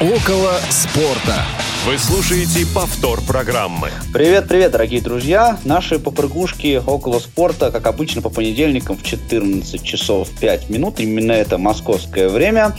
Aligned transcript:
Около 0.00 0.50
спорта. 0.70 1.44
Вы 1.86 1.98
слушаете 1.98 2.66
повтор 2.74 3.20
программы. 3.20 3.90
Привет-привет, 4.12 4.72
дорогие 4.72 5.00
друзья. 5.00 5.56
Наши 5.64 6.00
попрыгушки 6.00 6.82
около 6.84 7.20
спорта, 7.20 7.70
как 7.70 7.86
обычно, 7.86 8.20
по 8.20 8.28
понедельникам 8.28 8.96
в 8.96 9.04
14 9.04 9.80
часов 9.84 10.28
5 10.40 10.68
минут. 10.68 10.98
Именно 10.98 11.30
это 11.30 11.58
московское 11.58 12.28
время. 12.28 12.76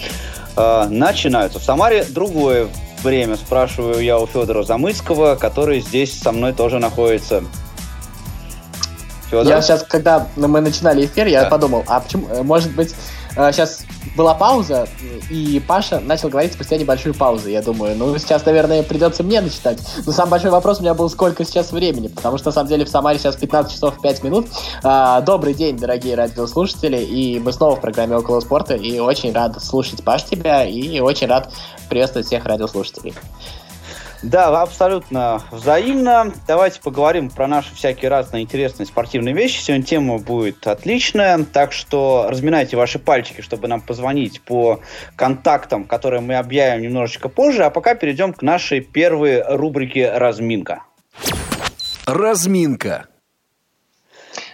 Э, 0.57 0.87
начинаются. 0.89 1.59
В 1.59 1.63
Самаре 1.63 2.03
другое 2.03 2.67
время, 3.01 3.37
спрашиваю 3.37 4.03
я 4.03 4.19
у 4.19 4.27
Федора 4.27 4.63
Замыцкого, 4.63 5.35
который 5.35 5.79
здесь 5.79 6.19
со 6.19 6.33
мной 6.33 6.51
тоже 6.51 6.79
находится. 6.79 7.45
Федор? 9.31 9.47
Я 9.47 9.61
сейчас, 9.61 9.83
когда 9.83 10.27
мы 10.35 10.59
начинали 10.59 11.05
эфир, 11.05 11.27
я 11.27 11.43
да. 11.43 11.49
подумал, 11.49 11.85
а 11.87 12.01
почему, 12.01 12.27
э, 12.27 12.43
может 12.43 12.75
быть, 12.75 12.93
сейчас 13.35 13.81
э, 13.81 13.84
была 14.15 14.33
пауза, 14.33 14.87
и 15.29 15.61
Паша 15.65 15.99
начал 15.99 16.29
говорить 16.29 16.53
спустя 16.53 16.77
небольшую 16.77 17.13
паузу. 17.13 17.49
Я 17.49 17.61
думаю, 17.61 17.95
ну, 17.95 18.17
сейчас, 18.17 18.45
наверное, 18.45 18.83
придется 18.83 19.23
мне 19.23 19.41
начитать. 19.41 19.79
Но 20.05 20.11
самый 20.11 20.31
большой 20.31 20.51
вопрос 20.51 20.79
у 20.79 20.81
меня 20.81 20.93
был, 20.93 21.09
сколько 21.09 21.43
сейчас 21.43 21.71
времени, 21.71 22.07
потому 22.07 22.37
что, 22.37 22.47
на 22.47 22.51
самом 22.51 22.69
деле, 22.69 22.85
в 22.85 22.89
Самаре 22.89 23.19
сейчас 23.19 23.35
15 23.35 23.73
часов 23.73 24.01
5 24.01 24.23
минут. 24.23 24.47
А, 24.83 25.21
добрый 25.21 25.53
день, 25.53 25.77
дорогие 25.77 26.15
радиослушатели, 26.15 26.97
и 26.97 27.39
мы 27.39 27.51
снова 27.51 27.75
в 27.75 27.81
программе 27.81 28.15
«Около 28.17 28.39
спорта», 28.39 28.75
и 28.75 28.99
очень 28.99 29.33
рад 29.33 29.61
слушать, 29.63 30.03
Паш, 30.03 30.23
тебя, 30.23 30.65
и 30.65 30.99
очень 30.99 31.27
рад 31.27 31.51
приветствовать 31.89 32.27
всех 32.27 32.45
радиослушателей. 32.45 33.13
Да, 34.25 34.63
абсолютно 34.63 35.43
взаимно. 35.51 36.33
Давайте 36.47 36.81
поговорим 36.81 37.29
про 37.29 37.45
наши 37.45 37.75
всякие 37.75 38.09
разные 38.09 38.41
интересные 38.41 38.87
спортивные 38.87 39.35
вещи. 39.35 39.61
Сегодня 39.61 39.85
тема 39.85 40.17
будет 40.17 40.65
отличная, 40.65 41.45
так 41.45 41.71
что 41.71 42.25
разминайте 42.27 42.75
ваши 42.75 42.97
пальчики, 42.97 43.41
чтобы 43.41 43.67
нам 43.67 43.81
позвонить 43.81 44.41
по 44.41 44.79
контактам, 45.15 45.83
которые 45.85 46.21
мы 46.21 46.37
объявим 46.37 46.81
немножечко 46.81 47.29
позже, 47.29 47.65
а 47.65 47.69
пока 47.69 47.93
перейдем 47.93 48.33
к 48.33 48.41
нашей 48.41 48.81
первой 48.81 49.43
рубрике 49.43 50.11
«Разминка». 50.11 50.81
Разминка. 52.07 53.05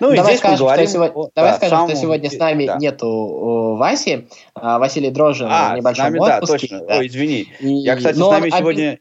Ну, 0.01 0.11
и 0.11 0.17
давай 0.17 0.33
здесь 0.33 0.39
скажем, 0.39 0.57
поговорим 0.57 0.85
что 0.85 0.93
сегодня, 0.93 1.13
о, 1.15 1.29
давай 1.33 1.51
да, 1.51 1.57
скажем, 1.57 1.77
самому... 1.77 1.89
что 1.91 2.01
сегодня 2.01 2.29
с 2.29 2.37
нами 2.37 2.65
да. 2.65 2.77
нету 2.77 3.75
Васи, 3.77 4.27
а 4.53 4.79
Василий 4.79 5.11
Дрожжин 5.11 5.47
а, 5.49 5.73
в 5.73 5.77
небольшом 5.77 6.07
с 6.07 6.09
нами, 6.09 6.19
отпуске. 6.19 6.67
Да, 6.71 6.79
точно. 6.79 6.87
Да. 6.87 6.97
Ой, 6.97 7.07
извини. 7.07 7.53
И... 7.59 7.73
Я, 7.73 7.95
кстати, 7.95 8.17
Но 8.17 8.27
с 8.27 8.31
нами 8.31 8.49
сегодня... 8.49 8.99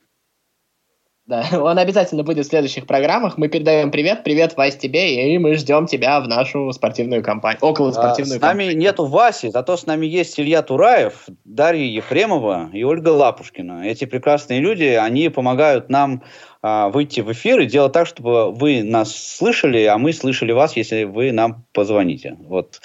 Да, 1.31 1.47
он 1.63 1.79
обязательно 1.79 2.25
будет 2.25 2.45
в 2.45 2.49
следующих 2.49 2.87
программах. 2.87 3.39
Мы 3.39 3.47
передаем 3.47 3.93
привет, 3.93 4.25
привет, 4.25 4.57
Вась, 4.57 4.77
тебе, 4.77 5.33
и 5.33 5.39
мы 5.39 5.55
ждем 5.55 5.87
тебя 5.87 6.21
в 6.21 6.27
нашу 6.27 6.73
спортивную 6.73 7.23
компанию, 7.23 7.61
около 7.63 7.93
спортивную 7.93 8.39
а, 8.39 8.41
С 8.41 8.43
нами 8.43 8.73
нету 8.73 9.07
Васи, 9.07 9.49
зато 9.49 9.77
с 9.77 9.87
нами 9.87 10.07
есть 10.07 10.41
Илья 10.41 10.63
Тураев, 10.63 11.27
Дарья 11.45 11.85
Ефремова 11.85 12.71
и 12.73 12.83
Ольга 12.83 13.11
Лапушкина. 13.11 13.85
Эти 13.87 14.07
прекрасные 14.07 14.59
люди, 14.59 14.99
они 15.01 15.29
помогают 15.29 15.89
нам 15.89 16.25
а, 16.63 16.89
выйти 16.89 17.21
в 17.21 17.31
эфир 17.31 17.61
и 17.61 17.67
делать 17.67 17.93
так, 17.93 18.09
чтобы 18.09 18.51
вы 18.51 18.83
нас 18.83 19.15
слышали, 19.15 19.85
а 19.85 19.99
мы 19.99 20.13
слышали 20.13 20.51
вас, 20.51 20.75
если 20.75 21.05
вы 21.05 21.31
нам 21.31 21.65
позвоните. 21.73 22.39
Вот. 22.41 22.81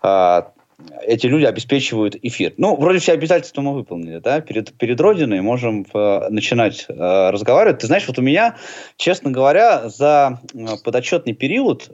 А, 0.00 0.52
эти 1.02 1.26
люди 1.26 1.44
обеспечивают 1.44 2.16
эфир. 2.22 2.54
Ну, 2.56 2.76
вроде 2.76 2.98
все 2.98 3.12
обязательства 3.12 3.62
мы 3.62 3.74
выполнили, 3.74 4.18
да, 4.18 4.40
перед, 4.40 4.72
перед 4.74 5.00
Родиной 5.00 5.40
можем 5.40 5.86
э, 5.92 6.28
начинать 6.30 6.86
э, 6.88 7.30
разговаривать. 7.30 7.80
Ты 7.80 7.86
знаешь, 7.86 8.06
вот 8.06 8.18
у 8.18 8.22
меня, 8.22 8.56
честно 8.96 9.30
говоря, 9.30 9.88
за 9.88 10.40
э, 10.54 10.66
подотчетный 10.84 11.32
период 11.32 11.90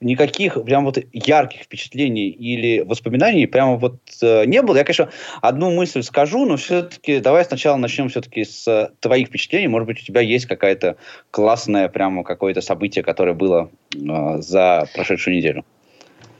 никаких 0.00 0.62
прям 0.64 0.84
вот 0.84 0.98
ярких 1.12 1.62
впечатлений 1.62 2.28
или 2.28 2.80
воспоминаний 2.80 3.46
прямо 3.46 3.76
вот 3.76 3.96
э, 4.22 4.46
не 4.46 4.62
было. 4.62 4.76
Я, 4.76 4.84
конечно, 4.84 5.10
одну 5.42 5.70
мысль 5.72 6.02
скажу, 6.02 6.46
но 6.46 6.56
все-таки 6.56 7.20
давай 7.20 7.44
сначала 7.44 7.76
начнем 7.76 8.08
все-таки 8.08 8.44
с 8.44 8.92
твоих 9.00 9.28
впечатлений. 9.28 9.68
Может 9.68 9.86
быть, 9.86 10.00
у 10.00 10.04
тебя 10.04 10.20
есть 10.22 10.46
какая-то 10.46 10.96
классное 11.30 11.88
прямо 11.88 12.24
какое-то 12.24 12.60
событие, 12.60 13.04
которое 13.04 13.34
было 13.34 13.70
э, 13.94 14.38
за 14.40 14.88
прошедшую 14.94 15.36
неделю. 15.36 15.64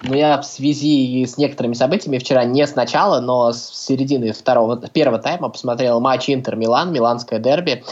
Ну, 0.07 0.13
я 0.15 0.39
в 0.39 0.45
связи 0.45 1.25
с 1.25 1.39
некоторыми 1.39 1.73
событиями 1.73 2.19
вчера 2.19 2.45
не 2.45 2.67
с 2.67 2.75
начала, 2.75 3.21
но 3.21 3.53
с 3.53 3.71
середины 3.87 4.33
второго, 4.33 4.77
первого 4.77 5.19
тайма 5.19 5.49
посмотрел 5.49 5.99
матч 5.99 6.29
Интер-Милан, 6.29 6.93
миланское 6.93 7.39
дерби. 7.39 7.83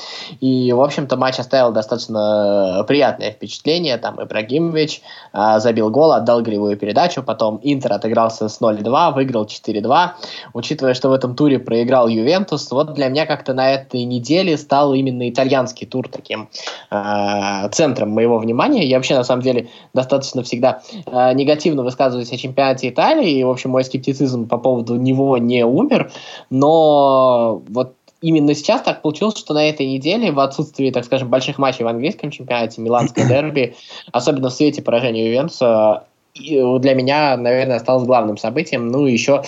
И, 0.41 0.73
в 0.73 0.83
общем-то, 0.83 1.17
матч 1.17 1.39
оставил 1.39 1.73
достаточно 1.73 2.84
приятное 2.87 3.31
впечатление. 3.31 3.97
Там 3.97 4.23
Ибрагимович 4.23 5.00
э, 5.33 5.59
забил 5.61 5.89
гол, 5.89 6.12
отдал 6.12 6.43
гривую 6.43 6.77
передачу. 6.77 7.23
Потом 7.23 7.59
Интер 7.62 7.95
отыгрался 7.95 8.50
с 8.50 8.61
0-2, 8.61 9.15
выиграл 9.15 9.47
4-2. 9.47 10.11
Учитывая, 10.53 10.93
что 10.93 11.09
в 11.09 11.12
этом 11.12 11.34
туре 11.34 11.59
проиграл 11.59 12.09
Ювентус, 12.09 12.71
вот 12.73 12.93
для 12.93 13.09
меня 13.09 13.25
как-то 13.25 13.55
на 13.55 13.73
этой 13.73 14.05
неделе 14.05 14.59
стал 14.59 14.93
именно 14.93 15.31
итальянский 15.31 15.87
тур 15.87 16.09
таким 16.11 16.50
э, 16.91 17.69
центром 17.71 18.11
моего 18.11 18.37
внимания. 18.37 18.84
Я 18.84 18.99
вообще, 18.99 19.17
на 19.17 19.25
самом 19.25 19.41
деле, 19.41 19.71
достаточно 19.94 20.43
всегда 20.43 20.83
э, 21.06 21.33
негативно 21.33 21.83
высказываюсь 21.83 22.02
рассказывать 22.03 22.33
о 22.33 22.37
чемпионате 22.37 22.89
Италии, 22.89 23.31
и, 23.31 23.45
в 23.45 23.51
общем, 23.51 23.71
мой 23.71 23.85
скептицизм 23.85 24.49
по 24.49 24.59
поводу 24.59 24.97
него 24.97 25.39
не 25.39 25.65
умер, 25.65 26.11
но 26.51 27.63
вот 27.69 27.95
именно 28.21 28.55
сейчас 28.55 28.83
так 28.83 29.03
получилось, 29.03 29.37
что 29.37 29.55
на 29.55 29.69
этой 29.69 29.87
неделе, 29.87 30.33
в 30.33 30.41
отсутствии, 30.41 30.91
так 30.91 31.05
скажем, 31.05 31.29
больших 31.29 31.59
матчей 31.59 31.85
в 31.85 31.89
английском 31.89 32.31
чемпионате, 32.31 32.81
миланской 32.81 33.25
дерби, 33.29 33.77
особенно 34.12 34.51
в 34.51 34.53
свете 34.53 34.83
поражения 34.83 35.29
Ювентуса, 35.29 36.05
для 36.35 36.95
меня, 36.95 37.37
наверное, 37.37 37.77
осталось 37.77 38.07
главным 38.07 38.39
событием. 38.39 38.89
Ну, 38.89 39.05
еще 39.05 39.43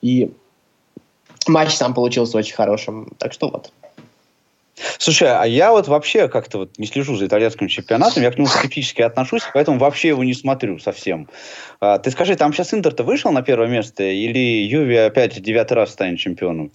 и 0.00 0.32
матч 1.46 1.74
сам 1.74 1.92
получился 1.92 2.38
очень 2.38 2.54
хорошим. 2.54 3.12
Так 3.18 3.34
что 3.34 3.50
вот. 3.50 3.70
Слушай, 4.98 5.28
а 5.28 5.44
я 5.44 5.72
вот 5.72 5.88
вообще 5.88 6.28
как-то 6.28 6.58
вот 6.58 6.78
не 6.78 6.86
слежу 6.86 7.16
за 7.16 7.26
итальянским 7.26 7.68
чемпионатом, 7.68 8.22
я 8.22 8.30
к 8.30 8.36
нему 8.36 8.46
скептически 8.46 9.02
отношусь, 9.02 9.42
поэтому 9.52 9.78
вообще 9.78 10.08
его 10.08 10.24
не 10.24 10.34
смотрю 10.34 10.78
совсем. 10.78 11.28
А, 11.80 11.98
ты 11.98 12.10
скажи, 12.10 12.36
там 12.36 12.52
сейчас 12.52 12.74
Интер-то 12.74 13.02
вышел 13.02 13.32
на 13.32 13.42
первое 13.42 13.68
место, 13.68 14.04
или 14.04 14.64
Юви 14.64 14.96
опять 14.96 15.40
девятый 15.40 15.76
раз 15.76 15.90
станет 15.90 16.18
чемпионом? 16.18 16.70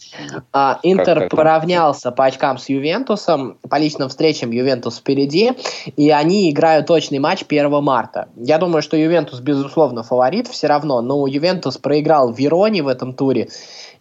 А, 0.51 0.79
Интер 0.84 1.19
как, 1.19 1.29
как 1.29 1.38
поравнялся 1.38 2.12
по 2.12 2.25
очкам 2.25 2.57
с 2.57 2.69
Ювентусом, 2.69 3.57
по 3.69 3.78
личным 3.78 4.09
встречам 4.09 4.51
Ювентус 4.51 4.97
впереди, 4.97 5.53
и 5.95 6.09
они 6.09 6.51
играют 6.51 6.88
точный 6.88 7.19
матч 7.19 7.44
1 7.47 7.69
марта. 7.84 8.28
Я 8.35 8.57
думаю, 8.57 8.81
что 8.81 8.97
Ювентус, 8.97 9.39
безусловно, 9.39 10.03
фаворит 10.03 10.47
все 10.47 10.68
равно, 10.68 11.01
но 11.01 11.25
Ювентус 11.28 11.78
проиграл 11.78 12.34
в 12.34 12.38
Вероне 12.38 12.84
в 12.84 12.88
этом 12.88 13.13
туре, 13.13 13.47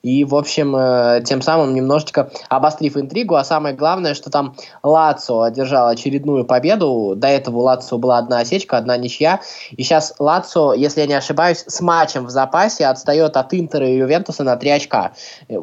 и, 0.06 0.24
в 0.24 0.36
общем, 0.36 0.76
э, 0.76 1.22
тем 1.24 1.42
самым 1.42 1.74
немножечко 1.74 2.30
обострив 2.48 2.96
интригу, 2.96 3.34
а 3.34 3.42
самое 3.42 3.74
главное, 3.74 4.14
что 4.14 4.30
там 4.30 4.54
Лацо 4.84 5.42
одержал 5.42 5.88
очередную 5.88 6.44
победу, 6.44 7.14
до 7.16 7.26
этого 7.26 7.56
у 7.58 7.60
Лацо 7.62 7.98
была 7.98 8.18
одна 8.18 8.38
осечка, 8.38 8.76
одна 8.76 8.96
ничья, 8.96 9.40
и 9.72 9.82
сейчас 9.82 10.14
Лацо, 10.20 10.74
если 10.74 11.00
я 11.00 11.08
не 11.08 11.14
ошибаюсь, 11.14 11.64
с 11.66 11.80
матчем 11.80 12.26
в 12.26 12.30
запасе 12.30 12.86
отстает 12.86 13.36
от 13.36 13.52
Интера 13.52 13.88
и 13.88 13.96
Ювентуса 13.96 14.44
на 14.44 14.56
3 14.56 14.70
очка. 14.70 15.12
Э, 15.48 15.56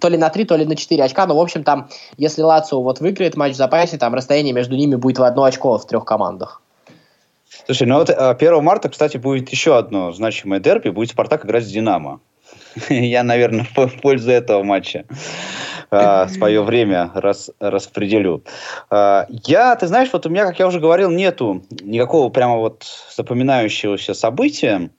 то 0.00 0.08
ли 0.08 0.16
на 0.16 0.30
3, 0.30 0.46
то 0.46 0.56
ли 0.56 0.64
на 0.64 0.74
4 0.74 1.04
очка, 1.04 1.26
но, 1.26 1.36
в 1.36 1.40
общем, 1.40 1.62
там, 1.62 1.90
если 2.16 2.40
Лацо 2.40 2.80
вот 2.80 3.00
выиграет 3.00 3.36
матч 3.36 3.52
в 3.52 3.56
запасе, 3.56 3.98
там 3.98 4.14
расстояние 4.14 4.54
между 4.54 4.76
ними 4.76 4.94
будет 4.94 5.18
в 5.18 5.22
одно 5.22 5.44
очко 5.44 5.76
в 5.76 5.86
трех 5.86 6.06
командах. 6.06 6.62
Слушай, 7.66 7.86
ну 7.86 7.96
вот 7.96 8.08
1 8.08 8.48
э, 8.48 8.60
марта, 8.62 8.88
кстати, 8.88 9.18
будет 9.18 9.50
еще 9.50 9.76
одно 9.76 10.12
значимое 10.12 10.58
дерби, 10.58 10.88
будет 10.88 11.10
Спартак 11.10 11.44
играть 11.44 11.64
с 11.64 11.68
Динамо. 11.68 12.20
Я, 12.88 13.22
наверное, 13.22 13.66
в 13.74 14.00
пользу 14.00 14.30
этого 14.30 14.62
матча 14.62 15.04
а, 15.90 16.28
свое 16.28 16.62
время 16.62 17.10
рас, 17.14 17.50
распределю. 17.60 18.44
А, 18.90 19.26
я, 19.28 19.74
ты 19.76 19.86
знаешь, 19.86 20.10
вот 20.12 20.26
у 20.26 20.28
меня, 20.28 20.46
как 20.46 20.58
я 20.58 20.66
уже 20.66 20.80
говорил, 20.80 21.10
нету 21.10 21.62
никакого 21.82 22.28
прямо 22.28 22.56
вот 22.56 22.86
запоминающегося 23.14 24.14
события. 24.14 24.90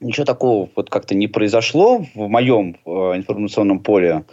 Ничего 0.00 0.26
такого 0.26 0.68
вот 0.74 0.90
как-то 0.90 1.14
не 1.14 1.28
произошло 1.28 2.04
в 2.14 2.28
моем 2.28 2.76
э, 2.84 2.90
информационном 3.16 3.78
поле. 3.80 4.24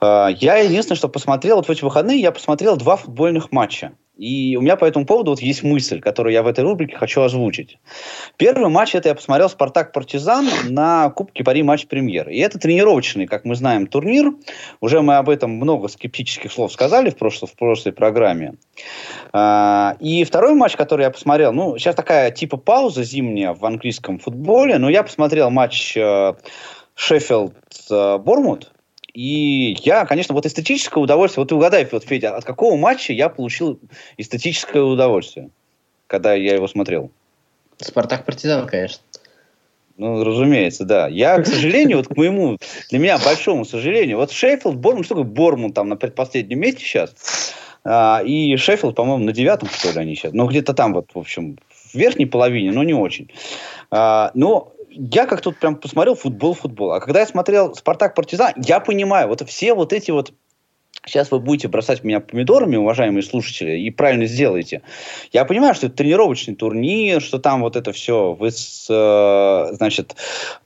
Э, 0.00 0.28
я 0.40 0.56
единственное, 0.56 0.96
что 0.96 1.08
посмотрел, 1.08 1.56
вот 1.56 1.68
в 1.68 1.70
эти 1.70 1.84
выходные 1.84 2.20
я 2.20 2.32
посмотрел 2.32 2.76
два 2.76 2.96
футбольных 2.96 3.52
матча. 3.52 3.92
И 4.18 4.56
у 4.56 4.60
меня 4.60 4.76
по 4.76 4.84
этому 4.84 5.06
поводу 5.06 5.30
вот 5.30 5.40
есть 5.40 5.62
мысль, 5.62 6.00
которую 6.00 6.32
я 6.32 6.42
в 6.42 6.48
этой 6.48 6.64
рубрике 6.64 6.96
хочу 6.96 7.22
озвучить. 7.22 7.78
Первый 8.36 8.68
матч 8.68 8.96
это 8.96 9.08
я 9.08 9.14
посмотрел 9.14 9.48
«Спартак-Партизан» 9.48 10.48
на 10.68 11.08
Кубке 11.10 11.44
Пари 11.44 11.62
матч 11.62 11.86
премьер. 11.86 12.28
И 12.28 12.38
это 12.38 12.58
тренировочный, 12.58 13.26
как 13.26 13.44
мы 13.44 13.54
знаем, 13.54 13.86
турнир. 13.86 14.32
Уже 14.80 15.02
мы 15.02 15.16
об 15.18 15.30
этом 15.30 15.52
много 15.52 15.86
скептических 15.86 16.50
слов 16.50 16.72
сказали 16.72 17.10
в 17.10 17.16
прошлой, 17.16 17.46
в 17.46 17.54
прошлой 17.54 17.92
программе. 17.92 18.54
А, 19.32 19.96
и 20.00 20.24
второй 20.24 20.54
матч, 20.54 20.74
который 20.74 21.02
я 21.02 21.10
посмотрел, 21.10 21.52
ну, 21.52 21.78
сейчас 21.78 21.94
такая 21.94 22.32
типа 22.32 22.56
пауза 22.56 23.04
зимняя 23.04 23.54
в 23.54 23.64
английском 23.64 24.18
футболе, 24.18 24.78
но 24.78 24.90
я 24.90 25.04
посмотрел 25.04 25.50
матч 25.50 25.96
э, 25.96 26.34
Шеффилд-Бормут, 26.96 28.72
и 29.18 29.76
я, 29.82 30.06
конечно, 30.06 30.32
вот 30.32 30.46
эстетическое 30.46 31.02
удовольствие, 31.02 31.42
вот 31.42 31.48
ты 31.48 31.56
угадай, 31.56 31.88
вот, 31.90 32.04
Федя, 32.04 32.36
от 32.36 32.44
какого 32.44 32.76
матча 32.76 33.12
я 33.12 33.28
получил 33.28 33.80
эстетическое 34.16 34.80
удовольствие, 34.80 35.50
когда 36.06 36.34
я 36.34 36.54
его 36.54 36.68
смотрел? 36.68 37.10
Спартак 37.78 38.24
Партизан, 38.24 38.68
конечно. 38.68 39.02
Ну, 39.96 40.22
разумеется, 40.22 40.84
да. 40.84 41.08
Я, 41.08 41.36
к 41.42 41.48
сожалению, 41.48 41.96
вот 41.96 42.06
к 42.06 42.16
моему, 42.16 42.58
для 42.90 43.00
меня 43.00 43.18
большому 43.18 43.64
сожалению, 43.64 44.18
вот 44.18 44.30
Шеффилд, 44.30 44.76
Бормут, 44.76 45.06
что 45.06 45.16
такое 45.16 45.28
Бормут 45.28 45.74
там 45.74 45.88
на 45.88 45.96
предпоследнем 45.96 46.60
месте 46.60 46.84
сейчас, 46.84 47.56
а, 47.82 48.22
и 48.24 48.56
Шеффилд, 48.56 48.94
по-моему, 48.94 49.24
на 49.24 49.32
девятом, 49.32 49.68
что 49.68 49.90
ли, 49.90 49.98
они 49.98 50.14
сейчас. 50.14 50.32
Ну, 50.32 50.46
где-то 50.46 50.74
там 50.74 50.94
вот, 50.94 51.08
в 51.12 51.18
общем, 51.18 51.58
в 51.74 51.92
верхней 51.96 52.26
половине, 52.26 52.70
но 52.70 52.84
не 52.84 52.94
очень. 52.94 53.32
А, 53.90 54.30
но 54.34 54.74
я 54.90 55.26
как 55.26 55.40
тут 55.40 55.58
прям 55.58 55.76
посмотрел 55.76 56.14
футбол, 56.14 56.54
футбол. 56.54 56.92
А 56.92 57.00
когда 57.00 57.20
я 57.20 57.26
смотрел 57.26 57.74
Спартак 57.74 58.14
Партизан, 58.14 58.52
я 58.56 58.80
понимаю, 58.80 59.28
вот 59.28 59.46
все 59.48 59.74
вот 59.74 59.92
эти 59.92 60.10
вот 60.10 60.32
Сейчас 61.08 61.30
вы 61.30 61.40
будете 61.40 61.68
бросать 61.68 62.04
меня 62.04 62.20
помидорами, 62.20 62.76
уважаемые 62.76 63.22
слушатели, 63.22 63.78
и 63.78 63.90
правильно 63.90 64.26
сделаете. 64.26 64.82
Я 65.32 65.44
понимаю, 65.44 65.74
что 65.74 65.86
это 65.86 65.96
тренировочный 65.96 66.54
турнир, 66.54 67.20
что 67.20 67.38
там 67.38 67.62
вот 67.62 67.76
это 67.76 67.92
все, 67.92 68.34
вы, 68.34 68.48
э, 68.48 69.68
значит, 69.72 70.16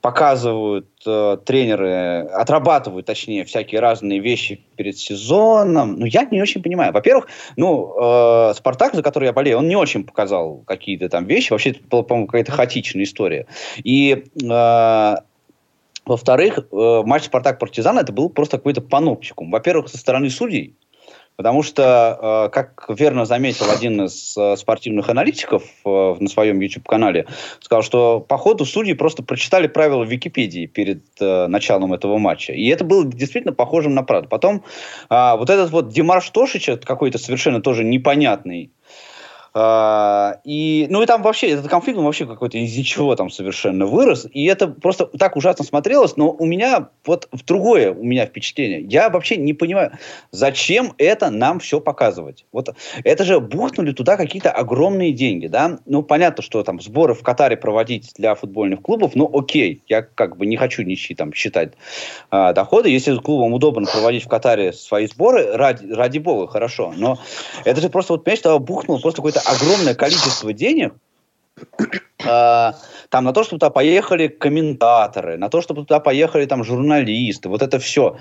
показывают 0.01 0.87
э, 1.05 1.37
тренеры, 1.45 2.27
отрабатывают, 2.33 3.05
точнее, 3.05 3.45
всякие 3.45 3.79
разные 3.79 4.19
вещи 4.19 4.61
перед 4.75 4.97
сезоном. 4.97 5.99
Но 5.99 6.05
я 6.05 6.25
не 6.25 6.41
очень 6.41 6.61
понимаю. 6.61 6.91
Во-первых, 6.93 7.27
ну, 7.55 8.49
э, 8.49 8.53
Спартак, 8.55 8.95
за 8.95 9.01
который 9.01 9.25
я 9.25 9.33
болею, 9.33 9.59
он 9.59 9.67
не 9.67 9.75
очень 9.75 10.03
показал 10.03 10.63
какие-то 10.67 11.09
там 11.09 11.25
вещи. 11.25 11.51
Вообще, 11.51 11.71
это 11.71 11.79
была, 11.89 12.03
по-моему, 12.03 12.27
какая-то 12.27 12.51
хаотичная 12.51 13.03
история. 13.03 13.47
И 13.83 14.25
э, 14.41 15.15
во-вторых, 16.05 16.59
э, 16.59 17.01
матч 17.05 17.25
«Спартак-Партизан» 17.25 17.97
это 17.97 18.11
был 18.11 18.29
просто 18.29 18.57
какой-то 18.57 18.81
паноптикум. 18.81 19.51
Во-первых, 19.51 19.87
со 19.87 19.97
стороны 19.97 20.29
судей, 20.29 20.75
потому 21.37 21.63
что, 21.63 22.47
э, 22.47 22.49
как 22.53 22.85
верно 22.89 23.25
заметил 23.25 23.71
один 23.71 24.03
из 24.03 24.35
э, 24.37 24.57
спортивных 24.57 25.09
аналитиков 25.09 25.63
на 25.85 26.27
своем 26.27 26.59
YouTube-канале, 26.59 27.27
сказал, 27.61 27.83
что 27.83 28.19
по 28.19 28.37
ходу 28.37 28.65
судьи 28.65 28.93
просто 28.93 29.23
прочитали 29.23 29.67
правила 29.67 30.03
в 30.03 30.09
Википедии 30.09 30.65
перед 30.65 31.03
началом 31.19 31.93
этого 31.93 32.17
матча. 32.17 32.53
И 32.53 32.67
это 32.67 32.83
было 32.83 33.05
действительно 33.05 33.53
похожим 33.53 33.93
на 33.93 34.03
правду. 34.03 34.27
Потом 34.27 34.63
вот 35.09 35.49
этот 35.49 35.71
вот 35.71 35.89
Димарш 35.89 36.29
Тошича, 36.29 36.77
какой-то 36.77 37.17
совершенно 37.17 37.61
тоже 37.61 37.83
непонятный, 37.83 38.71
а, 39.55 40.39
и, 40.43 40.87
ну 40.89 41.03
и 41.03 41.05
там 41.05 41.21
вообще, 41.21 41.51
этот 41.51 41.67
конфликт, 41.67 41.99
он 41.99 42.05
вообще 42.05 42.25
какой-то 42.25 42.57
из 42.57 42.75
ничего 42.75 43.15
там 43.15 43.29
совершенно 43.29 43.85
вырос. 43.85 44.27
И 44.33 44.45
это 44.45 44.67
просто 44.67 45.05
так 45.05 45.35
ужасно 45.35 45.63
смотрелось, 45.63 46.17
но 46.17 46.31
у 46.31 46.45
меня 46.45 46.89
вот 47.05 47.27
в 47.31 47.45
другое 47.45 47.91
у 47.91 48.03
меня 48.03 48.25
впечатление. 48.25 48.81
Я 48.81 49.09
вообще 49.09 49.37
не 49.37 49.53
понимаю, 49.53 49.91
зачем 50.31 50.93
это 50.97 51.29
нам 51.29 51.59
все 51.59 51.79
показывать. 51.79 52.45
Вот 52.51 52.75
это 53.03 53.23
же 53.23 53.39
бухнули 53.39 53.91
туда 53.91 54.17
какие-то 54.17 54.51
огромные 54.51 55.11
деньги, 55.11 55.45
да? 55.45 55.77
Ну, 55.85 56.01
понятно, 56.01 56.41
что 56.41 56.63
там 56.63 56.81
сборы 56.81 57.13
в 57.13 57.21
Катаре 57.21 57.55
проводить 57.55 58.13
для 58.17 58.33
футбольных 58.33 58.81
клубов, 58.81 59.11
ну, 59.13 59.29
окей, 59.31 59.83
я 59.87 60.01
как 60.01 60.37
бы 60.37 60.47
не 60.47 60.57
хочу 60.57 60.81
ничьи 60.81 61.15
там 61.15 61.31
считать 61.31 61.73
а, 62.31 62.53
доходы. 62.53 62.89
Если 62.89 63.15
клубам 63.17 63.53
удобно 63.53 63.85
проводить 63.85 64.25
в 64.25 64.27
Катаре 64.27 64.73
свои 64.73 65.05
сборы, 65.05 65.55
ради, 65.55 65.85
ради 65.91 66.17
бога, 66.17 66.47
хорошо. 66.47 66.91
Но 66.97 67.19
это 67.65 67.81
же 67.81 67.89
просто, 67.89 68.13
вот, 68.13 68.23
понимаешь, 68.23 68.39
что 68.39 68.57
бухнул 68.57 68.99
просто 68.99 69.17
какой-то 69.17 69.42
огромное 69.45 69.95
количество 69.95 70.53
денег 70.53 70.93
э, 72.19 72.71
там 73.09 73.23
на 73.23 73.33
то, 73.33 73.43
чтобы 73.43 73.59
туда 73.59 73.69
поехали 73.69 74.27
комментаторы, 74.27 75.37
на 75.37 75.49
то, 75.49 75.61
чтобы 75.61 75.81
туда 75.81 75.99
поехали 75.99 76.45
там 76.45 76.63
журналисты, 76.63 77.49
вот 77.49 77.61
это 77.61 77.79
все. 77.79 78.17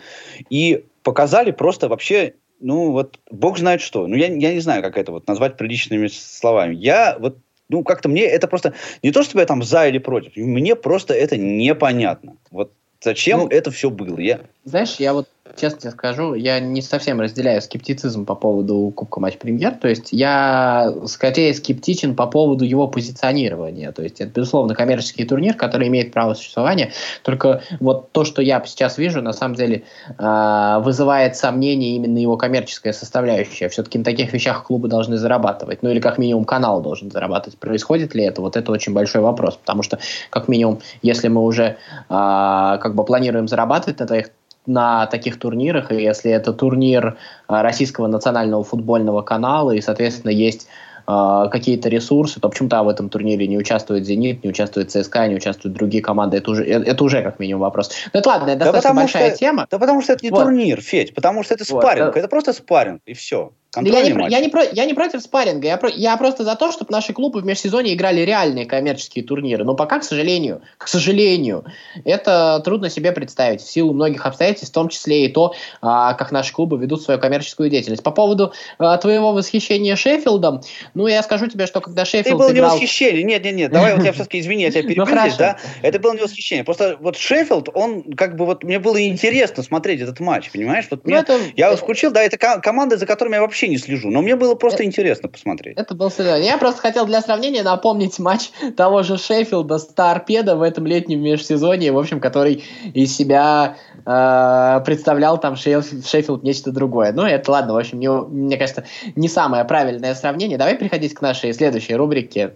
И 0.51 0.85
показали 1.03 1.51
просто 1.51 1.89
вообще, 1.89 2.35
ну 2.61 2.93
вот, 2.93 3.19
бог 3.31 3.59
знает 3.59 3.81
что. 3.81 4.07
Ну 4.07 4.17
я, 4.17 4.27
я 4.27 4.53
не 4.53 4.61
знаю, 4.61 4.83
как 4.83 4.99
это 4.99 5.13
вот 5.13 5.27
назвать 5.27 5.57
приличными 5.57 6.09
словами. 6.09 6.75
Я 6.75 7.17
вот 7.19 7.39
ну, 7.69 7.83
как-то 7.83 8.11
мне 8.11 8.25
это 8.25 8.49
просто... 8.49 8.75
Не 9.03 9.13
то, 9.13 9.23
чтобы 9.23 9.41
я 9.41 9.47
там 9.47 9.63
за 9.63 9.89
или 9.89 9.97
против. 9.97 10.37
Мне 10.37 10.77
просто 10.77 11.15
это 11.15 11.39
непонятно. 11.39 12.37
Вот 12.51 12.73
зачем 13.01 13.41
ну, 13.41 13.49
это 13.49 13.71
все 13.71 13.89
было. 13.89 14.19
Я... 14.19 14.41
Знаешь, 14.65 14.97
я 14.99 15.15
вот 15.15 15.29
честно 15.57 15.81
тебе 15.81 15.91
скажу, 15.91 16.35
я 16.35 16.61
не 16.61 16.83
совсем 16.83 17.21
разделяю 17.21 17.61
скептицизм 17.63 18.25
по 18.25 18.35
поводу 18.35 18.93
Кубка 18.95 19.21
Матч 19.21 19.39
Премьер. 19.39 19.73
То 19.73 19.89
есть 19.89 20.09
я 20.13 20.93
скорее 21.07 21.55
скептичен 21.55 22.15
по 22.15 22.27
поводу 22.27 22.65
его 22.65 22.89
позиционирования. 22.89 23.93
То 23.93 24.03
есть 24.03 24.21
это, 24.21 24.31
безусловно, 24.31 24.75
коммерческий 24.75 25.25
турнир, 25.25 25.55
который 25.55 25.89
имеет 25.89 26.13
право 26.13 26.35
существования. 26.35 26.93
Только 27.23 27.63
вот 27.81 28.13
то, 28.13 28.25
что 28.25 28.43
я 28.43 28.63
сейчас 28.65 28.99
вижу, 28.99 29.21
на 29.23 29.33
самом 29.33 29.57
деле 29.57 29.83
э, 30.19 30.81
вызывает 30.81 31.37
сомнение 31.37 31.97
именно 31.97 32.19
его 32.19 32.37
коммерческая 32.37 32.93
составляющая. 32.93 33.69
Все-таки 33.69 33.99
на 33.99 34.05
таких 34.05 34.33
вещах 34.33 34.65
клубы 34.65 34.89
должны 34.89 35.17
зарабатывать. 35.17 35.83
Ну 35.83 35.91
или 35.91 36.01
как 36.01 36.19
минимум 36.19 36.45
канал 36.45 36.83
должен 36.83 37.11
зарабатывать. 37.11 37.59
Происходит 37.59 38.15
ли 38.15 38.25
это? 38.25 38.41
Вот 38.41 38.57
это 38.57 38.71
очень 38.73 38.93
большой 38.93 39.23
вопрос. 39.23 39.57
Потому 39.57 39.83
что, 39.83 39.99
как 40.31 40.49
минимум, 40.49 40.81
если 41.03 41.29
мы 41.29 41.43
уже 41.43 41.65
э, 41.65 41.77
как 42.09 42.95
бы 42.95 43.05
планируем 43.05 43.49
зарабатывать 43.49 43.99
на 43.99 44.07
таких 44.07 44.31
на 44.67 45.07
таких 45.07 45.39
турнирах, 45.39 45.91
и 45.91 45.97
если 45.97 46.31
это 46.31 46.53
турнир 46.53 47.17
а, 47.49 47.63
российского 47.63 48.07
национального 48.07 48.63
футбольного 48.63 49.23
канала, 49.23 49.73
и, 49.73 49.81
соответственно, 49.81 50.31
есть 50.31 50.69
э, 51.07 51.49
какие-то 51.51 51.89
ресурсы, 51.89 52.39
то 52.39 52.49
почему-то 52.49 52.83
в 52.85 52.89
этом 52.89 53.09
турнире 53.09 53.49
не 53.49 53.59
участвует 53.59 54.07
«Зенит», 54.07 54.45
не 54.45 54.51
участвует 54.51 54.91
ЦСКА, 54.91 55.27
не 55.27 55.35
участвуют 55.35 55.77
другие 55.77 56.03
команды. 56.03 56.37
Это 56.37 56.53
уже, 56.53 56.65
это, 56.65 56.89
это 56.89 57.05
уже 57.05 57.23
как 57.23 57.41
минимум 57.41 57.63
вопрос. 57.63 57.91
Ну 58.13 58.21
это 58.21 58.29
ладно, 58.29 58.51
это 58.51 58.67
да 58.67 58.73
достаточно 58.73 58.95
большая 58.95 59.31
что, 59.31 59.39
тема. 59.39 59.67
Да 59.69 59.79
потому 59.79 60.01
что 60.01 60.13
это 60.13 60.25
не 60.25 60.31
вот. 60.31 60.45
турнир, 60.45 60.81
Федь, 60.81 61.15
потому 61.15 61.43
что 61.43 61.55
это 61.55 61.65
спарринг, 61.65 62.07
вот, 62.07 62.17
это 62.17 62.29
просто 62.29 62.53
спарринг, 62.53 63.03
и 63.05 63.15
все. 63.15 63.53
Я 63.75 63.83
не, 63.83 64.31
я, 64.31 64.41
не 64.41 64.49
про, 64.49 64.65
я 64.65 64.85
не 64.85 64.93
против 64.93 65.23
спарринга, 65.23 65.67
я, 65.67 65.79
про, 65.79 65.89
я 65.89 66.15
просто 66.19 66.45
за 66.45 66.57
то, 66.57 66.73
чтобы 66.73 66.93
наши 66.93 67.15
клубы 67.15 67.41
в 67.41 67.47
межсезонье 67.47 67.95
играли 67.95 68.21
реальные 68.21 68.67
коммерческие 68.67 69.25
турниры. 69.25 69.65
Но 69.65 69.75
пока, 69.75 70.01
к 70.01 70.05
сожалению, 70.05 70.61
к 70.79 70.87
сожалению, 70.87 71.65
это 72.05 72.61
трудно 72.63 72.91
себе 72.91 73.13
представить 73.13 73.63
в 73.63 73.71
силу 73.71 73.95
многих 73.95 74.27
обстоятельств, 74.27 74.73
в 74.73 74.75
том 74.75 74.91
числе 74.91 75.25
и 75.25 75.29
то, 75.29 75.55
а, 75.81 76.13
как 76.13 76.33
наши 76.33 76.53
клубы 76.53 76.77
ведут 76.77 77.03
свою 77.03 77.19
коммерческую 77.19 77.71
деятельность. 77.71 78.03
По 78.03 78.11
поводу 78.11 78.53
а, 78.79 78.99
твоего 78.99 79.33
восхищения 79.33 79.97
Шеффилдом, 79.97 80.61
ну, 80.93 81.07
я 81.07 81.23
скажу 81.23 81.47
тебе, 81.47 81.67
что 81.67 81.81
когда 81.81 82.05
Шеффилд 82.05 82.27
Это 82.27 82.37
было 82.37 82.53
играл... 82.53 82.75
не 82.75 82.75
восхищение, 82.75 83.23
нет, 83.23 83.43
нет, 83.43 83.55
нет, 83.55 83.73
давай 83.73 83.97
вот 83.97 84.05
я 84.05 84.13
все-таки, 84.13 84.41
извини, 84.41 84.65
я 84.65 84.71
тебя 84.71 84.83
ну, 84.97 85.07
перебью 85.07 85.21
здесь, 85.23 85.37
да? 85.37 85.57
Это 85.81 85.99
было 85.99 86.13
не 86.13 86.21
восхищение, 86.21 86.63
просто 86.63 86.99
вот 87.01 87.17
Шеффилд, 87.17 87.71
он 87.73 88.03
как 88.13 88.37
бы 88.37 88.45
вот, 88.45 88.65
мне 88.65 88.79
было 88.79 89.03
интересно 89.03 89.63
смотреть 89.63 90.03
этот 90.03 90.21
матч, 90.21 90.51
понимаешь? 90.51 90.85
Вот 90.91 91.05
ну, 91.05 91.11
мне, 91.11 91.21
это... 91.21 91.39
Я 91.57 91.75
включил, 91.75 92.11
да, 92.11 92.23
это 92.23 92.37
команды, 92.37 92.99
за 92.99 93.07
которыми 93.07 93.37
я 93.37 93.41
вообще 93.41 93.62
не 93.69 93.79
слежу, 93.79 94.11
но 94.11 94.23
мне 94.23 94.37
было 94.37 94.55
просто 94.55 94.83
это, 94.83 94.87
интересно 94.87 95.29
посмотреть. 95.29 95.77
Это 95.77 95.95
был 95.95 96.11
серьезно. 96.11 96.43
Я 96.43 96.59
просто 96.59 96.81
хотел 96.81 97.07
для 97.07 97.21
сравнения 97.21 97.63
напомнить 97.63 98.19
матч 98.19 98.51
того 98.77 99.03
же 99.03 99.19
Шеффилда 99.19 99.79
с 99.79 99.87
Торпедо 99.87 100.57
в 100.57 100.63
этом 100.63 100.87
летнем 100.87 101.23
межсезонье, 101.23 101.93
в 101.93 101.99
общем, 101.99 102.21
который 102.21 102.65
из 102.95 103.17
себя 103.17 103.77
э, 104.05 104.81
представлял 104.85 105.39
там 105.39 105.57
Шеффилд, 105.57 106.07
Шеффилд 106.07 106.43
нечто 106.43 106.73
другое. 106.73 107.13
Ну, 107.13 107.23
это 107.23 107.51
ладно, 107.51 107.75
в 107.75 107.79
общем, 107.79 107.99
не, 108.01 108.11
мне 108.11 108.57
кажется, 108.57 108.85
не 109.17 109.29
самое 109.29 109.65
правильное 109.65 110.15
сравнение. 110.15 110.59
Давай 110.59 110.77
переходить 110.77 111.15
к 111.15 111.21
нашей 111.21 111.53
следующей 111.53 111.95
рубрике. 111.95 112.55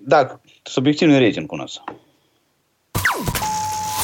Да, 0.00 0.38
субъективный 0.64 1.18
рейтинг 1.18 1.52
у 1.52 1.56
нас. 1.56 1.80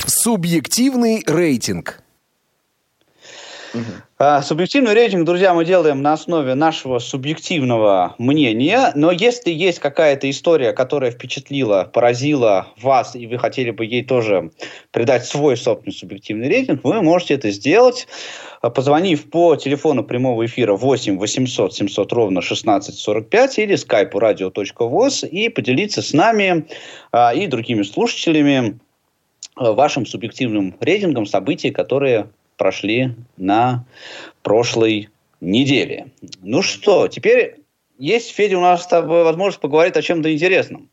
Субъективный 0.07 1.23
рейтинг. 1.27 2.03
Угу. 3.79 4.43
Субъективный 4.43 4.95
рейтинг, 4.95 5.25
друзья, 5.25 5.55
мы 5.55 5.65
делаем 5.65 6.03
на 6.03 6.13
основе 6.13 6.55
нашего 6.55 6.99
субъективного 6.99 8.17
мнения, 8.19 8.91
но 8.97 9.13
если 9.13 9.51
есть 9.51 9.79
какая-то 9.79 10.29
история, 10.29 10.73
которая 10.73 11.13
впечатлила, 11.13 11.89
поразила 11.93 12.69
вас, 12.81 13.15
и 13.15 13.27
вы 13.27 13.39
хотели 13.39 13.71
бы 13.71 13.85
ей 13.85 14.05
тоже 14.05 14.51
придать 14.91 15.25
свой 15.25 15.57
собственный 15.57 15.95
субъективный 15.95 16.49
рейтинг, 16.49 16.83
вы 16.83 17.01
можете 17.01 17.35
это 17.35 17.51
сделать, 17.51 18.09
позвонив 18.61 19.31
по 19.31 19.55
телефону 19.57 20.03
прямого 20.03 20.45
эфира 20.45 20.75
8 20.75 21.19
800 21.19 21.75
700 21.75 22.13
ровно 22.13 22.41
1645 22.41 23.59
или 23.59 23.77
скайпу 23.77 24.19
radio.voz 24.19 25.29
и 25.29 25.49
поделиться 25.49 26.03
с 26.03 26.13
нами 26.13 26.67
а, 27.13 27.33
и 27.35 27.47
другими 27.47 27.83
слушателями 27.83 28.79
вашим 29.57 30.07
субъективным 30.07 30.77
рейтингом 30.81 31.27
событий, 31.27 31.71
которые 31.71 32.31
прошли 32.59 33.15
на 33.39 33.87
прошлой 34.43 35.09
неделе. 35.41 36.09
Ну 36.43 36.61
что, 36.61 37.09
теперь 37.09 37.61
есть, 37.99 38.31
Федя, 38.35 38.59
у 38.59 38.61
нас 38.61 38.83
с 38.83 38.87
тобой 38.87 39.25
возможность 39.25 39.61
поговорить 39.61 39.97
о 39.97 40.03
чем-то 40.03 40.33
интересном. 40.33 40.91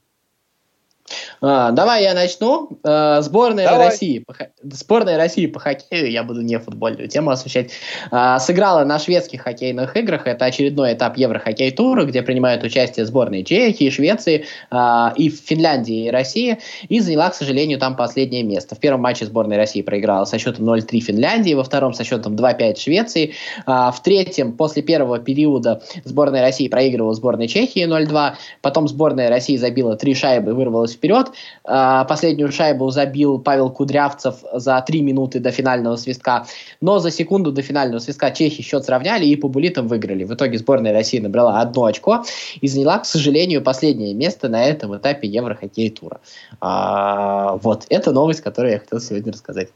А, 1.42 1.72
давай 1.72 2.04
я 2.04 2.14
начну. 2.14 2.70
А, 2.84 3.22
сборная 3.22 3.66
давай. 3.66 3.88
России, 3.88 4.20
по, 4.20 4.36
сборная 4.64 5.18
России 5.18 5.46
по 5.46 5.60
хоккею, 5.60 6.10
я 6.10 6.24
буду 6.24 6.42
не 6.42 6.58
футбольную 6.60 7.08
тему 7.08 7.32
освещать, 7.32 7.72
а, 8.12 8.40
сыграла 8.40 8.84
на 8.84 9.00
шведских 9.00 9.42
хоккейных 9.42 9.96
играх. 9.98 10.28
Это 10.28 10.46
очередной 10.46 10.94
этап 10.94 11.18
Еврохоккей 11.18 11.72
тура, 11.72 12.06
где 12.06 12.22
принимают 12.22 12.64
участие 12.64 13.06
сборные 13.06 13.44
Чехии, 13.44 13.90
Швеции 13.90 14.46
а, 14.72 15.14
и 15.16 15.30
Финляндии 15.30 16.08
и 16.08 16.10
России. 16.10 16.60
И 16.90 17.00
заняла, 17.00 17.30
к 17.30 17.36
сожалению, 17.36 17.80
там 17.80 17.96
последнее 17.96 18.44
место. 18.44 18.76
В 18.76 18.80
первом 18.80 19.02
матче 19.02 19.26
сборная 19.26 19.58
России 19.58 19.82
проиграла 19.82 20.26
со 20.26 20.38
счетом 20.40 20.70
0-3 20.70 21.00
Финляндии, 21.00 21.54
во 21.54 21.64
втором 21.64 21.94
со 21.94 22.04
счетом 22.04 22.36
2-5 22.36 22.80
Швеции. 22.80 23.34
А, 23.66 23.92
в 23.92 24.02
третьем, 24.02 24.54
после 24.54 24.82
первого 24.82 25.20
периода, 25.20 25.82
сборная 26.04 26.42
России 26.42 26.68
проигрывала 26.68 27.14
сборной 27.14 27.48
Чехии 27.48 27.86
0-2. 27.86 28.34
Потом 28.62 28.88
сборная 28.88 29.30
России 29.30 29.58
забила 29.58 29.96
три 29.96 30.14
шайбы 30.16 30.52
и 30.52 30.54
вырвалась 30.54 30.94
вперед 30.94 31.25
счет. 31.26 31.36
А, 31.64 32.06
последнюю 32.06 32.52
шайбу 32.52 32.90
забил 32.90 33.40
Павел 33.40 33.70
Кудрявцев 33.70 34.36
за 34.54 34.84
три 34.86 35.02
минуты 35.02 35.40
до 35.40 35.52
финального 35.52 35.96
свистка. 35.96 36.46
Но 36.82 37.00
за 37.00 37.12
секунду 37.12 37.52
до 37.52 37.62
финального 37.62 38.00
свистка 38.00 38.32
чехи 38.32 38.64
счет 38.64 38.86
сравняли 38.86 39.26
и 39.26 39.36
по 39.36 39.48
булитам 39.48 39.88
выиграли. 39.88 40.24
В 40.24 40.34
итоге 40.34 40.58
сборная 40.58 40.94
России 40.94 41.20
набрала 41.20 41.60
одно 41.60 41.86
очко 41.86 42.24
и 42.62 42.68
заняла, 42.68 43.00
к 43.00 43.06
сожалению, 43.06 43.62
последнее 43.62 44.14
место 44.14 44.50
на 44.50 44.66
этом 44.66 44.96
этапе 44.98 45.28
Еврохоккей 45.28 45.90
тура. 45.90 46.20
А, 46.62 47.58
вот, 47.58 47.86
это 47.90 48.12
новость, 48.12 48.42
которую 48.42 48.74
я 48.74 48.80
хотел 48.80 49.00
сегодня 49.00 49.32
рассказать. 49.32 49.70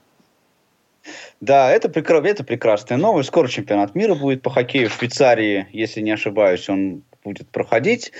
Да, 1.41 1.71
это, 1.71 1.87
прекра... 1.87 2.21
это 2.21 2.43
прекрасная 2.43 2.97
новость. 2.97 3.29
Скоро 3.29 3.47
чемпионат 3.47 3.95
мира 3.95 4.13
будет 4.15 4.41
по 4.41 4.49
хоккею 4.49 4.89
в 4.89 4.93
Швейцарии, 4.93 5.67
если 5.71 6.01
не 6.01 6.11
ошибаюсь, 6.11 6.67
он 6.69 7.03
будет 7.23 7.49
проходить. 7.49 8.11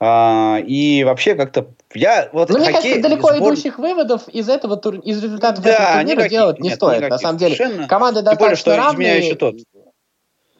А, 0.00 0.58
и 0.64 1.04
вообще 1.04 1.34
как-то 1.34 1.68
я 1.94 2.28
вот 2.32 2.48
ну, 2.48 2.56
хоккей, 2.56 2.70
мне 2.70 2.80
кажется, 2.80 3.02
далеко 3.02 3.34
сбор... 3.34 3.52
идущих 3.52 3.78
выводов 3.78 4.28
из 4.28 4.48
этого 4.48 4.76
тур... 4.76 4.96
из 4.96 5.22
результатов 5.22 5.64
да, 5.64 5.70
этого 5.70 5.86
турнира 5.86 6.16
никаких, 6.16 6.30
делать 6.30 6.60
не 6.60 6.68
нет, 6.68 6.76
стоит. 6.76 6.98
Никаких, 6.98 7.10
на 7.10 7.18
самом 7.18 7.38
деле, 7.38 7.56
совершенно. 7.56 7.88
команды 7.88 8.22
достаточно 8.22 8.44
более, 8.44 8.56
что 8.56 8.76
равные. 8.76 9.18
Еще 9.18 9.34
тот 9.34 9.56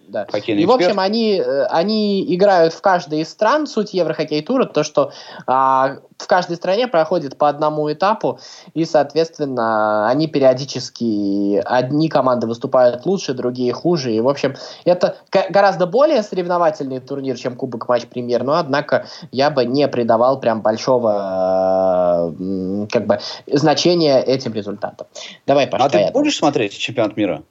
да. 0.08 0.26
И, 0.46 0.66
в 0.66 0.70
общем, 0.70 0.98
они, 0.98 1.36
э, 1.38 1.64
они 1.64 2.34
играют 2.34 2.72
в 2.72 2.80
каждой 2.80 3.20
из 3.20 3.28
стран. 3.28 3.66
Суть 3.66 3.92
Еврохоккей 3.92 4.42
тура 4.42 4.64
то, 4.64 4.82
что 4.82 5.12
а, 5.46 5.98
в 6.16 6.26
каждой 6.26 6.56
стране 6.56 6.88
проходит 6.88 7.36
по 7.36 7.48
одному 7.48 7.92
этапу, 7.92 8.40
и, 8.74 8.84
соответственно, 8.84 10.08
они 10.08 10.26
периодически, 10.26 11.62
одни 11.64 12.08
команды 12.08 12.46
выступают 12.46 13.06
лучше, 13.06 13.34
другие 13.34 13.72
хуже. 13.72 14.12
И, 14.12 14.20
в 14.20 14.28
общем, 14.28 14.56
это 14.84 15.16
гораздо 15.30 15.86
более 15.86 16.22
соревновательный 16.22 17.00
турнир, 17.00 17.36
чем 17.36 17.54
Кубок 17.54 17.88
Матч 17.88 18.06
Премьер, 18.06 18.42
но, 18.44 18.54
однако, 18.54 19.06
я 19.30 19.50
бы 19.50 19.64
не 19.64 19.86
придавал 19.88 20.40
прям 20.40 20.62
большого 20.62 22.34
э, 22.38 22.86
как 22.90 23.06
бы, 23.06 23.20
значения 23.46 24.20
этим 24.20 24.54
результатам. 24.54 25.06
Давай, 25.46 25.66
Паша, 25.66 25.84
А 25.84 25.88
ты 25.88 26.10
будешь 26.12 26.36
смотреть 26.36 26.76
чемпионат 26.76 27.16
мира? 27.16 27.42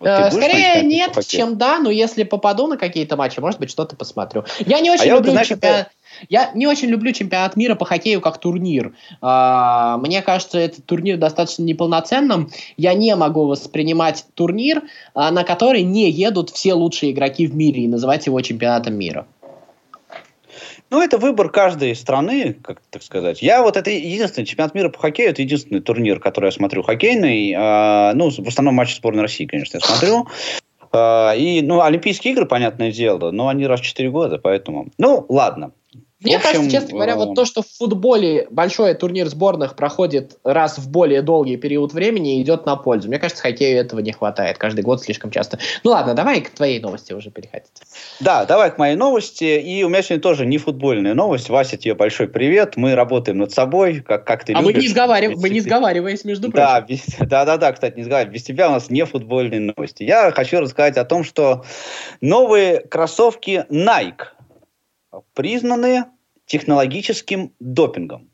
Вот 0.00 0.08
э, 0.08 0.30
Скорее 0.30 0.82
нет, 0.82 1.18
чем 1.26 1.56
да, 1.56 1.78
но 1.78 1.90
если 1.90 2.22
попаду 2.24 2.66
на 2.66 2.76
какие-то 2.76 3.16
матчи, 3.16 3.40
может 3.40 3.60
быть, 3.60 3.70
что-то 3.70 3.96
посмотрю. 3.96 4.44
Я 4.60 4.80
не 4.80 4.90
очень 4.90 5.10
а 5.10 5.16
люблю 5.16 5.32
я, 5.32 5.44
чемпионат... 5.44 5.88
Я 6.28 6.52
не 6.54 6.66
очень 6.66 6.88
люблю 6.88 7.12
чемпионат 7.12 7.56
мира 7.56 7.74
по 7.74 7.84
хоккею 7.84 8.20
как 8.20 8.38
турнир. 8.38 8.94
А, 9.20 9.98
мне 9.98 10.22
кажется, 10.22 10.58
этот 10.58 10.86
турнир 10.86 11.16
достаточно 11.16 11.62
неполноценным. 11.62 12.50
Я 12.76 12.94
не 12.94 13.14
могу 13.16 13.46
воспринимать 13.46 14.24
турнир, 14.34 14.82
а, 15.14 15.30
на 15.30 15.44
который 15.44 15.82
не 15.82 16.10
едут 16.10 16.50
все 16.50 16.74
лучшие 16.74 17.12
игроки 17.12 17.46
в 17.46 17.54
мире 17.54 17.82
и 17.82 17.88
называть 17.88 18.26
его 18.26 18.40
чемпионатом 18.40 18.94
мира. 18.94 19.26
Ну, 20.90 21.02
это 21.02 21.18
выбор 21.18 21.50
каждой 21.50 21.94
страны, 21.94 22.56
как 22.62 22.80
так 22.90 23.02
сказать. 23.02 23.42
Я 23.42 23.62
вот 23.62 23.76
это 23.76 23.90
единственный 23.90 24.44
чемпионат 24.44 24.74
мира 24.74 24.88
по 24.88 24.98
хоккею, 24.98 25.30
это 25.30 25.42
единственный 25.42 25.80
турнир, 25.80 26.20
который 26.20 26.46
я 26.46 26.52
смотрю 26.52 26.82
хоккейный. 26.82 27.52
Э, 27.52 28.12
ну, 28.14 28.30
в 28.30 28.48
основном 28.48 28.74
матчи 28.74 28.96
сборной 28.96 29.22
России, 29.22 29.46
конечно, 29.46 29.78
я 29.78 29.80
смотрю. 29.80 30.26
Э, 30.92 31.36
и, 31.36 31.62
ну, 31.62 31.80
Олимпийские 31.80 32.32
игры, 32.32 32.46
понятное 32.46 32.92
дело, 32.92 33.30
но 33.30 33.48
они 33.48 33.66
раз 33.66 33.80
в 33.80 33.84
4 33.84 34.10
года, 34.10 34.38
поэтому... 34.38 34.88
Ну, 34.98 35.26
ладно. 35.28 35.72
Мне 36.20 36.36
общем, 36.36 36.52
кажется, 36.52 36.70
честно 36.70 36.94
говоря, 36.94 37.16
вот 37.16 37.32
э, 37.32 37.34
то, 37.34 37.44
что 37.44 37.62
в 37.62 37.66
футболе 37.68 38.46
большой 38.50 38.94
турнир 38.94 39.28
сборных 39.28 39.74
проходит 39.74 40.38
раз 40.44 40.78
в 40.78 40.88
более 40.88 41.22
долгий 41.22 41.56
период 41.56 41.92
времени, 41.92 42.40
идет 42.40 42.66
на 42.66 42.76
пользу. 42.76 43.08
Мне 43.08 43.18
кажется, 43.18 43.42
хоккею 43.42 43.78
этого 43.78 44.00
не 44.00 44.12
хватает. 44.12 44.56
Каждый 44.56 44.82
год 44.82 45.02
слишком 45.02 45.30
часто. 45.30 45.58
Ну 45.82 45.90
ладно, 45.90 46.14
давай 46.14 46.40
к 46.40 46.50
твоей 46.50 46.80
новости 46.80 47.12
уже 47.12 47.30
переходить. 47.30 47.72
Да, 48.20 48.46
давай 48.46 48.70
к 48.70 48.78
моей 48.78 48.96
новости. 48.96 49.44
И 49.44 49.82
у 49.82 49.88
меня 49.88 50.02
сегодня 50.02 50.22
тоже 50.22 50.46
не 50.46 50.58
футбольная 50.58 51.14
новость. 51.14 51.50
Вася, 51.50 51.76
тебе 51.76 51.94
большой 51.94 52.28
привет. 52.28 52.76
Мы 52.76 52.94
работаем 52.94 53.38
над 53.38 53.52
собой, 53.52 54.00
как, 54.00 54.24
как 54.24 54.44
ты 54.44 54.52
а 54.52 54.60
любишь. 54.60 54.74
А 54.74 54.76
мы 54.76 54.82
не, 54.82 54.88
сговарив... 54.88 55.36
мы 55.36 55.50
не 55.50 55.60
сговариваясь, 55.60 56.24
между 56.24 56.50
прочим. 56.50 56.66
Да, 56.66 56.80
без... 56.80 57.04
да, 57.18 57.44
да, 57.44 57.56
да, 57.56 57.72
кстати, 57.72 57.96
не 57.96 58.04
сговариваясь. 58.04 58.34
Без 58.34 58.44
тебя 58.44 58.68
у 58.68 58.72
нас 58.72 58.88
не 58.88 59.04
футбольные 59.04 59.60
новости. 59.60 60.04
Я 60.04 60.30
хочу 60.30 60.60
рассказать 60.60 60.96
о 60.96 61.04
том, 61.04 61.24
что 61.24 61.64
новые 62.20 62.80
кроссовки 62.80 63.66
Nike 63.68 64.33
признаны 65.34 66.04
технологическим 66.46 67.52
допингом. 67.60 68.30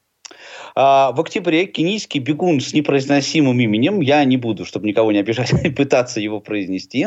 А, 0.75 1.13
в 1.13 1.21
октябре 1.21 1.67
кенийский 1.67 2.21
бегун 2.21 2.61
с 2.61 2.73
непроизносимым 2.73 3.59
именем, 3.61 4.01
я 4.01 4.25
не 4.25 4.37
буду, 4.37 4.65
чтобы 4.65 4.87
никого 4.87 5.13
не 5.13 5.19
обижать, 5.19 5.53
пытаться 5.77 6.21
его 6.21 6.41
произнести, 6.41 7.07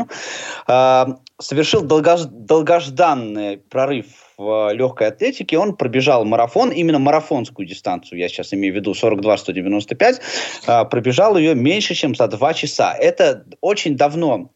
а, 0.67 1.17
совершил 1.39 1.81
долгожданный 1.81 3.57
прорыв 3.57 4.05
в 4.37 4.73
легкой 4.73 5.09
атлетике. 5.09 5.57
Он 5.57 5.75
пробежал 5.75 6.25
марафон, 6.25 6.71
именно 6.71 6.99
марафонскую 6.99 7.67
дистанцию, 7.67 8.19
я 8.19 8.27
сейчас 8.27 8.53
имею 8.53 8.73
в 8.73 8.77
виду 8.77 8.91
42-195, 8.91 10.21
а, 10.67 10.85
пробежал 10.85 11.37
ее 11.37 11.55
меньше, 11.55 11.95
чем 11.95 12.15
за 12.15 12.27
два 12.27 12.53
часа. 12.53 12.93
Это 12.93 13.45
очень 13.61 13.95
давно 13.95 14.51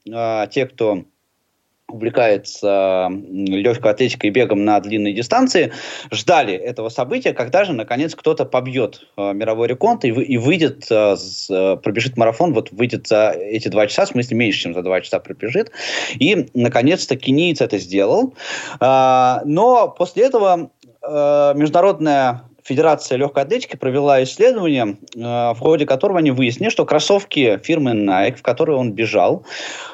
те, 0.52 0.66
кто 0.66 1.04
увлекается 1.90 3.10
легкой 3.10 3.92
атлетикой 3.92 4.30
и 4.30 4.34
бегом 4.34 4.66
на 4.66 4.80
длинные 4.80 5.14
дистанции, 5.14 5.72
ждали 6.12 6.54
этого 6.54 6.90
события, 6.90 7.34
когда 7.34 7.64
же, 7.64 7.74
наконец, 7.74 8.14
кто-то 8.14 8.46
побьет 8.46 9.08
э, 9.16 9.34
мировой 9.34 9.68
рекорд 9.68 10.04
и, 10.04 10.10
и 10.10 10.38
выйдет, 10.38 10.86
э, 10.90 11.16
с, 11.16 11.50
э, 11.50 11.78
пробежит 11.78 12.18
марафон, 12.18 12.54
вот 12.54 12.72
выйдет 12.72 13.08
за 13.08 13.30
эти 13.32 13.70
два 13.70 13.88
часа, 13.88 14.06
в 14.06 14.10
смысле 14.10 14.38
меньше, 14.38 14.60
чем 14.64 14.74
за 14.74 14.82
два 14.82 15.00
часа 15.00 15.20
пробежит. 15.20 15.72
И, 16.20 16.48
наконец-то, 16.54 17.16
кенийц 17.16 17.62
это 17.62 17.78
сделал. 17.78 18.34
Э, 18.82 19.38
но 19.46 19.88
после 19.88 20.26
этого 20.26 20.72
э, 21.02 21.54
международная 21.56 22.44
Федерация 22.68 23.18
легкой 23.18 23.44
атлетики 23.44 23.78
провела 23.78 24.22
исследование, 24.24 24.98
э, 25.16 25.20
в 25.20 25.58
ходе 25.58 25.86
которого 25.86 26.20
они 26.20 26.32
выяснили, 26.32 26.70
что 26.70 26.86
кроссовки 26.86 27.58
фирмы 27.64 27.92
Nike, 27.92 28.36
в 28.36 28.42
которые 28.42 28.78
он 28.78 28.92
бежал, 28.92 29.46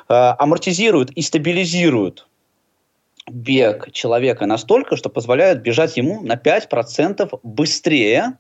э, 0.10 0.14
амортизируют 0.14 1.12
и 1.12 1.22
стабилизируют 1.22 2.26
бег 3.30 3.92
человека 3.92 4.48
настолько, 4.48 4.96
что 4.96 5.10
позволяют 5.10 5.60
бежать 5.62 5.98
ему 5.98 6.24
на 6.24 6.36
5% 6.36 7.40
быстрее, 7.44 8.40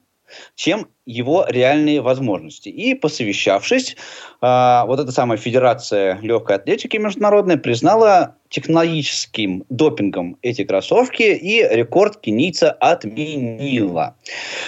чем 0.55 0.87
его 1.05 1.45
реальные 1.47 2.01
возможности. 2.01 2.69
И 2.69 2.93
посовещавшись, 2.93 3.95
э, 4.41 4.83
вот 4.85 4.99
эта 4.99 5.11
самая 5.11 5.37
Федерация 5.37 6.19
легкой 6.21 6.57
атлетики 6.57 6.97
международная 6.97 7.57
признала 7.57 8.35
технологическим 8.49 9.65
допингом 9.69 10.37
эти 10.41 10.63
кроссовки 10.63 11.23
и 11.23 11.67
рекорд 11.69 12.17
кенийца 12.17 12.71
отменила. 12.71 14.15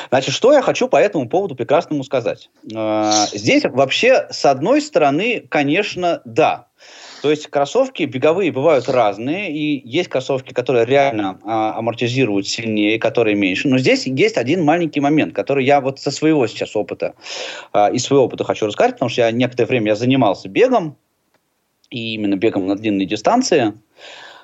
Значит, 0.09 0.33
что 0.33 0.53
я 0.53 0.61
хочу 0.61 0.87
по 0.87 0.97
этому 0.97 1.29
поводу 1.29 1.55
прекрасному 1.55 2.03
сказать? 2.03 2.49
Э, 2.73 3.11
здесь 3.31 3.63
вообще, 3.63 4.27
с 4.29 4.45
одной 4.45 4.81
стороны, 4.81 5.45
конечно, 5.47 6.21
да, 6.25 6.67
то 7.25 7.31
есть 7.31 7.47
кроссовки 7.47 8.03
беговые 8.03 8.51
бывают 8.51 8.87
разные, 8.87 9.51
и 9.51 9.81
есть 9.83 10.09
кроссовки, 10.09 10.53
которые 10.53 10.85
реально 10.85 11.39
а, 11.43 11.75
амортизируют 11.75 12.47
сильнее, 12.47 12.99
которые 12.99 13.35
меньше. 13.35 13.67
Но 13.67 13.79
здесь 13.79 14.05
есть 14.05 14.37
один 14.37 14.63
маленький 14.63 14.99
момент, 14.99 15.33
который 15.33 15.65
я 15.65 15.81
вот 15.81 15.99
со 15.99 16.11
своего 16.11 16.45
сейчас 16.45 16.75
опыта, 16.75 17.15
а, 17.73 17.87
из 17.87 18.03
своего 18.03 18.25
опыта 18.25 18.43
хочу 18.43 18.67
рассказать, 18.67 18.93
потому 18.93 19.09
что 19.09 19.21
я 19.21 19.31
некоторое 19.31 19.65
время 19.65 19.87
я 19.87 19.95
занимался 19.95 20.49
бегом, 20.49 20.97
и 21.89 22.13
именно 22.13 22.35
бегом 22.35 22.67
на 22.67 22.75
длинные 22.75 23.07
дистанции. 23.07 23.73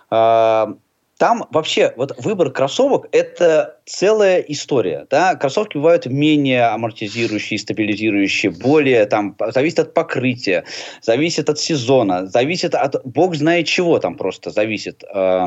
А, 0.10 0.74
там 1.22 1.46
вообще 1.52 1.94
вот 1.98 2.16
выбор 2.18 2.50
кроссовок– 2.50 3.08
это 3.12 3.78
целая 3.86 4.40
история. 4.40 5.06
Да? 5.12 5.36
Кроссовки 5.36 5.78
бывают 5.78 6.08
менее 6.08 6.66
амортизирующие, 6.66 7.60
стабилизирующие, 7.60 8.52
более 8.52 9.06
там, 9.06 9.36
зависит 9.54 9.78
от 9.78 9.94
покрытия, 9.94 10.64
зависит 11.04 11.48
от 11.48 11.60
сезона, 11.60 12.26
зависит 12.26 12.74
от 12.74 13.06
бог 13.06 13.36
знает 13.36 13.68
чего 13.68 14.00
там 14.00 14.16
просто 14.18 14.50
зависит 14.50 15.04
э, 15.14 15.46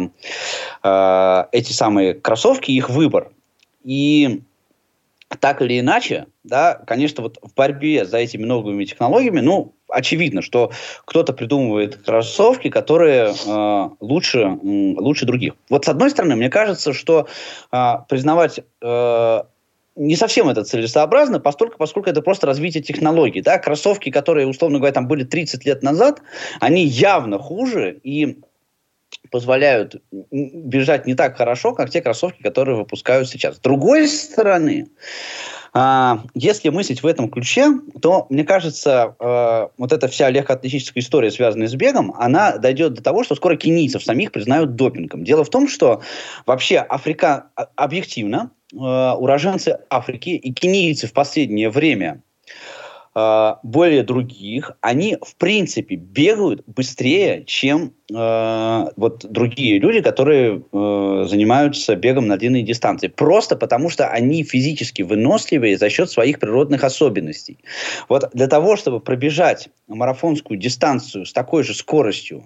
э, 0.84 1.44
эти 1.50 1.72
самые 1.72 2.14
кроссовки, 2.14 2.70
их 2.70 2.88
выбор. 2.88 3.32
И 3.82 4.42
так 5.40 5.60
или 5.60 5.80
иначе, 5.80 6.26
да, 6.44 6.74
конечно, 6.86 7.24
вот 7.24 7.38
в 7.42 7.52
борьбе 7.52 8.04
за 8.04 8.18
этими 8.18 8.44
новыми 8.44 8.84
технологиями, 8.84 9.40
ну, 9.40 9.74
очевидно, 9.94 10.42
что 10.42 10.72
кто-то 11.04 11.32
придумывает 11.32 11.96
кроссовки, 11.96 12.70
которые 12.70 13.34
э, 13.46 13.88
лучше, 14.00 14.40
э, 14.40 14.56
лучше 14.98 15.26
других. 15.26 15.54
Вот 15.70 15.84
с 15.84 15.88
одной 15.88 16.10
стороны, 16.10 16.36
мне 16.36 16.50
кажется, 16.50 16.92
что 16.92 17.28
э, 17.72 17.92
признавать 18.08 18.60
э, 18.82 19.42
не 19.96 20.16
совсем 20.16 20.48
это 20.48 20.64
целесообразно, 20.64 21.40
поскольку, 21.40 21.76
поскольку 21.78 22.10
это 22.10 22.22
просто 22.22 22.46
развитие 22.46 22.82
технологий. 22.82 23.42
Да? 23.42 23.58
Кроссовки, 23.58 24.10
которые, 24.10 24.46
условно 24.46 24.78
говоря, 24.78 24.92
там 24.92 25.06
были 25.06 25.24
30 25.24 25.64
лет 25.64 25.82
назад, 25.82 26.20
они 26.60 26.84
явно 26.84 27.38
хуже 27.38 27.98
и 28.02 28.38
позволяют 29.30 30.02
бежать 30.10 31.06
не 31.06 31.14
так 31.14 31.36
хорошо, 31.36 31.72
как 31.72 31.90
те 31.90 32.02
кроссовки, 32.02 32.42
которые 32.42 32.76
выпускают 32.76 33.28
сейчас. 33.28 33.56
С 33.56 33.60
другой 33.60 34.08
стороны, 34.08 34.88
если 36.34 36.68
мыслить 36.68 37.02
в 37.02 37.06
этом 37.06 37.28
ключе, 37.28 37.66
то, 38.00 38.26
мне 38.30 38.44
кажется, 38.44 39.16
э, 39.18 39.68
вот 39.76 39.92
эта 39.92 40.06
вся 40.06 40.30
легкоатлетическая 40.30 41.02
история, 41.02 41.32
связанная 41.32 41.66
с 41.66 41.74
бегом, 41.74 42.14
она 42.16 42.58
дойдет 42.58 42.94
до 42.94 43.02
того, 43.02 43.24
что 43.24 43.34
скоро 43.34 43.56
кенийцев 43.56 44.04
самих 44.04 44.30
признают 44.30 44.76
допингом. 44.76 45.24
Дело 45.24 45.42
в 45.42 45.50
том, 45.50 45.66
что 45.68 46.00
вообще 46.46 46.84
Африка 46.88 47.46
а, 47.56 47.66
объективно, 47.74 48.52
э, 48.72 48.76
уроженцы 48.76 49.80
Африки 49.90 50.30
и 50.30 50.52
кенийцы 50.52 51.08
в 51.08 51.12
последнее 51.12 51.70
время 51.70 52.22
э, 53.14 53.54
более 53.62 54.02
других, 54.02 54.72
они 54.80 55.16
в 55.20 55.36
принципе 55.36 55.96
бегают 55.96 56.62
быстрее, 56.66 57.44
чем 57.46 57.92
э, 58.12 58.84
вот 58.96 59.24
другие 59.30 59.78
люди, 59.78 60.00
которые 60.00 60.62
э, 60.72 61.24
занимаются 61.28 61.96
бегом 61.96 62.26
на 62.26 62.36
длинные 62.36 62.62
дистанции. 62.62 63.08
Просто 63.08 63.56
потому, 63.56 63.90
что 63.90 64.08
они 64.08 64.42
физически 64.44 65.02
выносливые 65.02 65.78
за 65.78 65.90
счет 65.90 66.10
своих 66.10 66.38
природных 66.38 66.84
особенностей. 66.84 67.58
Вот 68.08 68.30
для 68.32 68.46
того, 68.46 68.76
чтобы 68.76 69.00
пробежать 69.00 69.68
марафонскую 69.88 70.58
дистанцию 70.58 71.26
с 71.26 71.32
такой 71.32 71.62
же 71.62 71.74
скоростью, 71.74 72.44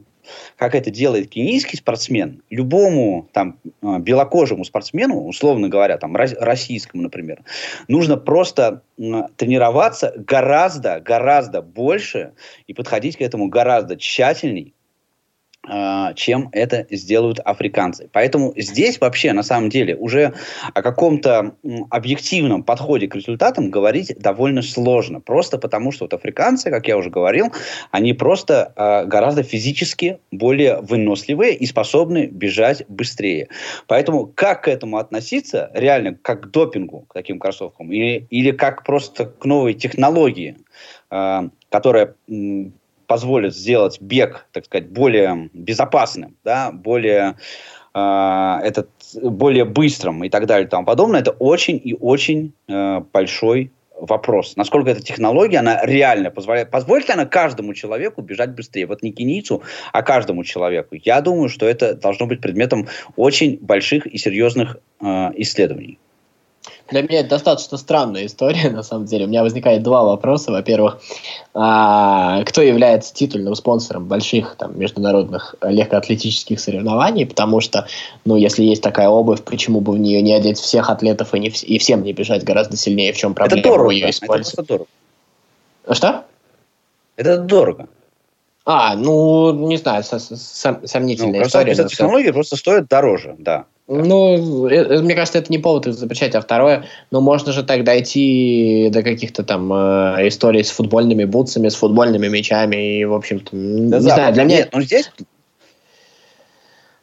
как 0.56 0.74
это 0.74 0.90
делает 0.90 1.30
кенийский 1.30 1.78
спортсмен, 1.78 2.42
любому 2.50 3.28
там 3.32 3.58
э, 3.64 3.98
белокожему 3.98 4.64
спортсмену, 4.64 5.24
условно 5.26 5.68
говоря, 5.68 5.98
там 5.98 6.16
российскому, 6.16 7.02
например, 7.02 7.42
нужно 7.88 8.16
просто 8.16 8.82
тренироваться 8.96 10.12
гораздо, 10.16 11.00
гораздо 11.00 11.62
больше 11.62 12.32
и 12.66 12.74
подходить 12.74 13.16
к 13.16 13.20
этому 13.20 13.48
гораздо 13.48 13.96
тщательней, 13.96 14.74
а, 14.74 14.77
чем 16.14 16.48
это 16.52 16.86
сделают 16.90 17.40
африканцы. 17.40 18.08
Поэтому 18.12 18.52
здесь 18.56 19.00
вообще, 19.00 19.32
на 19.32 19.42
самом 19.42 19.68
деле, 19.68 19.96
уже 19.96 20.32
о 20.74 20.82
каком-то 20.82 21.54
объективном 21.90 22.62
подходе 22.62 23.08
к 23.08 23.14
результатам 23.14 23.70
говорить 23.70 24.14
довольно 24.18 24.62
сложно. 24.62 25.20
Просто 25.20 25.58
потому, 25.58 25.92
что 25.92 26.04
вот 26.04 26.14
африканцы, 26.14 26.70
как 26.70 26.88
я 26.88 26.96
уже 26.96 27.10
говорил, 27.10 27.52
они 27.90 28.12
просто 28.12 28.72
э, 28.76 29.06
гораздо 29.06 29.42
физически 29.42 30.18
более 30.30 30.80
выносливые 30.80 31.54
и 31.54 31.66
способны 31.66 32.26
бежать 32.26 32.84
быстрее. 32.88 33.48
Поэтому 33.86 34.26
как 34.26 34.64
к 34.64 34.68
этому 34.68 34.98
относиться, 34.98 35.70
реально, 35.74 36.14
как 36.14 36.44
к 36.44 36.46
допингу, 36.50 37.04
к 37.08 37.14
таким 37.14 37.38
кроссовкам, 37.38 37.92
или, 37.92 38.26
или 38.30 38.50
как 38.50 38.84
просто 38.84 39.26
к 39.26 39.44
новой 39.44 39.74
технологии, 39.74 40.56
э, 41.10 41.48
которая 41.70 42.14
позволит 43.08 43.56
сделать 43.56 44.00
бег, 44.00 44.46
так 44.52 44.66
сказать, 44.66 44.88
более 44.90 45.50
безопасным, 45.52 46.36
да, 46.44 46.70
более 46.70 47.36
э, 47.94 48.58
этот 48.62 48.90
более 49.22 49.64
быстрым 49.64 50.22
и 50.22 50.28
так 50.28 50.46
далее 50.46 50.66
и 50.66 50.70
тому 50.70 50.84
подобное, 50.84 51.20
это 51.20 51.30
очень 51.32 51.80
и 51.82 51.96
очень 51.98 52.52
э, 52.68 53.00
большой 53.12 53.72
вопрос. 54.00 54.54
Насколько 54.56 54.90
эта 54.90 55.02
технология, 55.02 55.58
она 55.58 55.84
реально 55.84 56.30
позволяет, 56.30 56.70
позволит 56.70 57.08
ли 57.08 57.14
она 57.14 57.24
каждому 57.24 57.74
человеку 57.74 58.22
бежать 58.22 58.54
быстрее? 58.54 58.86
Вот 58.86 59.02
не 59.02 59.12
кенийцу, 59.12 59.62
а 59.92 60.02
каждому 60.02 60.44
человеку. 60.44 60.94
Я 61.02 61.20
думаю, 61.20 61.48
что 61.48 61.66
это 61.66 61.94
должно 61.94 62.26
быть 62.26 62.40
предметом 62.40 62.86
очень 63.16 63.58
больших 63.60 64.06
и 64.06 64.18
серьезных 64.18 64.76
э, 65.00 65.30
исследований. 65.36 65.98
Для 66.90 67.02
меня 67.02 67.20
это 67.20 67.30
достаточно 67.30 67.76
странная 67.76 68.26
история, 68.26 68.70
на 68.72 68.82
самом 68.82 69.06
деле. 69.06 69.26
У 69.26 69.28
меня 69.28 69.42
возникает 69.42 69.82
два 69.82 70.04
вопроса. 70.04 70.50
Во-первых, 70.52 71.00
а, 71.54 72.42
кто 72.44 72.62
является 72.62 73.14
титульным 73.14 73.54
спонсором 73.54 74.06
больших 74.06 74.56
там, 74.56 74.78
международных 74.78 75.54
легкоатлетических 75.62 76.58
соревнований? 76.60 77.26
Потому 77.26 77.60
что, 77.60 77.86
ну, 78.24 78.36
если 78.36 78.64
есть 78.64 78.82
такая 78.82 79.08
обувь, 79.08 79.42
почему 79.42 79.80
бы 79.80 79.92
в 79.92 79.98
нее 79.98 80.22
не 80.22 80.32
одеть 80.32 80.58
всех 80.58 80.90
атлетов 80.90 81.34
и, 81.34 81.40
не, 81.40 81.48
и 81.48 81.78
всем 81.78 82.02
не 82.02 82.12
бежать 82.12 82.44
гораздо 82.44 82.76
сильнее? 82.76 83.12
В 83.12 83.16
чем 83.16 83.34
проблема 83.34 83.60
это 83.60 83.68
дорого, 83.68 83.90
ее 83.90 84.10
использовать? 84.10 84.54
Это 84.54 84.62
дорого. 84.64 84.88
Что? 85.90 86.24
Это 87.16 87.38
дорого. 87.38 87.88
А, 88.64 88.94
ну, 88.96 89.52
не 89.66 89.78
знаю, 89.78 90.04
сомнительная 90.04 91.40
ну, 91.40 91.46
история. 91.46 91.74
Технологии 91.74 92.30
просто 92.30 92.56
стоят 92.56 92.86
дороже, 92.86 93.34
да. 93.38 93.64
Ну, 93.88 94.68
э, 94.68 94.74
э, 94.74 95.00
мне 95.00 95.14
кажется, 95.14 95.38
это 95.38 95.50
не 95.50 95.56
повод 95.56 95.86
их 95.86 95.94
запрещать, 95.94 96.34
а 96.34 96.42
второе, 96.42 96.84
ну, 97.10 97.22
можно 97.22 97.52
же 97.52 97.62
так 97.62 97.84
дойти 97.84 98.90
до 98.92 99.02
каких-то 99.02 99.42
там 99.42 99.72
э, 99.72 100.28
историй 100.28 100.62
с 100.62 100.70
футбольными 100.70 101.24
бутсами, 101.24 101.70
с 101.70 101.74
футбольными 101.74 102.28
мячами, 102.28 102.98
и, 102.98 103.04
в 103.06 103.14
общем-то, 103.14 103.50
да, 103.52 103.58
не 103.58 103.90
да, 103.90 104.00
знаю, 104.00 104.34
для 104.34 104.44
меня... 104.44 104.56
Нет, 104.58 104.68
ну, 104.72 104.82
здесь 104.82 105.10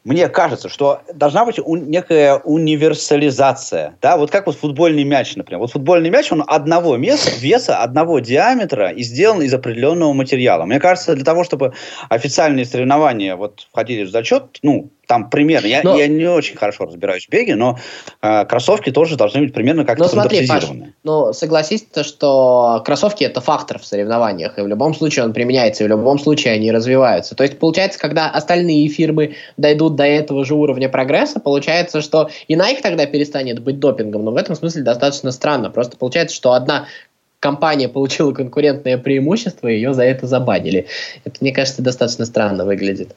мне 0.06 0.30
кажется, 0.30 0.70
что 0.70 1.02
должна 1.16 1.46
быть 1.46 1.58
у, 1.58 1.76
некая 1.76 2.36
универсализация. 2.36 3.98
Да? 4.04 4.18
Вот 4.18 4.30
как 4.30 4.46
вот 4.46 4.56
футбольный 4.56 5.04
мяч, 5.04 5.36
например. 5.36 5.60
Вот 5.60 5.72
футбольный 5.72 6.12
мяч, 6.12 6.32
он 6.32 6.44
одного 6.46 6.96
места, 6.96 7.32
веса, 7.40 7.80
одного 7.80 8.20
диаметра 8.20 8.92
и 8.92 9.02
сделан 9.02 9.42
из 9.42 9.52
определенного 9.52 10.14
материала. 10.14 10.66
Мне 10.66 10.80
кажется, 10.80 11.16
для 11.16 11.26
того, 11.26 11.44
чтобы 11.44 11.74
официальные 12.08 12.66
соревнования 12.66 13.36
вот 13.36 13.68
входили 13.72 14.04
в 14.04 14.12
зачет, 14.12 14.60
ну, 14.62 14.92
там 15.08 15.30
примерно, 15.30 15.68
я, 15.68 15.82
но, 15.84 15.98
я 15.98 16.08
не 16.08 16.26
очень 16.26 16.58
хорошо 16.58 16.86
разбираюсь 16.86 17.26
в 17.26 17.30
беге, 17.30 17.56
но 17.56 17.78
э, 18.22 18.46
кроссовки 18.46 18.92
тоже 18.92 19.16
должны 19.16 19.42
быть 19.42 19.54
примерно 19.54 19.86
как-то 19.86 20.08
стандартизированы. 20.08 20.94
ну, 21.04 21.34
согласись, 21.34 21.86
что 22.04 22.82
кроссовки 22.86 23.24
это 23.24 23.42
фактор 23.42 23.80
в 23.80 23.86
соревнованиях, 23.86 24.58
и 24.58 24.62
в 24.62 24.68
любом 24.68 24.94
случае 24.94 25.26
он 25.26 25.34
применяется, 25.34 25.84
и 25.84 25.88
в 25.88 25.90
любом 25.90 26.20
случае 26.20 26.54
они 26.54 26.72
развиваются. 26.72 27.36
То 27.36 27.44
есть, 27.44 27.60
получается, 27.60 28.00
когда 28.00 28.30
остальные 28.30 28.88
фирмы 28.90 29.36
дойдут 29.58 29.96
до 29.96 30.06
этого 30.06 30.46
же 30.46 30.56
уровня 30.56 30.90
прогресса, 30.90 31.40
получается, 31.40 32.02
что 32.02 32.30
и 32.48 32.56
Nike 32.56 32.82
тогда 32.82 33.06
перестанет 33.06 33.60
быть 33.60 33.80
допингом, 33.80 34.26
но 34.26 34.32
в 34.32 34.38
этом 34.38 34.56
смысле 34.56 34.84
достаточно 34.84 35.32
странно. 35.32 35.70
Просто 35.70 35.98
получается, 35.98 36.36
что 36.36 36.54
одна 36.54 36.88
компания 37.40 37.88
получила 37.88 38.34
конкурентное 38.34 38.98
преимущество, 38.98 39.68
и 39.68 39.76
ее 39.76 39.94
за 39.94 40.04
это 40.04 40.26
забанили. 40.26 40.88
Это, 41.26 41.38
мне 41.42 41.52
кажется, 41.52 41.82
достаточно 41.84 42.26
странно 42.26 42.66
выглядит. 42.66 43.16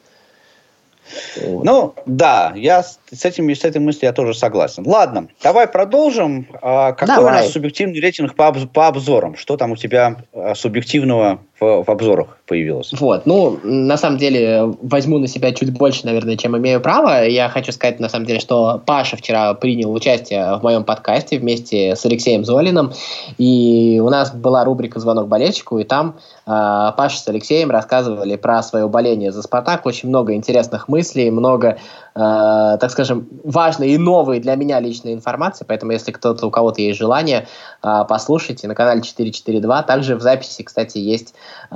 Ну, 1.45 1.95
да, 2.07 2.53
я 2.57 2.83
с, 2.83 3.25
этим, 3.25 3.51
с 3.51 3.65
этой 3.65 3.79
мыслью 3.79 4.09
я 4.09 4.13
тоже 4.13 4.35
согласен. 4.35 4.85
Ладно, 4.87 5.29
давай 5.43 5.67
продолжим. 5.67 6.47
А, 6.63 6.93
какой 6.93 7.17
давай. 7.17 7.33
у 7.33 7.37
нас 7.37 7.53
субъективный 7.53 8.01
рейтинг 8.01 8.35
по, 8.35 8.53
по 8.53 8.87
обзорам? 8.87 9.37
Что 9.37 9.57
там 9.57 9.73
у 9.73 9.77
тебя 9.77 10.17
а, 10.33 10.55
субъективного 10.55 11.41
в, 11.61 11.85
в 11.85 11.91
обзорах 11.91 12.39
появилось? 12.47 12.93
Вот, 12.99 13.27
ну, 13.27 13.59
на 13.63 13.97
самом 13.97 14.19
деле, 14.19 14.65
возьму 14.83 15.19
на 15.19 15.27
себя 15.27 15.53
чуть 15.53 15.73
больше, 15.73 16.07
наверное, 16.07 16.37
чем 16.37 16.57
имею 16.57 16.81
право. 16.81 17.25
Я 17.27 17.49
хочу 17.49 17.73
сказать, 17.73 18.01
на 18.01 18.09
самом 18.09 18.27
деле, 18.27 18.41
что 18.41 18.81
Паша 18.85 19.17
вчера 19.17 19.55
принял 19.55 19.93
участие 19.93 20.57
в 20.57 20.63
моем 20.63 20.85
подкасте 20.85 21.39
вместе 21.39 21.97
с 21.97 22.05
Алексеем 22.05 22.45
Золиным, 22.45 22.93
и 23.39 24.01
у 24.03 24.09
нас 24.09 24.33
была 24.35 24.65
рубрика 24.65 25.01
«Звонок 25.01 25.29
болельщику», 25.29 25.79
и 25.79 25.85
там 25.85 26.17
э, 26.47 26.51
Паша 26.97 27.19
с 27.19 27.29
Алексеем 27.29 27.71
рассказывали 27.71 28.37
про 28.37 28.63
свое 28.63 28.89
боление 28.89 29.33
за 29.33 29.43
«Спартак». 29.43 29.87
Очень 29.87 30.09
много 30.09 30.35
интересных 30.35 30.89
мыслей, 30.89 31.28
много 31.31 31.79
Э, 32.19 32.79
так 32.81 32.91
скажем, 32.91 33.29
важной 33.45 33.91
и 33.91 33.99
новой 33.99 34.41
для 34.41 34.57
меня 34.57 34.81
личной 34.81 35.13
информации, 35.13 35.65
поэтому 35.67 35.93
если 35.93 36.11
кто-то, 36.11 36.49
у 36.49 36.51
кого-то 36.51 36.83
есть 36.83 36.99
желание, 36.99 37.47
э, 37.85 38.05
послушайте 38.09 38.67
на 38.67 38.75
канале 38.75 39.03
442. 39.03 39.83
Также 39.85 40.17
в 40.17 40.21
записи, 40.21 40.65
кстати, 40.65 40.99
есть 40.99 41.35
э, 41.71 41.75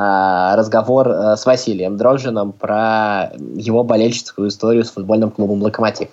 разговор 0.56 1.08
э, 1.08 1.36
с 1.36 1.46
Василием 1.46 1.96
Дрожжиным 1.96 2.52
про 2.52 3.30
его 3.54 3.84
болельческую 3.84 4.48
историю 4.48 4.84
с 4.84 4.90
футбольным 4.90 5.30
клубом 5.30 5.62
«Локомотив». 5.62 6.08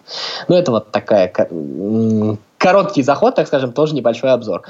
Ну, 0.48 0.56
это 0.56 0.72
вот 0.72 0.92
такая 0.92 1.34
короткий 2.60 3.02
заход, 3.02 3.34
так 3.34 3.48
скажем, 3.48 3.72
тоже 3.72 3.96
небольшой 3.96 4.32
обзор. 4.32 4.62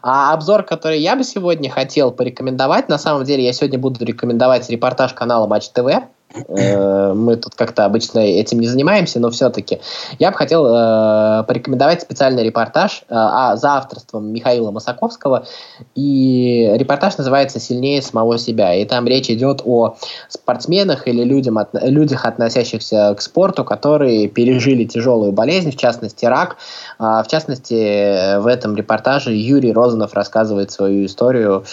А 0.00 0.32
обзор, 0.32 0.62
который 0.62 1.00
я 1.00 1.16
бы 1.16 1.24
сегодня 1.24 1.70
хотел 1.70 2.12
порекомендовать, 2.12 2.88
на 2.88 2.98
самом 2.98 3.24
деле 3.24 3.44
я 3.44 3.52
сегодня 3.52 3.80
буду 3.80 4.04
рекомендовать 4.04 4.70
репортаж 4.70 5.12
канала 5.12 5.48
Матч 5.48 5.70
ТВ, 5.70 5.88
мы 6.34 7.36
тут 7.36 7.54
как-то 7.54 7.84
обычно 7.84 8.18
этим 8.18 8.60
не 8.60 8.66
занимаемся, 8.66 9.20
но 9.20 9.30
все-таки 9.30 9.80
я 10.18 10.30
бы 10.30 10.36
хотел 10.36 10.66
э, 10.66 11.44
порекомендовать 11.44 12.02
специальный 12.02 12.42
репортаж 12.42 13.02
э, 13.02 13.14
а, 13.14 13.56
за 13.56 13.76
авторством 13.76 14.32
Михаила 14.32 14.70
Масаковского. 14.70 15.46
И 15.94 16.70
репортаж 16.74 17.16
называется 17.18 17.60
«Сильнее 17.60 18.02
самого 18.02 18.38
себя». 18.38 18.74
И 18.74 18.84
там 18.84 19.06
речь 19.06 19.30
идет 19.30 19.62
о 19.64 19.96
спортсменах 20.28 21.08
или 21.08 21.24
людям, 21.24 21.58
от, 21.58 21.70
людях, 21.72 22.24
относящихся 22.24 23.14
к 23.16 23.20
спорту, 23.20 23.64
которые 23.64 24.28
пережили 24.28 24.84
тяжелую 24.84 25.32
болезнь, 25.32 25.70
в 25.70 25.76
частности 25.76 26.24
рак. 26.26 26.56
Э, 26.98 27.22
в 27.24 27.26
частности, 27.28 28.38
в 28.38 28.46
этом 28.46 28.76
репортаже 28.76 29.34
Юрий 29.34 29.72
Розанов 29.72 30.14
рассказывает 30.14 30.70
свою 30.70 31.06
историю. 31.06 31.64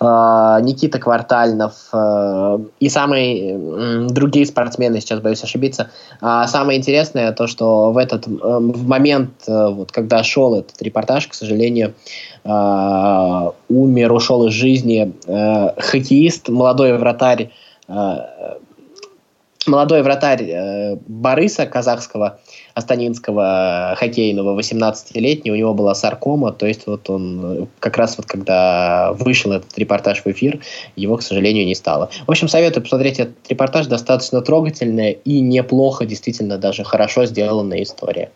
Э, 0.00 0.58
Никита 0.62 0.98
Квартальнов 0.98 1.74
э, 1.92 2.58
и 2.80 2.88
самый 2.88 3.85
другие 4.08 4.46
спортсмены, 4.46 5.00
сейчас 5.00 5.20
боюсь 5.20 5.42
ошибиться. 5.42 5.90
А 6.20 6.46
самое 6.46 6.78
интересное 6.78 7.32
то, 7.32 7.46
что 7.46 7.92
в 7.92 7.98
этот 7.98 8.26
в 8.26 8.86
момент, 8.86 9.30
э, 9.46 9.68
вот, 9.68 9.92
когда 9.92 10.22
шел 10.22 10.54
этот 10.54 10.80
репортаж, 10.82 11.26
к 11.26 11.34
сожалению, 11.34 11.94
э, 12.44 13.50
умер, 13.68 14.12
ушел 14.12 14.46
из 14.46 14.52
жизни 14.52 15.12
э, 15.26 15.80
хоккеист, 15.80 16.48
молодой 16.48 16.96
вратарь 16.98 17.50
молодой 19.66 20.02
вратарь 20.02 20.42
э, 20.42 20.96
Бориса 21.06 21.66
казахского, 21.66 22.40
астанинского 22.74 23.94
хоккейного, 23.98 24.58
18-летний, 24.58 25.50
у 25.50 25.56
него 25.56 25.74
была 25.74 25.94
саркома, 25.94 26.52
то 26.52 26.66
есть 26.66 26.86
вот 26.86 27.08
он 27.10 27.62
э, 27.62 27.66
как 27.80 27.96
раз 27.96 28.16
вот 28.16 28.26
когда 28.26 29.12
вышел 29.12 29.52
этот 29.52 29.76
репортаж 29.78 30.22
в 30.24 30.26
эфир, 30.26 30.60
его, 30.96 31.16
к 31.16 31.22
сожалению, 31.22 31.66
не 31.66 31.74
стало. 31.74 32.10
В 32.26 32.30
общем, 32.30 32.48
советую 32.48 32.82
посмотреть 32.82 33.20
этот 33.20 33.36
репортаж, 33.48 33.86
достаточно 33.86 34.40
трогательная 34.40 35.10
и 35.10 35.40
неплохо, 35.40 36.06
действительно 36.06 36.58
даже 36.58 36.84
хорошо 36.84 37.26
сделанная 37.26 37.82
история. 37.82 38.30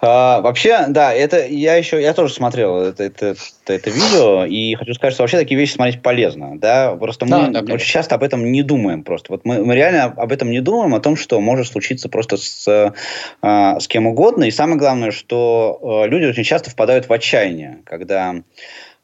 А, 0.00 0.40
вообще, 0.40 0.86
да, 0.88 1.12
это 1.12 1.46
я 1.46 1.76
еще, 1.76 2.00
я 2.00 2.14
тоже 2.14 2.34
смотрел 2.34 2.78
это, 2.78 3.04
это, 3.04 3.26
это, 3.64 3.72
это 3.72 3.90
видео, 3.90 4.44
и 4.44 4.74
хочу 4.74 4.94
сказать, 4.94 5.14
что 5.14 5.22
вообще 5.22 5.38
такие 5.38 5.58
вещи 5.58 5.72
смотреть 5.72 6.02
полезно, 6.02 6.58
да, 6.58 6.94
просто 6.96 7.26
мы 7.26 7.50
да, 7.50 7.60
очень 7.72 7.86
часто 7.86 8.14
об 8.14 8.22
этом 8.22 8.50
не 8.50 8.62
думаем 8.62 9.02
просто, 9.04 9.32
вот 9.32 9.44
мы, 9.44 9.64
мы 9.64 9.74
реально 9.74 10.04
об 10.04 10.32
этом 10.32 10.50
не 10.50 10.60
думаем, 10.60 10.94
о 10.94 11.00
том, 11.00 11.16
что 11.16 11.40
может 11.40 11.68
случиться 11.68 12.08
просто 12.08 12.36
с, 12.36 12.94
а, 13.42 13.80
с 13.80 13.88
кем 13.88 14.06
угодно, 14.06 14.44
и 14.44 14.50
самое 14.50 14.78
главное, 14.78 15.10
что 15.10 15.78
а, 15.82 16.06
люди 16.06 16.26
очень 16.26 16.44
часто 16.44 16.70
впадают 16.70 17.08
в 17.08 17.12
отчаяние, 17.12 17.78
когда 17.84 18.36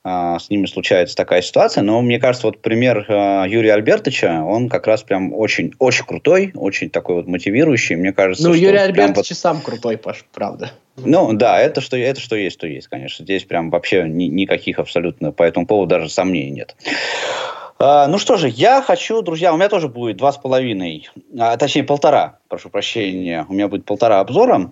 с 0.07 0.51
ними 0.51 0.67
случается 0.67 1.17
такая 1.17 1.43
ситуация. 1.43 1.83
Но 1.83 2.01
мне 2.01 2.21
кажется, 2.21 2.47
вот 2.47 2.61
пример 2.61 3.05
а, 3.09 3.45
Юрия 3.45 3.75
Альбертовича, 3.75 4.45
он 4.45 4.69
как 4.69 4.87
раз 4.87 5.03
прям 5.03 5.35
очень, 5.35 5.73
очень 5.79 6.05
крутой, 6.05 6.53
очень 6.55 6.91
такой 6.91 7.17
вот 7.17 7.27
мотивирующий. 7.27 7.97
Мне 7.97 8.13
кажется, 8.13 8.47
ну, 8.47 8.55
Юрий 8.55 8.79
Альбертович 8.79 9.31
вот... 9.31 9.39
сам 9.39 9.61
крутой, 9.61 9.97
Паш, 9.97 10.25
правда. 10.33 10.71
Ну, 10.97 11.33
да, 11.33 11.61
это 11.61 11.81
что, 11.81 11.97
это 11.97 12.21
что 12.21 12.37
есть, 12.37 12.59
то 12.59 12.67
есть, 12.67 12.89
конечно. 12.89 13.25
Здесь 13.25 13.45
прям 13.45 13.71
вообще 13.71 14.05
ни, 14.09 14.25
никаких 14.25 14.79
абсолютно 14.79 15.33
по 15.33 15.43
этому 15.43 15.67
поводу 15.67 15.91
даже 15.91 16.09
сомнений 16.09 16.51
нет. 16.51 16.77
Uh, 17.79 18.07
ну 18.07 18.17
что 18.17 18.37
же, 18.39 18.49
я 18.49 18.81
хочу, 18.81 19.21
друзья, 19.21 19.53
у 19.53 19.57
меня 19.57 19.69
тоже 19.69 19.89
будет 19.89 20.17
два 20.17 20.33
с 20.33 20.39
половиной, 20.39 21.11
а, 21.39 21.59
точнее 21.59 21.85
полтора, 21.85 22.39
прошу 22.49 22.71
прощения, 22.71 23.45
у 23.51 23.53
меня 23.53 23.69
будет 23.69 23.85
полтора 23.85 24.21
обзора. 24.21 24.71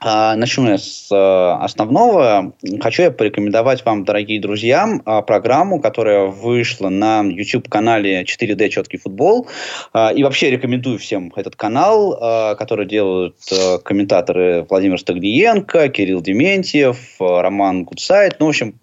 А, 0.00 0.36
начну 0.36 0.68
я 0.68 0.78
с 0.78 1.08
э, 1.10 1.64
основного. 1.64 2.52
Хочу 2.80 3.02
я 3.02 3.10
порекомендовать 3.10 3.84
вам, 3.84 4.04
дорогие 4.04 4.40
друзья, 4.40 4.88
а, 5.04 5.22
программу, 5.22 5.80
которая 5.80 6.26
вышла 6.26 6.88
на 6.88 7.22
YouTube-канале 7.22 8.22
4D 8.22 8.68
Четкий 8.68 8.98
футбол. 8.98 9.48
А, 9.92 10.10
и 10.10 10.22
вообще 10.22 10.50
рекомендую 10.50 10.98
всем 10.98 11.32
этот 11.34 11.56
канал, 11.56 12.16
который 12.56 12.86
делают 12.86 13.36
э, 13.50 13.78
комментаторы 13.78 14.64
Владимир 14.70 15.00
Стагниенко, 15.00 15.88
Кирилл 15.88 16.20
Дементьев, 16.20 16.98
э, 17.20 17.40
Роман 17.40 17.82
Гудсайт. 17.82 18.36
Ну, 18.38 18.46
в 18.46 18.48
общем, 18.50 18.78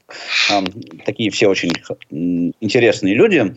такие 1.06 1.32
все 1.32 1.48
очень 1.48 1.72
интересные 2.62 3.16
люди. 3.16 3.56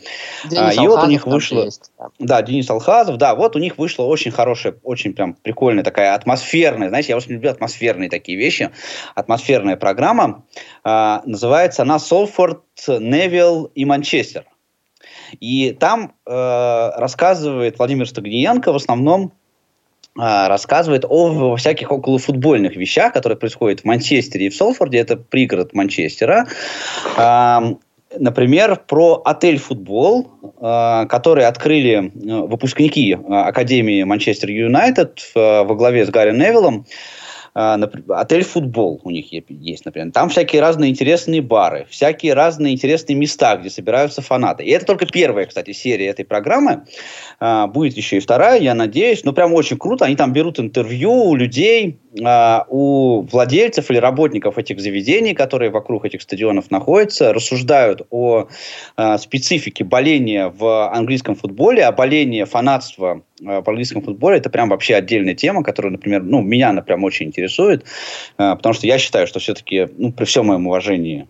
Денис 0.48 0.76
и 0.76 0.86
вот 0.86 1.04
у 1.04 1.06
них 1.08 1.26
вышло... 1.26 1.64
Есть, 1.64 1.90
да. 1.98 2.08
да, 2.18 2.42
Денис 2.42 2.70
Алхазов. 2.70 3.16
Да, 3.16 3.34
вот 3.34 3.56
у 3.56 3.58
них 3.58 3.78
вышла 3.78 4.04
очень 4.04 4.30
хорошая, 4.30 4.76
очень 4.82 5.12
прям 5.12 5.34
прикольная 5.34 5.84
такая 5.84 6.14
атмосферная, 6.14 6.88
знаете, 6.88 7.10
я 7.10 7.16
очень 7.16 7.32
люблю 7.32 7.47
атмосферные 7.50 8.08
такие 8.08 8.38
вещи. 8.38 8.70
Атмосферная 9.14 9.76
программа. 9.76 10.44
Э, 10.84 11.20
называется 11.24 11.82
она 11.82 11.98
«Солфорд, 11.98 12.62
Невилл 12.86 13.64
и 13.74 13.84
Манчестер». 13.84 14.44
И 15.40 15.76
там 15.78 16.14
э, 16.26 16.30
рассказывает 16.96 17.78
Владимир 17.78 18.08
Стагниенко 18.08 18.72
в 18.72 18.76
основном 18.76 19.32
а, 20.20 20.48
рассказывает 20.48 21.04
о 21.08 21.54
всяких 21.56 21.92
околофутбольных 21.92 22.74
вещах, 22.74 23.12
которые 23.12 23.38
происходят 23.38 23.80
в 23.80 23.84
Манчестере 23.84 24.46
и 24.46 24.50
в 24.50 24.56
Солфорде. 24.56 24.98
Это 24.98 25.16
пригород 25.16 25.74
Манчестера. 25.74 26.48
Например, 28.16 28.76
про 28.86 29.20
отель 29.24 29.58
«Футбол», 29.58 30.30
который 30.58 31.44
открыли 31.44 32.10
э, 32.10 32.46
выпускники 32.46 33.16
Академии 33.28 34.02
Манчестер 34.02 34.48
Юнайтед 34.48 35.20
во 35.34 35.74
главе 35.74 36.06
с 36.06 36.08
Гарри 36.08 36.32
Невиллом. 36.32 36.86
А, 37.60 37.76
отель 38.10 38.44
«Футбол» 38.44 39.00
у 39.02 39.10
них 39.10 39.32
есть, 39.32 39.84
например. 39.84 40.12
Там 40.12 40.28
всякие 40.28 40.60
разные 40.60 40.92
интересные 40.92 41.42
бары, 41.42 41.88
всякие 41.90 42.34
разные 42.34 42.72
интересные 42.72 43.16
места, 43.16 43.56
где 43.56 43.68
собираются 43.68 44.22
фанаты. 44.22 44.62
И 44.62 44.70
это 44.70 44.86
только 44.86 45.06
первая, 45.06 45.44
кстати, 45.44 45.72
серия 45.72 46.06
этой 46.06 46.24
программы. 46.24 46.84
А, 47.40 47.66
будет 47.66 47.96
еще 47.96 48.18
и 48.18 48.20
вторая, 48.20 48.60
я 48.60 48.74
надеюсь. 48.74 49.24
Но 49.24 49.32
прям 49.32 49.54
очень 49.54 49.76
круто. 49.76 50.04
Они 50.04 50.14
там 50.14 50.32
берут 50.32 50.60
интервью 50.60 51.12
у 51.12 51.34
людей, 51.34 51.98
а, 52.24 52.64
у 52.68 53.22
владельцев 53.22 53.90
или 53.90 53.98
работников 53.98 54.56
этих 54.56 54.78
заведений, 54.78 55.34
которые 55.34 55.72
вокруг 55.72 56.04
этих 56.04 56.22
стадионов 56.22 56.70
находятся, 56.70 57.32
рассуждают 57.32 58.06
о 58.10 58.46
специфике 59.18 59.82
боления 59.82 60.48
в 60.48 60.92
английском 60.92 61.34
футболе, 61.34 61.84
о 61.84 61.90
болении 61.90 62.44
фанатства 62.44 63.22
в 63.40 63.68
английском 63.68 64.02
футболе. 64.02 64.38
Это 64.38 64.50
прям 64.50 64.68
вообще 64.68 64.94
отдельная 64.96 65.34
тема, 65.34 65.62
которая, 65.62 65.92
например, 65.92 66.22
ну, 66.22 66.40
меня 66.40 66.70
она 66.70 66.82
прям 66.82 67.04
очень 67.04 67.26
интересует, 67.26 67.84
потому 68.36 68.72
что 68.72 68.86
я 68.86 68.98
считаю, 68.98 69.26
что 69.26 69.38
все-таки, 69.40 69.88
ну, 69.96 70.12
при 70.12 70.24
всем 70.24 70.46
моем 70.46 70.66
уважении 70.66 71.26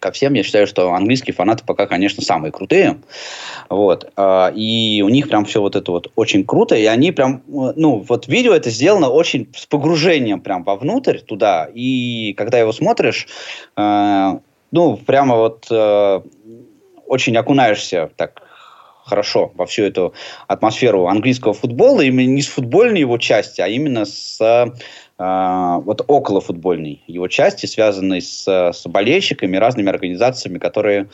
ко 0.00 0.12
всем. 0.12 0.34
Я 0.34 0.44
считаю, 0.44 0.68
что 0.68 0.92
английские 0.92 1.34
фанаты 1.34 1.64
пока, 1.66 1.86
конечно, 1.86 2.22
самые 2.22 2.52
крутые. 2.52 2.98
Вот. 3.68 4.12
А, 4.16 4.52
и 4.54 5.02
у 5.02 5.08
них 5.08 5.28
прям 5.28 5.44
все 5.44 5.60
вот 5.60 5.74
это 5.74 5.90
вот 5.90 6.12
очень 6.14 6.44
круто. 6.44 6.76
И 6.76 6.84
они 6.84 7.10
прям, 7.10 7.42
ну, 7.48 8.04
вот 8.08 8.28
видео 8.28 8.54
это 8.54 8.70
сделано 8.70 9.08
очень 9.08 9.48
с 9.56 9.66
погружением 9.66 10.40
прям 10.40 10.62
вовнутрь 10.62 11.18
туда. 11.18 11.68
И 11.74 12.32
когда 12.34 12.60
его 12.60 12.72
смотришь, 12.72 13.26
ну, 13.76 14.96
прямо 15.04 15.34
вот 15.34 15.66
очень 17.06 17.36
окунаешься 17.36 18.10
так 18.16 18.42
хорошо 19.08 19.52
во 19.54 19.66
всю 19.66 19.84
эту 19.84 20.14
атмосферу 20.46 21.06
английского 21.06 21.54
футбола, 21.54 22.02
именно 22.02 22.28
не 22.28 22.42
с 22.42 22.48
футбольной 22.48 23.00
его 23.00 23.18
части, 23.18 23.60
а 23.60 23.68
именно 23.68 24.04
с 24.04 24.40
э, 24.40 24.66
вот 25.18 26.04
около 26.06 26.40
футбольной 26.40 27.02
его 27.06 27.28
части, 27.28 27.66
связанной 27.66 28.22
с, 28.22 28.46
с 28.46 28.86
болельщиками, 28.86 29.56
разными 29.56 29.88
организациями, 29.88 30.58
которые 30.58 31.08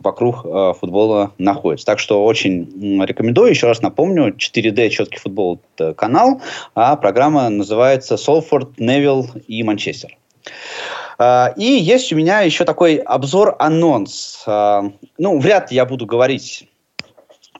вокруг 0.00 0.44
э, 0.44 0.72
футбола 0.78 1.32
находятся. 1.38 1.86
Так 1.86 1.98
что 1.98 2.24
очень 2.24 3.02
рекомендую. 3.04 3.50
Еще 3.50 3.66
раз 3.66 3.80
напомню, 3.80 4.34
4D 4.34 4.90
четкий 4.90 5.18
футбол 5.18 5.60
канал, 5.96 6.42
а 6.74 6.96
программа 6.96 7.48
называется 7.48 8.16
Солфорд, 8.16 8.78
Невилл 8.78 9.30
и 9.46 9.62
Манчестер. 9.62 10.16
Uh, 11.18 11.54
и 11.56 11.64
есть 11.64 12.12
у 12.12 12.16
меня 12.16 12.40
еще 12.42 12.64
такой 12.64 12.96
обзор-анонс. 12.96 14.44
Ну, 14.46 15.38
вряд 15.38 15.70
ли 15.70 15.76
я 15.76 15.86
буду 15.86 16.04
говорить 16.04 16.68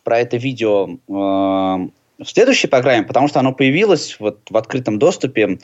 про 0.07 0.21
это 0.21 0.37
видео 0.37 0.89
э, 0.89 1.13
в 1.13 2.25
следующей 2.25 2.69
программе, 2.69 3.03
потому 3.03 3.27
что 3.27 3.41
оно 3.41 3.53
появилось 3.53 4.17
вот 4.21 4.39
в 4.49 4.57
открытом 4.57 5.01
доступе 5.01 5.59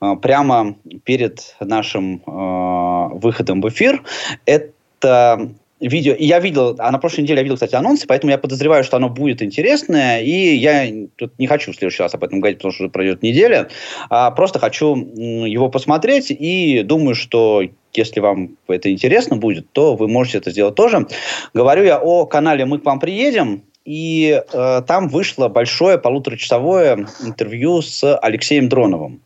э, 0.00 0.16
прямо 0.22 0.76
перед 1.02 1.56
нашим 1.58 2.22
э, 2.24 3.18
выходом 3.18 3.60
в 3.60 3.68
эфир. 3.68 4.04
Это 4.46 5.50
видео, 5.80 6.12
и 6.12 6.26
я 6.26 6.38
видел, 6.38 6.76
а 6.78 6.92
на 6.92 6.98
прошлой 6.98 7.22
неделе 7.22 7.38
я 7.38 7.42
видел, 7.42 7.56
кстати, 7.56 7.74
анонсы, 7.74 8.06
поэтому 8.06 8.30
я 8.30 8.38
подозреваю, 8.38 8.84
что 8.84 8.96
оно 8.96 9.08
будет 9.08 9.42
интересное, 9.42 10.20
и 10.20 10.54
я 10.54 10.86
тут 11.16 11.36
не 11.40 11.48
хочу 11.48 11.72
в 11.72 11.76
следующий 11.76 12.02
раз 12.04 12.14
об 12.14 12.22
этом 12.22 12.38
говорить, 12.38 12.58
потому 12.58 12.72
что 12.72 12.84
уже 12.84 12.92
пройдет 12.92 13.22
неделя, 13.24 13.68
а 14.10 14.30
просто 14.30 14.60
хочу 14.60 14.94
его 14.94 15.68
посмотреть, 15.68 16.30
и 16.30 16.82
думаю, 16.84 17.16
что 17.16 17.62
если 17.94 18.20
вам 18.20 18.56
это 18.68 18.92
интересно 18.92 19.36
будет, 19.36 19.72
то 19.72 19.96
вы 19.96 20.08
можете 20.08 20.38
это 20.38 20.50
сделать 20.50 20.74
тоже. 20.74 21.06
Говорю 21.54 21.84
я 21.84 21.98
о 21.98 22.26
канале 22.26 22.64
«Мы 22.64 22.78
к 22.78 22.84
вам 22.84 23.00
приедем», 23.00 23.62
и 23.88 24.42
э, 24.52 24.82
там 24.86 25.08
вышло 25.08 25.48
большое 25.48 25.96
полуторачасовое 25.96 27.06
интервью 27.24 27.80
с 27.80 28.18
Алексеем 28.18 28.68
Дроновым 28.68 29.22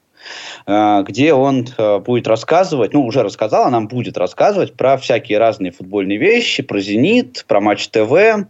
э, 0.69 1.03
где 1.05 1.35
он 1.35 1.67
э, 1.77 1.99
будет 1.99 2.29
рассказывать, 2.29 2.93
ну, 2.93 3.05
уже 3.05 3.25
рассказал, 3.25 3.65
а 3.65 3.71
нам 3.71 3.89
будет 3.89 4.17
рассказывать 4.17 4.75
про 4.75 4.97
всякие 4.99 5.39
разные 5.39 5.73
футбольные 5.73 6.17
вещи, 6.17 6.63
про 6.63 6.79
«Зенит», 6.79 7.45
про 7.49 7.61
Матч 7.61 7.89
ТВ, 7.89 8.13
э, 8.13 8.45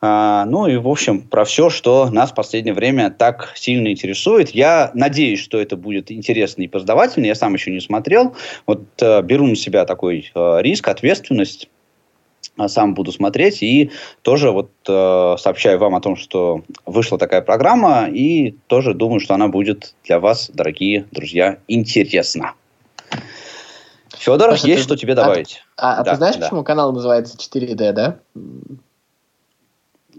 ну 0.00 0.66
и, 0.66 0.78
в 0.78 0.88
общем, 0.88 1.20
про 1.20 1.44
все, 1.44 1.68
что 1.68 2.08
нас 2.08 2.30
в 2.30 2.34
последнее 2.34 2.72
время 2.72 3.10
так 3.10 3.52
сильно 3.54 3.88
интересует. 3.88 4.48
Я 4.48 4.92
надеюсь, 4.94 5.42
что 5.42 5.60
это 5.60 5.76
будет 5.76 6.10
интересно 6.10 6.62
и 6.62 6.68
познавательно. 6.68 7.26
Я 7.26 7.34
сам 7.34 7.52
еще 7.52 7.70
не 7.70 7.80
смотрел. 7.80 8.34
Вот 8.66 8.80
беру 8.98 9.46
на 9.46 9.56
себя 9.56 9.84
такой 9.84 10.32
риск, 10.34 10.88
ответственность 10.88 11.68
сам 12.66 12.94
буду 12.94 13.12
смотреть 13.12 13.62
и 13.62 13.90
тоже 14.22 14.50
вот 14.50 14.70
э, 14.88 15.36
сообщаю 15.38 15.78
вам 15.78 15.94
о 15.94 16.00
том, 16.00 16.16
что 16.16 16.62
вышла 16.86 17.18
такая 17.18 17.42
программа 17.42 18.08
и 18.08 18.52
тоже 18.68 18.94
думаю, 18.94 19.20
что 19.20 19.34
она 19.34 19.48
будет 19.48 19.94
для 20.04 20.20
вас, 20.20 20.50
дорогие 20.52 21.06
друзья, 21.10 21.58
интересна. 21.68 22.52
Федор, 24.16 24.50
Паша, 24.50 24.66
есть 24.66 24.82
ты... 24.82 24.84
что 24.84 24.96
тебе 24.96 25.14
добавить? 25.14 25.62
А, 25.76 26.00
а, 26.00 26.04
да, 26.04 26.10
ты 26.12 26.16
знаешь, 26.16 26.36
да. 26.36 26.42
почему 26.42 26.64
канал 26.64 26.92
называется 26.92 27.36
4D, 27.36 27.92
да? 27.92 28.18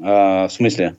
А, 0.02 0.48
в 0.48 0.52
смысле? 0.52 0.98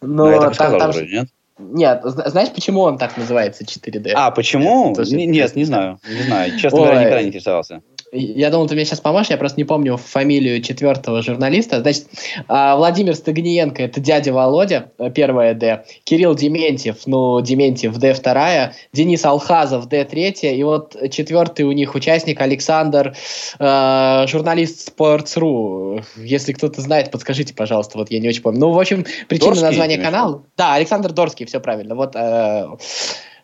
Ну, 0.00 0.30
я 0.30 0.38
так 0.38 0.44
там, 0.44 0.54
сказал 0.54 0.78
там... 0.78 0.90
вроде, 0.92 1.08
нет? 1.08 1.28
Нет, 1.58 2.02
знаешь, 2.04 2.50
почему 2.54 2.82
он 2.82 2.98
так 2.98 3.16
называется 3.16 3.64
4D? 3.64 4.12
А, 4.14 4.30
почему? 4.30 4.94
Тоже... 4.94 5.16
Нет, 5.16 5.56
не 5.56 5.64
знаю. 5.64 5.98
Не 6.06 6.22
знаю. 6.22 6.58
Честно 6.58 6.78
говоря, 6.78 7.00
никогда 7.00 7.22
не 7.22 7.28
интересовался. 7.28 7.82
Я 8.12 8.50
думал, 8.50 8.68
ты 8.68 8.74
мне 8.74 8.84
сейчас 8.84 9.00
поможешь, 9.00 9.30
я 9.30 9.36
просто 9.36 9.58
не 9.58 9.64
помню 9.64 9.96
фамилию 9.96 10.62
четвертого 10.62 11.22
журналиста. 11.22 11.80
Значит, 11.80 12.06
а, 12.46 12.76
Владимир 12.76 13.14
Стагниенко, 13.14 13.82
это 13.82 14.00
дядя 14.00 14.32
Володя, 14.32 14.92
э, 14.98 15.10
первая 15.10 15.54
Д. 15.54 15.84
Кирилл 16.04 16.34
Дементьев, 16.34 17.06
ну, 17.06 17.40
Дементьев, 17.40 17.96
Д 17.98 18.14
вторая. 18.14 18.74
Денис 18.92 19.24
Алхазов, 19.24 19.88
Д 19.88 20.04
третья. 20.04 20.52
И 20.52 20.62
вот 20.62 20.96
четвертый 21.10 21.62
у 21.62 21.72
них 21.72 21.94
участник 21.94 22.40
Александр, 22.40 23.14
э, 23.58 24.24
журналист 24.28 24.92
Sports.ru. 24.96 26.04
Если 26.16 26.52
кто-то 26.52 26.80
знает, 26.80 27.10
подскажите, 27.10 27.54
пожалуйста, 27.54 27.98
вот 27.98 28.10
я 28.10 28.20
не 28.20 28.28
очень 28.28 28.42
помню. 28.42 28.60
Ну, 28.60 28.70
в 28.70 28.78
общем, 28.78 29.04
причина 29.28 29.50
Дорский, 29.50 29.66
названия 29.66 29.98
канала... 29.98 30.42
Да, 30.56 30.74
Александр 30.74 31.12
Дорский, 31.12 31.46
все 31.46 31.60
правильно. 31.60 31.94
Вот... 31.94 32.14
Э, 32.14 32.68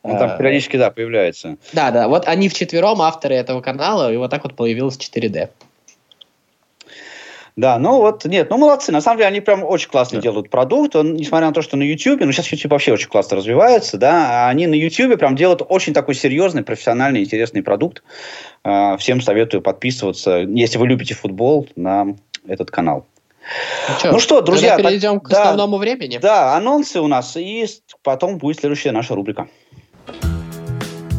ну, 0.04 0.18
там 0.18 0.30
а, 0.32 0.36
периодически, 0.36 0.76
да, 0.76 0.90
появляется. 0.90 1.56
Да, 1.72 1.90
да. 1.90 2.08
Вот 2.08 2.26
они 2.26 2.48
вчетвером 2.48 3.00
авторы 3.02 3.36
этого 3.36 3.60
канала, 3.60 4.12
и 4.12 4.16
вот 4.16 4.30
так 4.30 4.42
вот 4.42 4.54
появилось 4.54 4.96
4D. 4.96 5.48
Да, 7.54 7.78
ну 7.78 7.98
вот, 7.98 8.24
нет, 8.24 8.48
ну 8.48 8.56
молодцы. 8.56 8.92
На 8.92 9.02
самом 9.02 9.18
деле 9.18 9.28
они 9.28 9.40
прям 9.40 9.62
очень 9.62 9.90
классно 9.90 10.18
да. 10.18 10.22
делают 10.22 10.48
продукт. 10.48 10.96
Он, 10.96 11.14
несмотря 11.14 11.48
на 11.48 11.52
то, 11.52 11.60
что 11.60 11.76
на 11.76 11.82
YouTube, 11.82 12.20
ну 12.20 12.32
сейчас 12.32 12.48
YouTube 12.48 12.72
вообще 12.72 12.92
очень 12.92 13.08
классно 13.08 13.36
развивается, 13.36 13.98
да, 13.98 14.48
они 14.48 14.66
на 14.66 14.74
YouTube 14.74 15.18
прям 15.18 15.36
делают 15.36 15.62
очень 15.68 15.92
такой 15.92 16.14
серьезный, 16.14 16.62
профессиональный, 16.62 17.22
интересный 17.22 17.62
продукт. 17.62 18.02
А, 18.64 18.96
всем 18.96 19.20
советую 19.20 19.60
подписываться, 19.60 20.38
если 20.38 20.78
вы 20.78 20.86
любите 20.86 21.14
футбол, 21.14 21.68
на 21.76 22.16
этот 22.46 22.70
канал. 22.70 23.06
Ну 23.88 23.98
что, 23.98 24.12
ну 24.12 24.18
что 24.20 24.40
друзья, 24.40 24.76
перейдем 24.76 25.20
так, 25.20 25.28
к 25.28 25.32
основному 25.32 25.76
да, 25.76 25.80
времени. 25.80 26.18
Да, 26.18 26.56
анонсы 26.56 27.00
у 27.00 27.06
нас, 27.06 27.36
и 27.36 27.66
потом 28.02 28.38
будет 28.38 28.60
следующая 28.60 28.92
наша 28.92 29.14
рубрика. 29.14 29.48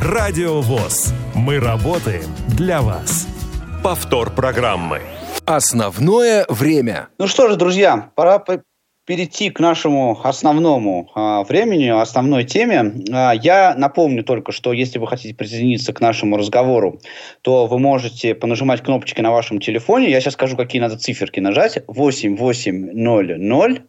Радио 0.00 0.60
ВОЗ. 0.60 1.12
Мы 1.34 1.58
работаем 1.58 2.30
для 2.56 2.82
вас. 2.82 3.26
Повтор 3.82 4.30
программы. 4.30 5.00
Основное 5.44 6.46
время. 6.48 7.08
Ну 7.18 7.26
что 7.26 7.48
же, 7.48 7.56
друзья, 7.56 8.12
пора 8.14 8.40
перейти 9.04 9.50
к 9.50 9.58
нашему 9.58 10.20
основному 10.22 11.10
а, 11.16 11.42
времени, 11.42 11.88
основной 11.88 12.44
теме. 12.44 12.92
А, 13.10 13.32
я 13.32 13.74
напомню 13.76 14.22
только, 14.22 14.52
что 14.52 14.72
если 14.72 15.00
вы 15.00 15.08
хотите 15.08 15.34
присоединиться 15.34 15.92
к 15.92 16.00
нашему 16.00 16.36
разговору, 16.36 17.00
то 17.42 17.66
вы 17.66 17.80
можете 17.80 18.36
понажимать 18.36 18.82
кнопочки 18.82 19.20
на 19.20 19.32
вашем 19.32 19.58
телефоне. 19.58 20.10
Я 20.10 20.20
сейчас 20.20 20.34
скажу, 20.34 20.56
какие 20.56 20.80
надо 20.80 20.96
циферки 20.96 21.40
нажать. 21.40 21.82
8800 21.88 23.82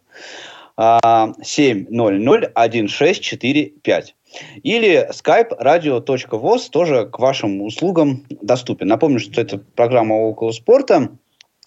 700 0.80 2.50
1645. 2.54 4.14
Или 4.62 5.08
skype 5.10 5.50
radio.voz 5.60 6.70
тоже 6.70 7.06
к 7.06 7.18
вашим 7.18 7.62
услугам 7.62 8.24
доступен. 8.42 8.88
Напомню, 8.88 9.20
что 9.20 9.40
это 9.40 9.58
программа 9.58 10.14
«Около 10.14 10.52
спорта». 10.52 11.10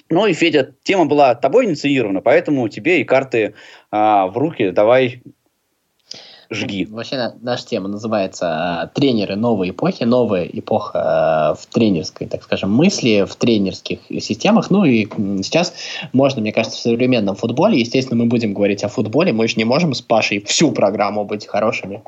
Ну 0.10 0.26
и, 0.26 0.34
Федя, 0.34 0.76
тема 0.84 1.06
была 1.06 1.34
тобой 1.36 1.66
инициирована, 1.66 2.22
поэтому 2.22 2.68
тебе 2.70 3.02
и 3.02 3.04
карты 3.04 3.56
а, 3.90 4.28
в 4.28 4.38
руки 4.38 4.70
давай 4.72 5.24
жги. 6.54 6.86
Вообще 6.86 7.34
наша 7.42 7.66
тема 7.66 7.88
называется 7.88 8.90
э, 8.94 9.00
«Тренеры 9.00 9.36
новой 9.36 9.72
эпохи», 9.72 10.04
новая 10.04 10.46
эпоха 10.46 11.56
э, 11.56 11.62
в 11.62 11.66
тренерской, 11.68 12.28
так 12.28 12.44
скажем, 12.44 12.72
мысли, 12.72 13.26
в 13.28 13.36
тренерских 13.36 14.00
системах. 14.20 14.70
Ну 14.70 14.86
и 14.86 15.08
сейчас 15.44 15.74
можно, 16.14 16.42
мне 16.42 16.54
кажется, 16.54 16.78
в 16.78 16.82
современном 16.82 17.36
футболе, 17.36 17.80
естественно, 17.80 18.24
мы 18.24 18.30
будем 18.30 18.54
говорить 18.54 18.84
о 18.84 18.88
футболе, 18.88 19.34
мы 19.34 19.48
же 19.48 19.56
не 19.58 19.66
можем 19.66 19.94
с 19.94 20.02
Пашей 20.02 20.44
всю 20.44 20.72
программу 20.72 21.26
быть 21.26 21.48
хорошими. 21.48 22.04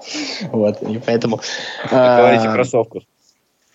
Вот, 0.51 0.81
и 0.81 0.99
поэтому... 1.05 1.39
Говорите 1.89 2.47
о 2.47 2.53
кроссовках. 2.53 3.03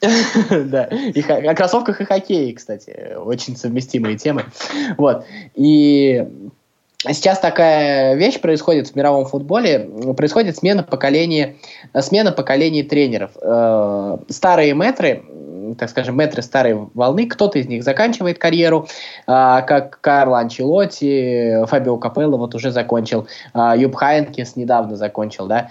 Да, 0.50 0.84
и 0.84 1.20
о 1.20 1.54
кроссовках 1.54 2.00
и 2.00 2.04
хоккее, 2.04 2.54
кстати, 2.54 3.14
очень 3.16 3.56
совместимые 3.56 4.16
темы. 4.16 4.46
Вот, 4.96 5.24
и 5.54 6.26
Сейчас 7.06 7.38
такая 7.38 8.14
вещь 8.14 8.40
происходит 8.40 8.88
в 8.88 8.94
мировом 8.94 9.24
футболе, 9.24 9.88
происходит 10.16 10.58
смена 10.58 10.82
поколения, 10.82 11.56
смена 11.98 12.30
поколений 12.30 12.82
тренеров. 12.82 13.30
Э, 13.40 14.18
старые 14.28 14.74
метры, 14.74 15.24
так 15.78 15.88
скажем, 15.88 16.18
метры 16.18 16.42
старой 16.42 16.74
волны, 16.74 17.26
кто-то 17.26 17.58
из 17.58 17.68
них 17.68 17.84
заканчивает 17.84 18.38
карьеру, 18.38 18.86
а, 19.26 19.62
как 19.62 20.00
Карло 20.00 20.40
Анчелотти, 20.40 21.64
Фабио 21.66 21.96
Капелло 21.96 22.36
вот 22.36 22.54
уже 22.54 22.70
закончил, 22.70 23.26
а, 23.54 23.76
Юб 23.76 23.94
Хайнкес 23.94 24.56
недавно 24.56 24.96
закончил, 24.96 25.46
да, 25.46 25.70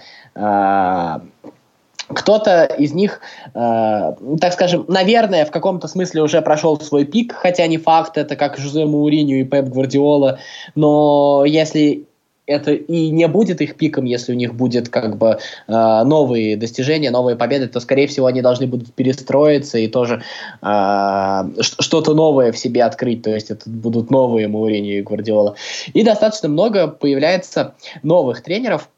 кто-то 2.14 2.64
из 2.64 2.92
них, 2.92 3.20
э, 3.54 4.12
так 4.40 4.52
скажем, 4.52 4.84
наверное, 4.88 5.44
в 5.44 5.50
каком-то 5.50 5.88
смысле 5.88 6.22
уже 6.22 6.42
прошел 6.42 6.80
свой 6.80 7.04
пик, 7.04 7.32
хотя 7.32 7.66
не 7.66 7.78
факт, 7.78 8.18
это 8.18 8.36
как 8.36 8.58
Жузе 8.58 8.84
Мауриню 8.84 9.40
и 9.40 9.44
Пеп 9.44 9.66
Гвардиола, 9.66 10.38
но 10.74 11.44
если 11.46 12.04
это 12.50 12.72
и 12.72 13.10
не 13.10 13.28
будет 13.28 13.60
их 13.60 13.76
пиком, 13.76 14.04
если 14.04 14.32
у 14.32 14.34
них 14.34 14.54
будет 14.54 14.88
как 14.88 15.16
бы 15.16 15.38
э, 15.68 16.02
новые 16.04 16.56
достижения, 16.56 17.10
новые 17.10 17.36
победы, 17.36 17.68
то 17.68 17.80
скорее 17.80 18.08
всего 18.08 18.26
они 18.26 18.42
должны 18.42 18.66
будут 18.66 18.92
перестроиться 18.92 19.78
и 19.78 19.86
тоже 19.86 20.22
э, 20.60 21.42
что-то 21.60 22.14
новое 22.14 22.50
в 22.52 22.58
себе 22.58 22.82
открыть, 22.82 23.22
то 23.22 23.30
есть 23.30 23.50
это 23.50 23.70
будут 23.70 24.10
новые 24.10 24.48
Мауриньо 24.48 24.98
и 24.98 25.02
Гвардиола. 25.02 25.54
И 25.92 26.02
достаточно 26.02 26.48
много 26.48 26.88
появляется 26.88 27.74
новых 28.02 28.42
тренеров, 28.42 28.88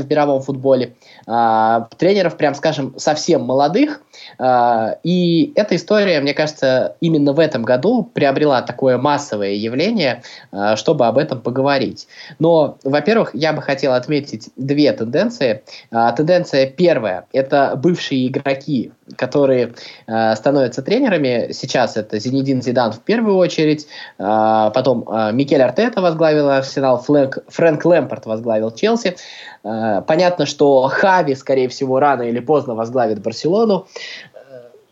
в 0.00 0.08
мировом 0.08 0.42
футболе, 0.42 0.96
а, 1.26 1.88
тренеров, 1.98 2.36
прям 2.36 2.54
скажем, 2.54 2.94
совсем 2.98 3.42
молодых. 3.42 4.00
А, 4.38 4.96
и 5.02 5.52
эта 5.56 5.76
история, 5.76 6.20
мне 6.20 6.34
кажется, 6.34 6.96
именно 7.00 7.32
в 7.32 7.38
этом 7.38 7.62
году 7.62 8.10
приобрела 8.14 8.62
такое 8.62 8.98
массовое 8.98 9.52
явление, 9.52 10.22
а, 10.52 10.76
чтобы 10.76 11.06
об 11.06 11.18
этом 11.18 11.40
поговорить. 11.40 12.08
Но, 12.38 12.78
во-первых, 12.84 13.30
я 13.34 13.52
бы 13.52 13.62
хотел 13.62 13.92
отметить 13.92 14.50
две 14.56 14.92
тенденции. 14.92 15.62
А, 15.90 16.12
тенденция 16.12 16.66
первая– 16.66 17.26
это 17.32 17.74
бывшие 17.76 18.28
игроки, 18.28 18.92
которые 19.16 19.74
становятся 20.06 20.80
тренерами. 20.80 21.52
Сейчас 21.52 21.98
это 21.98 22.18
Зинедин 22.18 22.62
Зидан 22.62 22.92
в 22.92 23.00
первую 23.00 23.36
очередь, 23.36 23.86
потом 24.16 25.06
Микель 25.32 25.62
Артета 25.62 26.00
возглавил 26.00 26.48
Арсенал, 26.48 27.02
Фрэнк, 27.02 27.38
Фрэнк 27.48 27.84
Лэмпорт 27.84 28.24
возглавил 28.24 28.70
Челси. 28.70 29.16
Понятно, 29.62 30.46
что 30.46 30.88
Хави, 30.88 31.34
скорее 31.34 31.68
всего, 31.68 32.00
рано 32.00 32.22
или 32.22 32.40
поздно 32.40 32.74
возглавит 32.74 33.20
Барселону. 33.20 33.74
Э, 33.74 34.03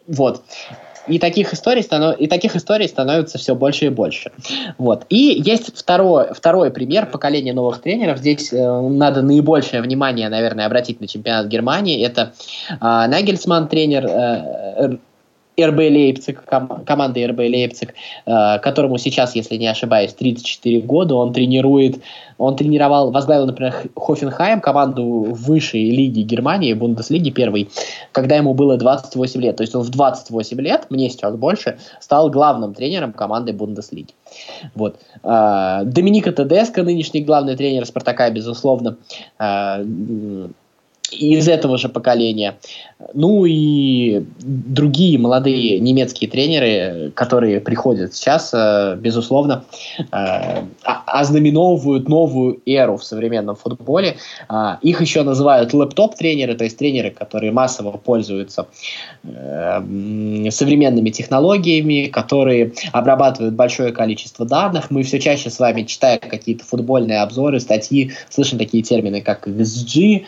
вот. 0.06 0.42
И 1.08 1.18
таких 1.18 1.52
историй, 1.52 1.82
станов... 1.82 2.18
и 2.20 2.26
таких 2.28 2.54
историй 2.54 2.86
становится 2.88 3.36
все 3.38 3.54
больше 3.54 3.86
и 3.86 3.88
больше. 3.88 4.30
Вот. 4.78 5.04
И 5.08 5.42
есть 5.44 5.76
второй, 5.76 6.32
второй 6.32 6.70
пример 6.70 7.06
поколения 7.06 7.52
новых 7.52 7.80
тренеров. 7.80 8.18
Здесь 8.18 8.52
э, 8.52 8.80
надо 8.80 9.22
наибольшее 9.22 9.82
внимание, 9.82 10.28
наверное, 10.28 10.66
обратить 10.66 11.00
на 11.00 11.08
чемпионат 11.08 11.46
Германии. 11.46 12.04
Это 12.04 12.32
э, 12.70 12.74
Нагельсман, 12.80 13.66
тренер 13.66 14.06
э, 14.06 14.96
РБ 15.60 15.78
Лейпциг, 15.78 16.44
ком- 16.44 16.84
команды 16.84 17.26
РБ 17.26 17.38
Лейпциг, 17.38 17.94
э, 18.26 18.58
которому 18.60 18.98
сейчас, 18.98 19.34
если 19.34 19.56
не 19.56 19.66
ошибаюсь, 19.66 20.14
34 20.14 20.80
года, 20.80 21.14
он 21.14 21.32
тренирует, 21.32 22.00
он 22.38 22.56
тренировал, 22.56 23.10
возглавил, 23.10 23.46
например, 23.46 23.74
Хофенхайм, 23.94 24.60
команду 24.60 25.04
высшей 25.04 25.90
лиги 25.90 26.20
Германии, 26.22 26.72
Бундеслиги 26.72 27.30
первой, 27.30 27.68
когда 28.12 28.36
ему 28.36 28.54
было 28.54 28.76
28 28.76 29.40
лет. 29.40 29.56
То 29.56 29.62
есть 29.62 29.74
он 29.74 29.82
в 29.82 29.90
28 29.90 30.60
лет, 30.60 30.86
мне 30.90 31.10
сейчас 31.10 31.36
больше, 31.36 31.78
стал 32.00 32.30
главным 32.30 32.74
тренером 32.74 33.12
команды 33.12 33.52
Бундеслиги. 33.52 34.14
Вот. 34.74 34.96
Э, 35.22 35.82
Доминика 35.84 36.32
Тедеско, 36.32 36.82
нынешний 36.82 37.22
главный 37.22 37.56
тренер 37.56 37.84
Спартака, 37.84 38.30
безусловно, 38.30 38.96
э, 39.38 39.84
из 41.10 41.48
этого 41.48 41.78
же 41.78 41.88
поколения. 41.88 42.56
Ну 43.14 43.44
и 43.44 44.24
другие 44.40 45.18
молодые 45.18 45.78
немецкие 45.78 46.30
тренеры, 46.30 47.12
которые 47.14 47.60
приходят 47.60 48.14
сейчас, 48.14 48.52
э, 48.54 48.96
безусловно, 48.96 49.64
э, 49.98 50.62
ознаменовывают 51.12 52.08
новую 52.08 52.60
эру 52.64 52.96
в 52.96 53.04
современном 53.04 53.54
футболе. 53.54 54.16
А, 54.48 54.78
их 54.82 55.00
еще 55.00 55.22
называют 55.22 55.74
лэптоп-тренеры, 55.74 56.54
то 56.54 56.64
есть 56.64 56.78
тренеры, 56.78 57.10
которые 57.10 57.52
массово 57.52 57.92
пользуются 57.98 58.66
э, 59.22 60.50
современными 60.50 61.10
технологиями, 61.10 62.06
которые 62.06 62.72
обрабатывают 62.92 63.54
большое 63.54 63.92
количество 63.92 64.46
данных. 64.46 64.90
Мы 64.90 65.02
все 65.02 65.20
чаще 65.20 65.50
с 65.50 65.58
вами, 65.58 65.82
читая 65.82 66.18
какие-то 66.18 66.64
футбольные 66.64 67.20
обзоры, 67.20 67.60
статьи, 67.60 68.12
слышим 68.30 68.58
такие 68.58 68.82
термины, 68.82 69.20
как 69.20 69.46
VSG, 69.46 70.24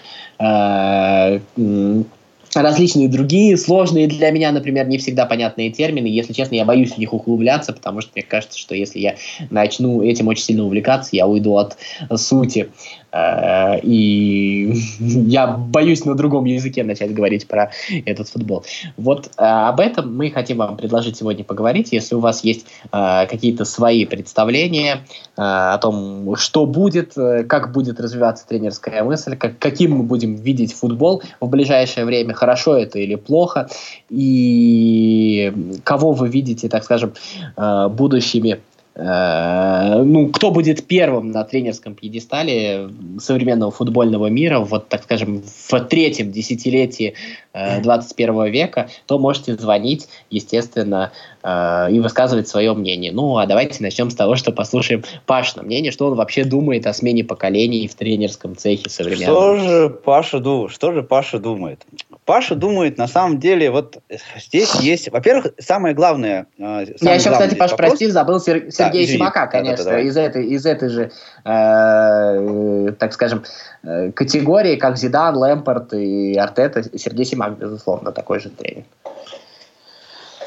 различные 2.62 3.08
другие 3.08 3.56
сложные 3.56 4.06
для 4.06 4.30
меня, 4.30 4.52
например, 4.52 4.86
не 4.88 4.98
всегда 4.98 5.26
понятные 5.26 5.70
термины. 5.70 6.06
Если 6.06 6.32
честно, 6.32 6.54
я 6.54 6.64
боюсь 6.64 6.92
в 6.92 6.98
них 6.98 7.12
углубляться, 7.12 7.72
потому 7.72 8.00
что 8.00 8.10
мне 8.14 8.24
кажется, 8.24 8.58
что 8.58 8.74
если 8.74 8.98
я 8.98 9.16
начну 9.50 10.02
этим 10.02 10.28
очень 10.28 10.44
сильно 10.44 10.64
увлекаться, 10.64 11.10
я 11.12 11.26
уйду 11.26 11.56
от 11.56 11.76
сути. 12.16 12.68
Э, 13.14 13.78
и 13.80 14.74
я 14.98 15.46
боюсь 15.46 16.04
на 16.04 16.14
другом 16.14 16.44
языке 16.46 16.82
начать 16.82 17.14
говорить 17.14 17.46
про 17.46 17.70
этот 18.04 18.28
футбол. 18.28 18.64
Вот 18.96 19.26
э, 19.26 19.44
об 19.44 19.80
этом 19.80 20.16
мы 20.16 20.30
хотим 20.30 20.58
вам 20.58 20.76
предложить 20.76 21.16
сегодня 21.16 21.44
поговорить. 21.44 21.92
Если 21.92 22.14
у 22.16 22.20
вас 22.20 22.42
есть 22.42 22.66
э, 22.92 23.26
какие-то 23.26 23.64
свои 23.64 24.04
представления 24.04 25.04
о 25.36 25.78
том, 25.78 26.36
что 26.36 26.64
будет, 26.64 27.14
как 27.14 27.72
будет 27.72 27.98
развиваться 27.98 28.46
тренерская 28.46 29.02
мысль, 29.02 29.36
как, 29.36 29.58
каким 29.58 29.96
мы 29.96 30.02
будем 30.04 30.36
видеть 30.36 30.72
футбол 30.72 31.22
в 31.40 31.48
ближайшее 31.48 32.06
время, 32.06 32.34
хорошо 32.44 32.76
это 32.76 32.98
или 32.98 33.14
плохо, 33.14 33.68
и 34.10 35.52
кого 35.84 36.12
вы 36.12 36.28
видите, 36.28 36.68
так 36.68 36.84
скажем, 36.84 37.14
будущими 37.56 38.60
Э, 38.96 40.02
ну, 40.04 40.28
кто 40.28 40.52
будет 40.52 40.86
первым 40.86 41.32
на 41.32 41.42
тренерском 41.42 41.94
пьедестале 41.94 42.88
современного 43.18 43.72
футбольного 43.72 44.28
мира, 44.28 44.60
вот, 44.60 44.88
так 44.88 45.02
скажем, 45.02 45.42
в 45.42 45.80
третьем 45.80 46.30
десятилетии 46.30 47.14
21 47.52 48.40
э, 48.40 48.50
века, 48.50 48.88
то 49.06 49.18
можете 49.18 49.56
звонить, 49.56 50.08
естественно, 50.30 51.10
э, 51.42 51.88
и 51.90 51.98
высказывать 51.98 52.46
свое 52.46 52.72
мнение. 52.72 53.10
Ну, 53.10 53.36
а 53.36 53.46
давайте 53.46 53.82
начнем 53.82 54.10
с 54.10 54.14
того, 54.14 54.36
что 54.36 54.52
послушаем 54.52 55.02
Пашина 55.26 55.64
мнение, 55.64 55.90
что 55.90 56.06
он 56.06 56.14
вообще 56.14 56.44
думает 56.44 56.86
о 56.86 56.92
смене 56.92 57.24
поколений 57.24 57.88
в 57.88 57.94
тренерском 57.96 58.56
цехе 58.56 58.88
современного. 58.88 59.56
Что 59.56 59.64
же 59.64 59.90
Паша, 59.90 60.68
что 60.68 60.92
же 60.92 61.02
Паша 61.02 61.40
думает? 61.40 61.84
Паша 62.24 62.54
думает, 62.54 62.96
на 62.96 63.06
самом 63.06 63.38
деле, 63.38 63.70
вот 63.70 63.98
здесь 64.36 64.74
есть, 64.76 65.10
во-первых, 65.10 65.48
самое 65.58 65.94
главное... 65.94 66.46
Самое 66.56 66.96
Я 67.00 67.14
еще, 67.14 67.30
кстати, 67.30 67.54
Паш, 67.54 67.72
вопрос... 67.72 67.90
прости, 67.90 68.06
забыл 68.06 68.40
Сергея 68.40 69.06
да, 69.06 69.12
Симака, 69.12 69.46
конечно, 69.46 69.84
да, 69.84 69.90
да, 69.90 69.96
да, 69.96 70.00
из, 70.00 70.16
этой, 70.16 70.46
из 70.46 70.64
этой 70.64 70.88
же, 70.88 71.10
э, 71.44 72.92
так 72.98 73.12
скажем, 73.12 73.44
э, 73.82 74.10
категории, 74.12 74.76
как 74.76 74.96
Зидан, 74.96 75.36
Лэмпорт 75.36 75.92
и 75.92 76.34
Артета, 76.36 76.82
Сергей 76.98 77.26
Симак, 77.26 77.58
безусловно, 77.58 78.10
такой 78.10 78.40
же 78.40 78.48
тренер. 78.48 78.84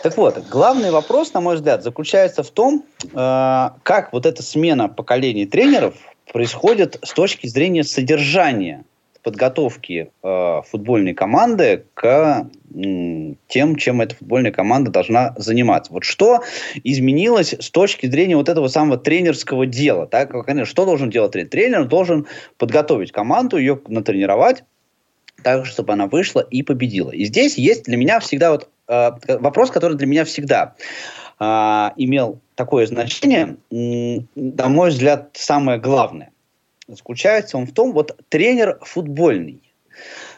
Так 0.01 0.17
вот, 0.17 0.37
главный 0.49 0.89
вопрос, 0.89 1.33
на 1.33 1.41
мой 1.41 1.55
взгляд, 1.55 1.83
заключается 1.83 2.41
в 2.41 2.49
том, 2.49 2.85
э, 3.03 3.69
как 3.83 4.13
вот 4.13 4.25
эта 4.25 4.41
смена 4.41 4.89
поколений 4.89 5.45
тренеров 5.45 5.93
происходит 6.33 6.97
с 7.03 7.13
точки 7.13 7.45
зрения 7.45 7.83
содержания 7.83 8.83
подготовки 9.23 10.11
э, 10.23 10.61
футбольной 10.69 11.13
команды 11.13 11.85
к 11.93 12.49
э, 12.73 13.33
тем, 13.47 13.75
чем 13.75 14.01
эта 14.01 14.15
футбольная 14.15 14.51
команда 14.51 14.91
должна 14.91 15.33
заниматься. 15.37 15.93
Вот 15.93 16.03
что 16.03 16.41
изменилось 16.83 17.53
с 17.53 17.69
точки 17.69 18.07
зрения 18.07 18.35
вот 18.35 18.49
этого 18.49 18.67
самого 18.67 18.97
тренерского 18.97 19.65
дела? 19.65 20.07
Так, 20.07 20.31
конечно, 20.45 20.65
что 20.65 20.85
должен 20.85 21.09
делать 21.09 21.31
тренер? 21.31 21.49
Тренер 21.49 21.85
должен 21.85 22.27
подготовить 22.57 23.11
команду, 23.11 23.57
ее 23.57 23.79
натренировать, 23.87 24.63
так, 25.43 25.65
чтобы 25.65 25.93
она 25.93 26.07
вышла 26.07 26.41
и 26.41 26.63
победила. 26.63 27.11
И 27.11 27.25
здесь 27.25 27.57
есть 27.57 27.83
для 27.83 27.97
меня 27.97 28.19
всегда 28.19 28.51
вот 28.51 28.69
э, 28.87 29.11
вопрос, 29.39 29.71
который 29.71 29.97
для 29.97 30.07
меня 30.07 30.25
всегда 30.25 30.75
э, 31.39 31.43
имел 31.97 32.39
такое 32.55 32.85
значение, 32.87 33.57
э, 33.71 34.19
на 34.35 34.67
мой 34.67 34.89
взгляд, 34.89 35.29
самое 35.33 35.79
главное 35.79 36.31
заключается 36.87 37.57
он 37.57 37.65
в 37.65 37.73
том, 37.73 37.93
вот 37.93 38.19
тренер 38.29 38.79
футбольный, 38.81 39.61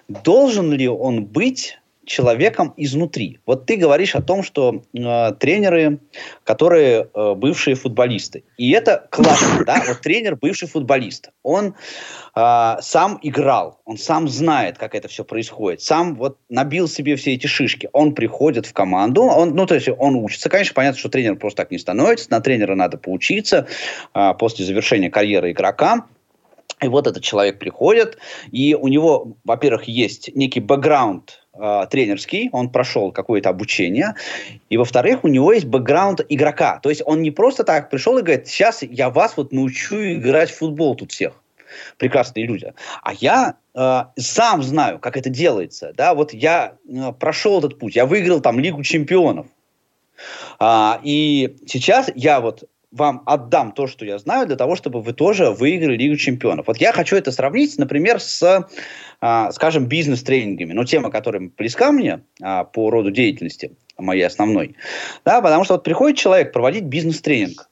должен 0.08 0.72
ли 0.72 0.88
он 0.88 1.26
быть 1.26 1.80
человеком 2.10 2.74
изнутри. 2.76 3.40
Вот 3.46 3.66
ты 3.66 3.78
говоришь 3.78 4.16
о 4.16 4.22
том, 4.22 4.44
что 4.44 4.82
э, 4.94 5.32
тренеры, 5.40 6.00
которые 6.44 7.08
э, 7.14 7.34
бывшие 7.36 7.76
футболисты. 7.76 8.44
И 8.58 8.72
это 8.72 9.08
классно, 9.12 9.64
да? 9.64 9.84
Вот 9.88 10.02
тренер 10.02 10.36
бывший 10.36 10.68
футболист. 10.68 11.30
Он 11.44 11.76
э, 12.36 12.76
сам 12.82 13.20
играл, 13.22 13.80
он 13.86 13.98
сам 13.98 14.28
знает, 14.28 14.78
как 14.78 14.96
это 14.96 15.08
все 15.08 15.24
происходит. 15.24 15.82
Сам 15.82 16.16
вот 16.16 16.38
набил 16.50 16.88
себе 16.88 17.16
все 17.16 17.36
эти 17.36 17.48
шишки. 17.48 17.90
Он 17.94 18.14
приходит 18.14 18.66
в 18.66 18.74
команду, 18.74 19.22
он, 19.24 19.56
ну 19.56 19.66
то 19.66 19.76
есть 19.76 19.88
он 19.98 20.16
учится. 20.16 20.50
Конечно, 20.50 20.74
понятно, 20.74 21.00
что 21.00 21.10
тренер 21.10 21.36
просто 21.36 21.58
так 21.58 21.72
не 21.72 21.78
становится. 21.78 22.32
На 22.32 22.42
тренера 22.42 22.76
надо 22.76 22.98
поучиться 22.98 23.68
э, 24.14 24.34
после 24.40 24.66
завершения 24.66 25.12
карьеры 25.12 25.52
игрока. 25.52 26.08
И 26.82 26.88
вот 26.88 27.08
этот 27.08 27.24
человек 27.24 27.60
приходит, 27.60 28.18
и 28.52 28.74
у 28.74 28.88
него, 28.88 29.36
во-первых, 29.44 29.84
есть 29.86 30.34
некий 30.34 30.62
бэкграунд 30.62 31.44
э, 31.54 31.88
тренерский, 31.90 32.50
он 32.54 32.70
прошел 32.70 33.12
какое-то 33.12 33.50
обучение, 33.50 34.16
и, 34.70 34.78
во-вторых, 34.78 35.26
у 35.26 35.28
него 35.28 35.52
есть 35.52 35.66
бэкграунд 35.66 36.22
игрока. 36.30 36.80
То 36.80 36.90
есть 36.90 37.02
он 37.06 37.22
не 37.22 37.32
просто 37.32 37.66
так 37.66 37.90
пришел 37.90 38.18
и 38.18 38.22
говорит, 38.22 38.48
сейчас 38.48 38.82
я 38.82 39.10
вас 39.10 39.36
вот 39.36 39.52
научу 39.52 39.96
играть 39.96 40.52
в 40.52 40.58
футбол 40.58 40.96
тут 40.96 41.12
всех 41.12 41.34
прекрасные 41.98 42.46
люди. 42.46 42.74
А 43.04 43.14
я 43.14 43.56
э, 43.76 44.04
сам 44.18 44.64
знаю, 44.64 45.00
как 45.00 45.18
это 45.18 45.30
делается. 45.30 45.94
Да? 45.96 46.14
Вот 46.14 46.34
я 46.34 46.76
э, 46.88 47.12
прошел 47.12 47.60
этот 47.60 47.78
путь, 47.78 47.96
я 47.96 48.06
выиграл 48.06 48.42
там 48.42 48.60
Лигу 48.60 48.84
чемпионов. 48.84 49.48
А, 50.60 51.00
и 51.04 51.58
сейчас 51.66 52.10
я 52.16 52.42
вот 52.42 52.66
вам 52.91 53.21
отдам 53.25 53.71
то, 53.71 53.88
что 53.88 54.06
я 54.06 54.17
знаю, 54.17 54.47
для 54.47 54.56
того, 54.56 54.75
чтобы 54.75 55.02
вы 55.02 55.13
тоже 55.13 55.52
выиграли 55.52 55.97
Лигу 55.97 56.15
чемпионов. 56.15 56.67
Вот 56.67 56.78
я 56.78 56.91
хочу 56.91 57.15
это 57.15 57.32
сравнить, 57.32 57.78
например, 57.78 58.19
с, 58.19 58.67
а, 59.21 59.52
скажем, 59.52 59.86
бизнес-тренингами. 59.86 60.73
Ну, 60.73 60.84
тема, 60.86 61.12
которая 61.12 61.52
близка 61.56 61.91
мне 61.91 62.23
а, 62.41 62.63
по 62.63 62.89
роду 62.89 63.12
деятельности, 63.12 63.78
моей 63.97 64.23
основной. 64.23 64.75
Да, 65.23 65.41
потому 65.41 65.63
что 65.63 65.75
вот 65.75 65.84
приходит 65.84 66.17
человек 66.17 66.52
проводить 66.52 66.86
бизнес-тренинг. 66.86 67.69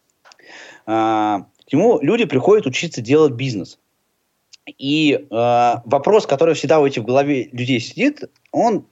А, 0.85 1.45
к 1.67 1.73
нему 1.73 1.99
люди 2.01 2.25
приходят 2.25 2.65
учиться 2.65 3.01
делать 3.01 3.33
бизнес. 3.33 3.79
И 4.77 5.13
э, 5.13 5.25
вопрос, 5.85 6.27
который 6.27 6.53
всегда 6.53 6.81
у 6.81 6.85
этих 6.85 7.03
в 7.03 7.05
голове 7.05 7.47
людей 7.53 7.79
сидит, 7.79 8.23
он 8.51 8.85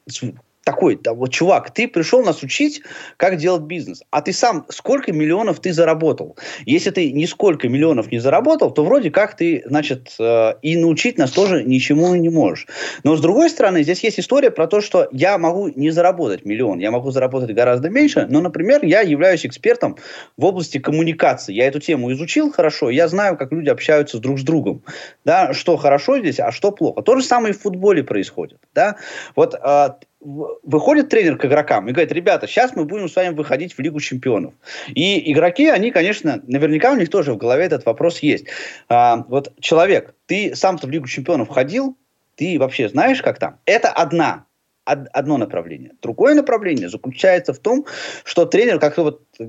такой, 0.65 0.99
да, 1.01 1.13
вот, 1.13 1.31
чувак, 1.31 1.71
ты 1.71 1.87
пришел 1.87 2.23
нас 2.23 2.41
учить, 2.41 2.81
как 3.17 3.37
делать 3.37 3.61
бизнес, 3.61 4.01
а 4.09 4.21
ты 4.21 4.33
сам 4.33 4.65
сколько 4.69 5.13
миллионов 5.13 5.59
ты 5.59 5.71
заработал? 5.71 6.35
Если 6.65 6.89
ты 6.89 7.11
нисколько 7.11 7.69
миллионов 7.69 8.11
не 8.11 8.17
заработал, 8.17 8.71
то 8.71 8.83
вроде 8.83 9.11
как 9.11 9.37
ты, 9.37 9.63
значит, 9.67 10.15
э, 10.19 10.53
и 10.63 10.75
научить 10.75 11.19
нас 11.19 11.31
тоже 11.31 11.63
ничему 11.63 12.13
не 12.15 12.29
можешь. 12.29 12.67
Но 13.03 13.15
с 13.15 13.21
другой 13.21 13.51
стороны, 13.51 13.83
здесь 13.83 14.03
есть 14.03 14.19
история 14.19 14.49
про 14.49 14.65
то, 14.65 14.81
что 14.81 15.07
я 15.11 15.37
могу 15.37 15.67
не 15.67 15.91
заработать 15.91 16.45
миллион, 16.45 16.79
я 16.79 16.89
могу 16.89 17.11
заработать 17.11 17.53
гораздо 17.53 17.91
меньше, 17.91 18.25
но, 18.27 18.41
например, 18.41 18.83
я 18.83 19.01
являюсь 19.01 19.45
экспертом 19.45 19.97
в 20.35 20.45
области 20.45 20.79
коммуникации. 20.79 21.53
Я 21.53 21.67
эту 21.67 21.79
тему 21.79 22.11
изучил 22.11 22.51
хорошо, 22.51 22.89
я 22.89 23.07
знаю, 23.07 23.37
как 23.37 23.51
люди 23.51 23.69
общаются 23.69 24.17
друг 24.17 24.39
с 24.39 24.43
другом, 24.43 24.81
да, 25.25 25.53
что 25.53 25.77
хорошо 25.77 26.17
здесь, 26.17 26.39
а 26.39 26.51
что 26.51 26.71
плохо. 26.71 27.03
То 27.03 27.17
же 27.17 27.23
самое 27.23 27.53
и 27.53 27.57
в 27.57 27.61
футболе 27.61 28.03
происходит, 28.03 28.57
да. 28.73 28.95
Вот 29.35 29.53
э, 29.53 29.89
выходит 30.25 31.09
тренер 31.09 31.37
к 31.37 31.45
игрокам 31.45 31.87
и 31.87 31.91
говорит, 31.91 32.11
ребята, 32.11 32.47
сейчас 32.47 32.75
мы 32.75 32.85
будем 32.85 33.07
с 33.07 33.15
вами 33.15 33.33
выходить 33.35 33.73
в 33.73 33.79
Лигу 33.79 33.99
чемпионов. 33.99 34.53
И 34.87 35.31
игроки, 35.31 35.67
они, 35.67 35.91
конечно, 35.91 36.41
наверняка 36.47 36.91
у 36.91 36.95
них 36.95 37.09
тоже 37.09 37.33
в 37.33 37.37
голове 37.37 37.65
этот 37.65 37.85
вопрос 37.85 38.19
есть. 38.19 38.45
А, 38.89 39.23
вот 39.27 39.53
человек, 39.59 40.15
ты 40.25 40.55
сам-то 40.55 40.87
в 40.87 40.89
Лигу 40.89 41.07
чемпионов 41.07 41.49
ходил, 41.49 41.95
ты 42.35 42.57
вообще 42.59 42.89
знаешь, 42.89 43.21
как 43.21 43.39
там? 43.39 43.59
Это 43.65 43.89
одна 43.89 44.45
одно 44.85 45.37
направление. 45.37 45.93
Другое 46.03 46.35
направление 46.35 46.89
заключается 46.89 47.53
в 47.53 47.57
том, 47.57 47.87
что 48.23 48.45
тренер, 48.45 48.79
как 48.79 48.99
вот 48.99 49.23
э, 49.39 49.47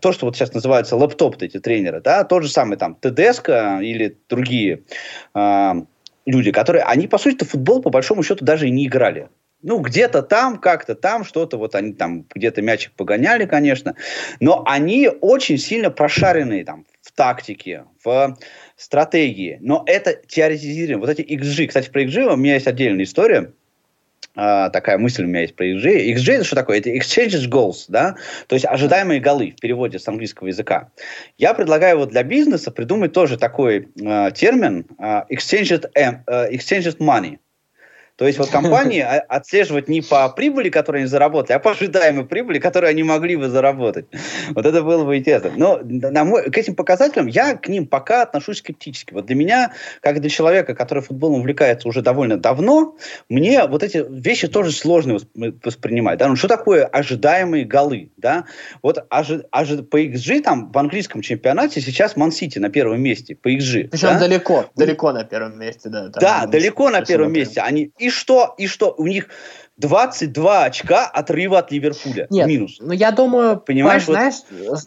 то, 0.00 0.12
что 0.12 0.24
вот 0.24 0.36
сейчас 0.36 0.54
называется 0.54 0.96
лаптоп, 0.96 1.42
эти 1.42 1.60
тренеры, 1.60 2.00
да, 2.00 2.24
тот 2.24 2.44
же 2.44 2.48
самый 2.48 2.78
там 2.78 2.94
ТДСК 2.94 3.50
или 3.82 4.16
другие 4.30 4.84
э, 5.34 5.72
люди, 6.24 6.50
которые, 6.50 6.84
они, 6.84 7.08
по 7.08 7.18
сути, 7.18 7.44
футбол, 7.44 7.82
по 7.82 7.90
большому 7.90 8.22
счету, 8.22 8.42
даже 8.42 8.68
и 8.68 8.70
не 8.70 8.86
играли 8.86 9.28
ну, 9.62 9.80
где-то 9.80 10.22
там, 10.22 10.58
как-то 10.58 10.94
там, 10.94 11.24
что-то 11.24 11.58
вот 11.58 11.74
они 11.74 11.92
там 11.92 12.24
где-то 12.34 12.62
мячик 12.62 12.92
погоняли, 12.92 13.46
конечно, 13.46 13.94
но 14.40 14.62
они 14.66 15.08
очень 15.08 15.58
сильно 15.58 15.90
прошаренные 15.90 16.64
там 16.64 16.86
в 17.02 17.12
тактике, 17.12 17.84
в 18.04 18.36
стратегии. 18.76 19.58
Но 19.60 19.82
это 19.86 20.14
теоретизируем. 20.26 21.00
Вот 21.00 21.10
эти 21.10 21.22
XG, 21.22 21.66
кстати, 21.66 21.90
про 21.90 22.04
XG 22.04 22.32
у 22.32 22.36
меня 22.36 22.54
есть 22.54 22.66
отдельная 22.66 23.04
история. 23.04 23.52
Uh, 24.36 24.70
такая 24.70 24.96
мысль 24.96 25.24
у 25.24 25.26
меня 25.26 25.40
есть 25.40 25.56
про 25.56 25.66
XG. 25.66 26.14
XG 26.14 26.32
это 26.34 26.44
что 26.44 26.54
такое? 26.54 26.78
Это 26.78 26.90
exchanges 26.90 27.48
goals, 27.48 27.86
да? 27.88 28.14
То 28.46 28.54
есть 28.54 28.64
ожидаемые 28.64 29.18
голы 29.18 29.54
в 29.56 29.60
переводе 29.60 29.98
с 29.98 30.06
английского 30.06 30.46
языка. 30.46 30.90
Я 31.36 31.52
предлагаю 31.52 31.98
вот 31.98 32.10
для 32.10 32.22
бизнеса 32.22 32.70
придумать 32.70 33.12
тоже 33.12 33.36
такой 33.36 33.88
uh, 33.98 34.30
термин 34.30 34.86
uh, 34.98 35.24
exchanged, 35.28 35.90
uh, 35.96 36.48
exchanged 36.52 36.98
money. 36.98 37.38
То 38.20 38.26
есть 38.26 38.38
вот 38.38 38.50
компании 38.52 39.00
отслеживать 39.00 39.88
не 39.88 40.02
по 40.02 40.28
прибыли, 40.28 40.68
которую 40.68 41.00
они 41.00 41.08
заработали, 41.08 41.56
а 41.56 41.58
по 41.58 41.70
ожидаемой 41.70 42.26
прибыли, 42.26 42.58
которую 42.58 42.90
они 42.90 43.02
могли 43.02 43.34
бы 43.34 43.48
заработать. 43.48 44.04
Вот 44.50 44.66
это 44.66 44.82
было 44.82 45.04
бы 45.04 45.16
интересно. 45.16 45.52
Но 45.56 45.80
на 45.82 46.24
мой, 46.24 46.50
к 46.50 46.58
этим 46.58 46.74
показателям 46.74 47.28
я 47.28 47.56
к 47.56 47.66
ним 47.68 47.86
пока 47.86 48.20
отношусь 48.20 48.58
скептически. 48.58 49.14
Вот 49.14 49.24
для 49.24 49.36
меня, 49.36 49.72
как 50.02 50.20
для 50.20 50.28
человека, 50.28 50.74
который 50.74 51.02
футболом 51.02 51.40
увлекается 51.40 51.88
уже 51.88 52.02
довольно 52.02 52.36
давно, 52.36 52.94
мне 53.30 53.66
вот 53.66 53.82
эти 53.82 54.04
вещи 54.10 54.48
тоже 54.48 54.72
сложно 54.72 55.16
воспринимать. 55.64 56.18
Да? 56.18 56.28
Ну, 56.28 56.36
что 56.36 56.46
такое 56.46 56.84
ожидаемые 56.84 57.64
голы? 57.64 58.10
Да? 58.18 58.44
Вот 58.82 59.02
ожи, 59.08 59.46
ожи, 59.50 59.82
по 59.82 59.98
XG 59.98 60.42
там 60.42 60.70
в 60.70 60.76
английском 60.76 61.22
чемпионате 61.22 61.80
сейчас 61.80 62.16
Ман-Сити 62.16 62.58
на 62.58 62.68
первом 62.68 63.00
месте 63.00 63.34
по 63.34 63.48
XG. 63.50 63.88
Причем 63.88 64.08
да? 64.08 64.18
далеко, 64.18 64.66
далеко 64.76 65.10
на 65.12 65.24
первом 65.24 65.58
месте. 65.58 65.88
Да, 65.88 66.08
да 66.08 66.46
далеко 66.46 66.90
на 66.90 67.02
первом 67.02 67.32
месте. 67.32 67.62
Они, 67.62 67.90
и 67.98 68.09
что? 68.10 68.54
И 68.58 68.66
что? 68.66 68.94
У 68.96 69.06
них 69.06 69.28
22 69.80 70.64
очка 70.64 71.06
отрыва 71.06 71.58
от 71.58 71.72
Ливерпуля. 71.72 72.26
Нет, 72.30 72.46
минус. 72.46 72.76
Ну, 72.80 72.92
я 72.92 73.10
думаю, 73.10 73.58
понимаешь, 73.58 74.06
вот... 74.06 74.12
знаешь, 74.12 74.34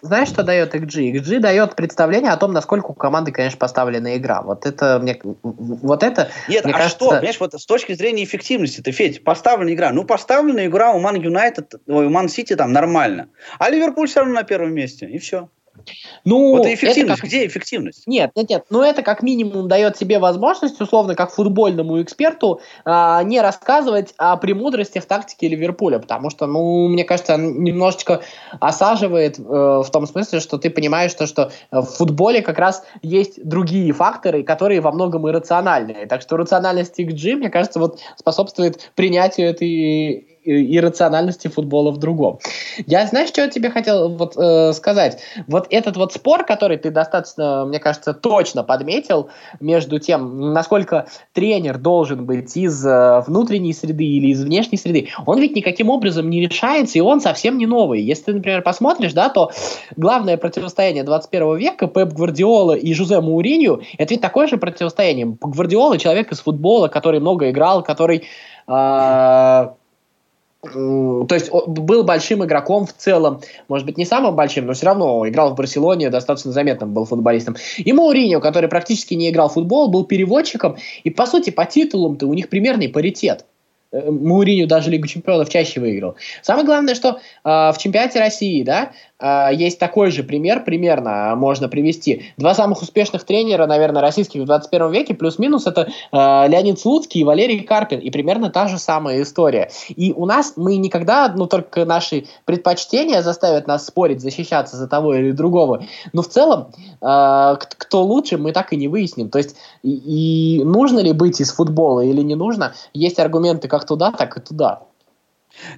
знаешь, 0.02 0.30
что 0.30 0.44
дает 0.44 0.76
XG? 0.76 1.14
XG 1.14 1.40
дает 1.40 1.76
представление 1.76 2.32
о 2.32 2.38
том, 2.38 2.54
насколько 2.54 2.92
у 2.92 2.94
команды, 2.94 3.32
конечно, 3.32 3.58
поставлена 3.58 4.16
игра. 4.18 4.42
Вот 4.44 4.66
это 4.66 5.00
мне, 5.02 5.20
вот 5.24 6.04
это. 6.04 6.30
Нет, 6.48 6.64
мне 6.64 6.74
а 6.74 6.78
кажется... 6.78 6.98
что, 6.98 7.10
понимаешь, 7.10 7.40
вот 7.40 7.54
с 7.56 7.66
точки 7.66 7.94
зрения 7.94 8.24
эффективности, 8.24 8.82
ты 8.82 8.92
Федь, 8.92 9.24
поставлена 9.24 9.74
игра. 9.74 9.92
Ну, 9.92 10.04
поставлена 10.04 10.68
игра 10.68 10.92
у 10.92 11.00
Ман 11.00 11.16
Юнайтед, 11.16 11.74
у 11.88 12.10
Ман 12.10 12.30
Сити 12.30 12.56
там 12.56 12.72
нормально, 12.72 13.30
а 13.58 13.70
Ливерпуль 13.70 14.08
все 14.08 14.20
равно 14.20 14.36
на 14.36 14.44
первом 14.44 14.74
месте 14.74 15.08
и 15.08 15.18
все. 15.18 15.50
Ну, 16.26 16.58
вот 16.58 16.66
эффективность, 16.66 17.22
как... 17.22 17.30
где 17.30 17.46
эффективность? 17.46 18.08
Нет, 18.08 18.32
нет, 18.36 18.50
нет, 18.50 18.66
ну 18.70 18.82
это 18.82 19.02
как 19.02 19.24
минимум 19.24 19.68
дает 19.68 19.98
себе 19.98 20.20
возможность, 20.20 20.80
условно, 20.80 21.16
как 21.16 21.32
футбольному 21.32 22.02
эксперту, 22.02 22.62
а, 22.86 23.24
не 23.24 23.42
рассказывать 23.42 24.14
о 24.18 24.38
премудростях 24.38 25.06
тактики 25.06 25.46
Ливерпуля, 25.46 26.00
потому 26.00 26.30
что, 26.30 26.46
ну, 26.46 26.88
мне 26.88 27.04
кажется, 27.04 27.38
немножечко 27.38 28.22
осаживает 28.60 29.40
э, 29.40 29.42
в 29.42 29.88
том 29.92 30.08
смысле, 30.08 30.40
что 30.40 30.58
ты 30.58 30.70
понимаешь, 30.70 31.12
что, 31.12 31.28
что 31.28 31.52
в 31.72 31.84
футболе 31.84 32.42
как 32.42 32.60
раз 32.60 32.84
есть 33.02 33.44
другие 33.44 33.92
факторы, 33.94 34.44
которые 34.44 34.82
во 34.82 34.92
многом 34.92 35.28
иррациональные. 35.30 36.06
Так 36.08 36.22
что 36.22 36.38
рациональность 36.38 37.00
XG, 37.00 37.36
мне 37.36 37.50
кажется, 37.50 37.80
вот 37.80 38.00
способствует 38.18 38.92
принятию 38.96 39.50
этой 39.50 40.33
иррациональности 40.46 41.48
футбола 41.48 41.92
в 41.92 41.98
другом. 41.98 42.40
Я, 42.86 43.06
знаешь, 43.08 43.30
что 43.30 43.42
я 43.42 43.50
тебе 43.50 43.70
хотел 43.70 44.10
вот, 44.10 44.36
э, 44.38 44.74
сказать? 44.74 45.20
Вот 45.48 45.68
этот 45.70 45.98
вот 45.98 46.14
спор, 46.14 46.46
который 46.46 46.78
ты 46.78 46.92
достаточно, 46.92 47.66
мне 47.66 47.80
кажется, 47.80 48.14
точно 48.14 48.64
подметил 48.64 49.30
между 49.60 50.00
тем, 50.00 50.54
насколько 50.54 51.08
тренер 51.34 51.78
должен 51.78 52.26
быть 52.26 52.56
из 52.58 52.86
э, 52.86 53.24
внутренней 53.26 53.74
среды 53.74 54.04
или 54.04 54.28
из 54.28 54.44
внешней 54.44 54.78
среды, 54.78 55.10
он 55.26 55.40
ведь 55.40 55.56
никаким 55.56 55.90
образом 55.90 56.30
не 56.30 56.42
решается, 56.42 56.98
и 56.98 57.02
он 57.02 57.22
совсем 57.22 57.58
не 57.58 57.66
новый. 57.66 58.02
Если 58.02 58.24
ты, 58.24 58.34
например, 58.34 58.62
посмотришь, 58.62 59.14
да, 59.14 59.30
то 59.30 59.52
главное 59.96 60.38
противостояние 60.38 61.04
21 61.04 61.58
века 61.58 61.88
Пеп 61.88 62.14
Гвардиола 62.14 62.74
и 62.74 62.94
Жузе 62.94 63.22
Мауринью, 63.22 63.84
это 63.98 64.14
ведь 64.14 64.22
такое 64.22 64.48
же 64.48 64.58
противостояние. 64.58 65.38
Гвардиола 65.42 65.98
человек 65.98 66.32
из 66.32 66.40
футбола, 66.40 66.88
который 66.88 67.20
много 67.20 67.50
играл, 67.50 67.84
который 67.84 68.24
э, 68.68 69.68
то 70.64 71.28
есть 71.32 71.52
был 71.52 72.04
большим 72.04 72.46
игроком 72.46 72.86
в 72.86 72.94
целом, 72.94 73.42
может 73.68 73.86
быть 73.86 73.98
не 73.98 74.06
самым 74.06 74.36
большим, 74.36 74.66
но 74.66 74.74
все 74.74 74.86
равно 74.86 75.28
играл 75.28 75.52
в 75.52 75.56
Барселоне, 75.56 76.10
достаточно 76.10 76.54
заметным 76.54 76.94
был 76.94 77.04
футболистом. 77.04 77.58
И 77.78 77.92
Мауриньо, 77.92 78.40
который 78.40 78.70
практически 78.70 79.14
не 79.14 79.30
играл 79.30 79.50
в 79.50 79.54
футбол, 79.54 79.90
был 79.90 80.06
переводчиком, 80.06 80.78
и 81.04 81.10
по 81.10 81.26
сути 81.26 81.50
по 81.50 81.66
титулам-то 81.66 82.28
у 82.28 82.34
них 82.34 82.48
примерный 82.48 82.88
паритет. 82.88 83.46
Э, 83.92 84.10
Мауриню 84.10 84.66
даже 84.66 84.90
Лигу 84.90 85.06
чемпионов 85.08 85.50
чаще 85.50 85.82
выиграл. 85.82 86.16
Самое 86.42 86.66
главное, 86.66 86.96
что 86.96 87.10
э, 87.10 87.18
в 87.44 87.76
чемпионате 87.78 88.20
России, 88.20 88.64
да, 88.64 88.94
есть 89.52 89.80
такой 89.80 90.12
же 90.12 90.24
пример, 90.24 90.64
примерно 90.64 91.36
можно 91.36 91.70
привести. 91.70 92.26
Два 92.38 92.54
самых 92.54 92.82
успешных 92.82 93.24
тренера, 93.24 93.66
наверное, 93.66 94.02
российских 94.02 94.42
в 94.42 94.46
21 94.46 94.92
веке, 94.92 95.14
плюс-минус, 95.14 95.68
это 95.68 95.88
э, 96.12 96.48
Леонид 96.48 96.80
Слуцкий 96.80 97.22
и 97.22 97.24
Валерий 97.24 97.62
Карпин. 97.62 98.00
И 98.00 98.10
примерно 98.10 98.50
та 98.50 98.68
же 98.68 98.78
самая 98.78 99.22
история. 99.22 99.70
И 99.90 100.14
у 100.14 100.26
нас 100.26 100.54
мы 100.56 100.78
никогда, 100.78 101.34
ну, 101.36 101.48
только 101.48 101.86
наши 101.86 102.26
предпочтения 102.46 103.22
заставят 103.22 103.68
нас 103.68 103.86
спорить, 103.86 104.22
защищаться 104.22 104.78
за 104.78 104.88
того 104.88 105.16
или 105.16 105.32
другого. 105.32 105.86
Но 106.12 106.22
в 106.22 106.28
целом, 106.28 106.68
э, 107.02 107.56
кто 107.60 108.04
лучше, 108.04 108.38
мы 108.38 108.52
так 108.52 108.74
и 108.74 108.78
не 108.78 108.88
выясним. 108.88 109.30
То 109.30 109.38
есть, 109.38 109.56
и, 109.84 110.60
и 110.60 110.64
нужно 110.64 111.00
ли 111.00 111.14
быть 111.14 111.40
из 111.40 111.52
футбола 111.52 112.02
или 112.02 112.22
не 112.22 112.36
нужно, 112.36 112.74
есть 112.94 113.20
аргументы 113.20 113.68
как 113.68 113.86
туда, 113.86 114.12
так 114.12 114.38
и 114.38 114.42
туда. 114.42 114.82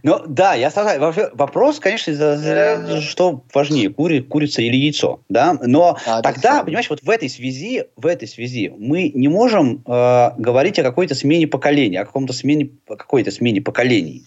Ну 0.04 0.22
да, 0.26 0.54
я 0.54 0.72
согласен. 0.72 1.30
Вопрос, 1.34 1.80
конечно, 1.80 3.02
что 3.02 3.44
важнее, 3.54 3.90
кури, 3.90 4.22
курица 4.22 4.62
или 4.62 4.76
яйцо, 4.76 5.22
да. 5.30 5.58
Но 5.62 5.98
а, 6.06 6.22
тогда, 6.22 6.64
понимаешь, 6.64 6.90
вот 6.90 7.02
в 7.02 7.10
этой 7.10 7.30
связи, 7.30 7.86
в 7.96 8.06
этой 8.06 8.28
связи 8.28 8.74
мы 8.78 9.10
не 9.14 9.28
можем 9.28 9.84
э, 9.86 10.32
говорить 10.38 10.80
о 10.80 10.84
какой-то 10.84 11.16
смене 11.16 11.48
поколения, 11.48 12.02
о 12.02 12.06
каком-то 12.06 12.34
смене, 12.34 12.70
какой-то 12.88 13.32
смене 13.32 13.62
поколений. 13.62 14.26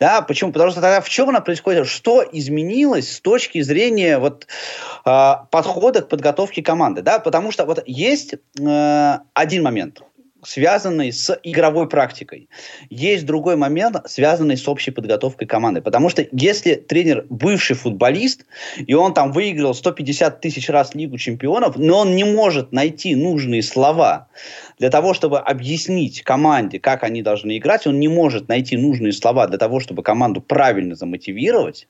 Да, 0.00 0.22
почему? 0.22 0.52
Потому 0.52 0.70
что 0.70 0.80
тогда 0.80 1.00
в 1.00 1.08
чем 1.08 1.28
она 1.28 1.40
происходит? 1.40 1.86
Что 1.86 2.24
изменилось 2.30 3.12
с 3.12 3.20
точки 3.20 3.60
зрения 3.60 4.18
вот, 4.18 4.46
э, 5.04 5.32
подхода 5.50 6.02
к 6.02 6.08
подготовке 6.08 6.62
команды? 6.62 7.02
Да? 7.02 7.18
Потому 7.18 7.50
что 7.50 7.66
вот 7.66 7.82
есть 7.86 8.34
э, 8.34 9.18
один 9.34 9.62
момент 9.62 10.02
связанный 10.42 11.12
с 11.12 11.38
игровой 11.42 11.88
практикой. 11.88 12.48
Есть 12.90 13.26
другой 13.26 13.56
момент, 13.56 13.96
связанный 14.06 14.56
с 14.56 14.68
общей 14.68 14.90
подготовкой 14.90 15.46
команды. 15.46 15.80
Потому 15.80 16.08
что 16.08 16.26
если 16.32 16.74
тренер 16.74 17.26
бывший 17.28 17.74
футболист, 17.74 18.44
и 18.78 18.94
он 18.94 19.14
там 19.14 19.32
выиграл 19.32 19.74
150 19.74 20.40
тысяч 20.40 20.68
раз 20.68 20.94
Лигу 20.94 21.18
чемпионов, 21.18 21.76
но 21.76 22.00
он 22.00 22.14
не 22.14 22.24
может 22.24 22.72
найти 22.72 23.14
нужные 23.14 23.62
слова 23.62 24.28
для 24.78 24.90
того, 24.90 25.14
чтобы 25.14 25.38
объяснить 25.38 26.22
команде, 26.22 26.78
как 26.78 27.02
они 27.02 27.22
должны 27.22 27.58
играть, 27.58 27.86
он 27.86 27.98
не 27.98 28.08
может 28.08 28.48
найти 28.48 28.76
нужные 28.76 29.12
слова 29.12 29.46
для 29.48 29.58
того, 29.58 29.80
чтобы 29.80 30.02
команду 30.02 30.40
правильно 30.40 30.94
замотивировать, 30.94 31.88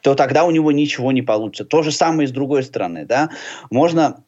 то 0.00 0.14
тогда 0.14 0.44
у 0.44 0.50
него 0.50 0.72
ничего 0.72 1.12
не 1.12 1.22
получится. 1.22 1.64
То 1.64 1.82
же 1.82 1.92
самое 1.92 2.24
и 2.24 2.28
с 2.28 2.32
другой 2.32 2.62
стороны. 2.62 3.04
Да? 3.04 3.30
Можно 3.70 4.24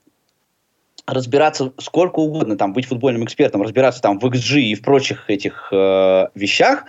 разбираться 1.13 1.73
сколько 1.79 2.21
угодно, 2.21 2.57
там, 2.57 2.73
быть 2.73 2.87
футбольным 2.87 3.25
экспертом, 3.25 3.63
разбираться 3.63 4.01
там 4.01 4.19
в 4.19 4.25
XG 4.25 4.61
и 4.61 4.75
в 4.75 4.83
прочих 4.83 5.29
этих 5.29 5.69
э, 5.73 6.29
вещах, 6.35 6.85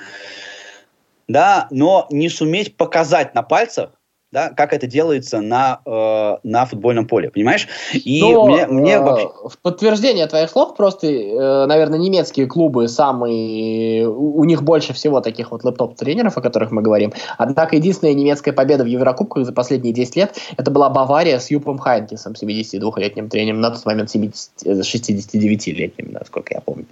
да, 1.28 1.68
но 1.72 2.08
не 2.12 2.30
суметь 2.30 2.78
показать 2.78 3.36
на 3.36 3.44
пальцах, 3.44 3.92
да, 4.32 4.50
как 4.50 4.74
это 4.74 4.88
делается 4.88 5.42
на, 5.42 5.82
э, 5.86 6.38
на 6.44 6.66
футбольном 6.66 7.06
поле, 7.06 7.30
понимаешь? 7.30 7.68
И 7.94 8.22
Но, 8.22 8.46
мне, 8.48 8.66
мне 8.68 8.94
э, 8.94 9.00
вообще... 9.02 9.28
В 9.28 9.58
подтверждение 9.58 10.26
твоих 10.28 10.50
слов, 10.50 10.76
просто, 10.76 11.08
э, 11.08 11.66
наверное, 11.66 12.00
немецкие 12.00 12.48
клубы 12.48 12.88
самые... 12.88 14.08
У 14.08 14.44
них 14.46 14.64
больше 14.64 14.94
всего 14.94 15.20
таких 15.20 15.52
вот 15.52 15.66
лэптоп-тренеров, 15.66 16.38
о 16.38 16.42
которых 16.42 16.72
мы 16.72 16.82
говорим. 16.82 17.12
Однако 17.38 17.76
единственная 17.76 18.14
немецкая 18.14 18.54
победа 18.54 18.84
в 18.84 18.88
Еврокубках 18.88 19.46
за 19.46 19.52
последние 19.52 19.94
10 19.94 20.16
лет 20.16 20.38
это 20.56 20.72
была 20.72 20.90
Бавария 20.90 21.40
с 21.40 21.52
Юпом 21.52 21.78
Хайнкисом, 21.78 22.34
72-летним 22.34 23.28
тренером, 23.28 23.60
на 23.60 23.72
тот 23.72 23.86
момент 23.86 24.10
69-летним, 24.10 26.08
э, 26.08 26.12
насколько 26.12 26.54
я 26.54 26.62
помню. 26.62 26.86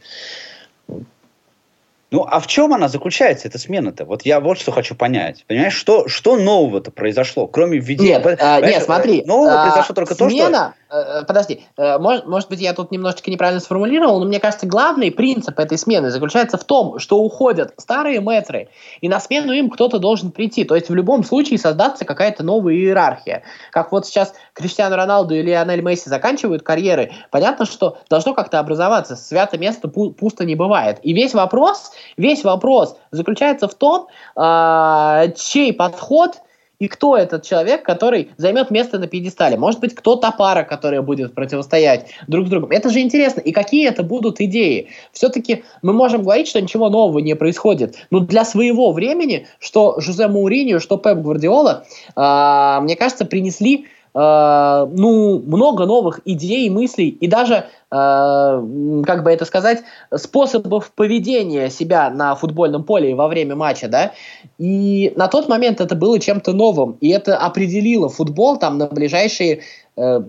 Ну, 2.11 2.25
а 2.27 2.39
в 2.39 2.47
чем 2.47 2.73
она 2.73 2.87
заключается, 2.87 3.47
эта 3.47 3.59
смена-то? 3.59 4.05
Вот 4.05 4.23
я 4.23 4.39
вот 4.39 4.57
что 4.57 4.71
хочу 4.71 4.95
понять. 4.95 5.45
Понимаешь, 5.47 5.75
что, 5.75 6.07
что 6.07 6.37
нового-то 6.37 6.89
произошло, 6.89 7.45
кроме 7.45 7.77
введения... 7.77 8.19
Нет, 8.19 8.39
а, 8.41 8.61
нет, 8.61 8.83
смотри. 8.83 9.23
Нового 9.25 9.61
а, 9.61 9.65
произошло 9.67 9.93
только 9.93 10.15
смена, 10.15 10.73
то, 10.89 10.95
что... 10.95 11.19
Э, 11.21 11.23
подожди, 11.25 11.65
э, 11.77 11.99
может, 11.99 12.25
может 12.25 12.49
быть, 12.49 12.61
я 12.61 12.73
тут 12.73 12.89
немножечко 12.91 13.29
неправильно 13.29 13.61
сформулировал, 13.61 14.19
но 14.19 14.25
мне 14.25 14.39
кажется, 14.39 14.65
главный 14.65 15.11
принцип 15.11 15.59
этой 15.59 15.77
смены 15.77 16.09
заключается 16.09 16.57
в 16.57 16.63
том, 16.63 16.97
что 16.97 17.19
уходят 17.19 17.73
старые 17.77 18.21
метры, 18.21 18.69
и 19.01 19.07
на 19.07 19.19
смену 19.19 19.53
им 19.53 19.69
кто-то 19.69 19.99
должен 19.99 20.31
прийти. 20.31 20.63
То 20.63 20.75
есть 20.75 20.89
в 20.89 20.95
любом 20.95 21.23
случае 21.23 21.59
создаться 21.59 22.05
какая-то 22.05 22.43
новая 22.43 22.73
иерархия. 22.73 23.43
Как 23.71 23.91
вот 23.91 24.07
сейчас 24.07 24.33
Криштиану 24.53 24.95
Роналду 24.95 25.35
и 25.35 25.43
Лионель 25.43 25.81
Месси 25.81 26.09
заканчивают 26.09 26.63
карьеры, 26.63 27.11
понятно, 27.29 27.65
что 27.65 27.99
должно 28.09 28.33
как-то 28.33 28.57
образоваться. 28.57 29.15
Свято 29.15 29.59
место 29.59 29.87
пусто 29.87 30.43
не 30.45 30.55
бывает. 30.55 30.97
И 31.03 31.13
весь 31.13 31.35
вопрос, 31.35 31.91
весь 32.17 32.43
вопрос 32.43 32.97
заключается 33.11 33.67
в 33.67 33.73
том, 33.73 34.07
э, 34.35 35.33
чей 35.35 35.73
подход 35.73 36.41
и 36.79 36.87
кто 36.87 37.17
этот 37.17 37.43
человек, 37.43 37.83
который 37.83 38.29
займет 38.37 38.71
место 38.71 38.97
на 38.99 39.07
пьедестале. 39.07 39.57
Может 39.57 39.81
быть, 39.81 39.93
кто 39.93 40.15
та 40.15 40.31
пара, 40.31 40.63
которая 40.63 41.01
будет 41.01 41.35
противостоять 41.35 42.07
друг 42.27 42.47
с 42.47 42.49
другом. 42.49 42.71
Это 42.71 42.89
же 42.89 43.01
интересно. 43.01 43.41
И 43.41 43.51
какие 43.51 43.87
это 43.87 44.01
будут 44.01 44.39
идеи? 44.39 44.87
Все-таки 45.11 45.63
мы 45.81 45.91
можем 45.91 46.23
говорить, 46.23 46.47
что 46.47 46.61
ничего 46.61 46.89
нового 46.89 47.19
не 47.19 47.35
происходит. 47.35 47.95
Но 48.11 48.19
для 48.19 48.45
своего 48.45 48.91
времени, 48.93 49.45
что 49.59 49.99
Жузе 49.99 50.27
Мауриньо, 50.27 50.79
что 50.79 50.97
Пеп 50.97 51.17
Гвардиола, 51.17 51.85
э, 52.15 52.79
мне 52.81 52.95
кажется, 52.95 53.25
принесли 53.25 53.87
Э, 54.13 54.87
ну, 54.91 55.39
много 55.39 55.85
новых 55.85 56.21
идей, 56.25 56.69
мыслей 56.69 57.09
и 57.09 57.27
даже, 57.27 57.55
э, 57.55 57.63
как 57.91 59.23
бы 59.23 59.31
это 59.31 59.45
сказать, 59.45 59.83
способов 60.15 60.91
поведения 60.91 61.69
себя 61.69 62.09
на 62.09 62.35
футбольном 62.35 62.83
поле 62.83 63.13
во 63.15 63.27
время 63.27 63.55
матча, 63.55 63.87
да. 63.87 64.13
И 64.57 65.13
на 65.15 65.27
тот 65.27 65.47
момент 65.47 65.81
это 65.81 65.95
было 65.95 66.19
чем-то 66.19 66.53
новым, 66.53 66.97
и 67.01 67.09
это 67.09 67.37
определило 67.37 68.09
футбол 68.09 68.57
там 68.57 68.77
на 68.77 68.87
ближайшие 68.87 69.61
э, 69.95 70.21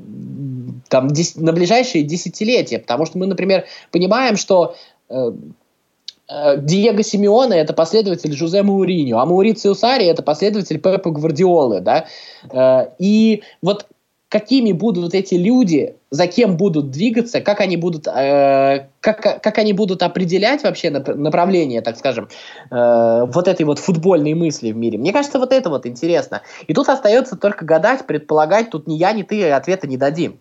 там, 0.89 1.09
на 1.37 1.53
ближайшие 1.53 2.05
десятилетия, 2.05 2.79
потому 2.79 3.07
что 3.07 3.19
мы, 3.19 3.27
например, 3.27 3.65
понимаем, 3.91 4.37
что 4.37 4.75
Э, 5.11 5.33
Диего 6.59 7.03
Симеоне 7.03 7.57
это 7.59 7.73
последователь 7.73 8.33
Жузе 8.33 8.63
Мауриньо, 8.63 9.19
а 9.19 9.27
Маурицио 9.27 9.75
Сари 9.75 10.07
это 10.07 10.23
последователь 10.23 10.79
Пепа 10.79 11.11
Гвардиолы, 11.11 11.81
да, 11.81 12.07
э, 12.53 12.87
и 12.99 13.43
вот 13.63 13.87
какими 14.31 14.71
будут 14.71 15.13
эти 15.13 15.35
люди, 15.35 15.97
за 16.11 16.29
кем 16.29 16.57
будут 16.57 16.91
двигаться, 16.91 17.41
как 17.41 17.61
они 17.61 17.77
будут, 17.77 18.07
э, 18.07 18.87
как, 19.01 19.43
как 19.43 19.59
они 19.59 19.73
будут 19.73 20.05
определять 20.05 20.63
вообще 20.63 20.91
направление, 20.91 21.83
так 21.83 21.99
скажем, 21.99 22.29
э, 22.71 23.25
вот 23.27 23.49
этой 23.49 23.67
вот 23.67 23.81
футбольной 23.81 24.35
мысли 24.35 24.71
в 24.71 24.77
мире. 24.77 24.99
Мне 24.99 25.13
кажется, 25.13 25.41
вот 25.41 25.53
это 25.53 25.69
вот 25.69 25.85
интересно. 25.85 26.43
И 26.69 26.75
тут 26.75 26.89
остается 26.89 27.37
только 27.37 27.65
гадать, 27.65 28.07
предполагать, 28.07 28.71
тут 28.71 28.87
ни 28.87 28.95
я, 28.95 29.13
ни 29.13 29.25
ты 29.25 29.51
ответа 29.51 29.89
не 29.89 29.97
дадим. 29.97 30.39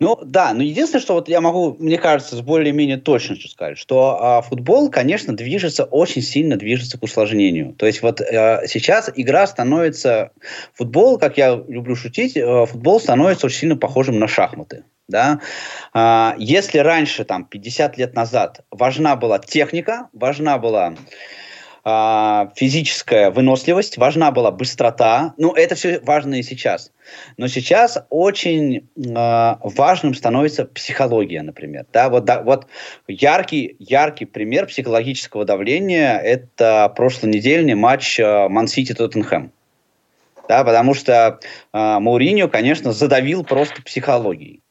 Ну 0.00 0.18
да, 0.24 0.54
но 0.54 0.62
единственное, 0.62 1.02
что 1.02 1.12
вот 1.12 1.28
я 1.28 1.42
могу, 1.42 1.76
мне 1.78 1.98
кажется, 1.98 2.34
с 2.34 2.40
более-менее 2.40 2.96
точностью 2.96 3.50
сказать, 3.50 3.76
что 3.76 4.16
а, 4.18 4.40
футбол, 4.40 4.90
конечно, 4.90 5.36
движется, 5.36 5.84
очень 5.84 6.22
сильно 6.22 6.56
движется 6.56 6.98
к 6.98 7.02
усложнению. 7.02 7.74
То 7.74 7.84
есть 7.84 8.00
вот 8.00 8.22
а, 8.22 8.62
сейчас 8.66 9.10
игра 9.14 9.46
становится, 9.46 10.30
футбол, 10.72 11.18
как 11.18 11.36
я 11.36 11.54
люблю 11.68 11.94
шутить, 11.96 12.34
а, 12.38 12.64
футбол 12.64 12.98
становится 12.98 13.44
очень 13.44 13.58
сильно 13.58 13.76
похожим 13.76 14.18
на 14.18 14.26
шахматы. 14.26 14.84
Да? 15.06 15.40
А, 15.92 16.34
если 16.38 16.78
раньше, 16.78 17.24
там, 17.24 17.44
50 17.44 17.98
лет 17.98 18.14
назад, 18.14 18.64
важна 18.70 19.16
была 19.16 19.38
техника, 19.38 20.08
важна 20.14 20.56
была 20.56 20.94
физическая 21.84 23.30
выносливость, 23.30 23.96
важна 23.96 24.30
была 24.30 24.50
быстрота. 24.50 25.34
Ну, 25.38 25.52
это 25.52 25.74
все 25.74 26.00
важно 26.00 26.36
и 26.36 26.42
сейчас. 26.42 26.92
Но 27.36 27.48
сейчас 27.48 27.98
очень 28.10 28.88
э, 28.96 29.54
важным 29.62 30.14
становится 30.14 30.64
психология, 30.66 31.42
например. 31.42 31.86
Да, 31.92 32.08
вот, 32.08 32.24
да, 32.24 32.42
вот 32.42 32.66
яркий, 33.08 33.76
яркий 33.78 34.26
пример 34.26 34.66
психологического 34.66 35.44
давления– 35.44 36.18
это 36.18 36.92
прошлонедельный 36.94 37.74
матч 37.74 38.18
Ман-Сити-Тоттенхэм. 38.18 39.52
Да, 40.48 40.64
потому 40.64 40.94
что 40.94 41.38
э, 41.72 41.98
Мауриньо, 42.00 42.48
конечно, 42.48 42.92
задавил 42.92 43.44
просто 43.44 43.82
психологией. 43.82 44.62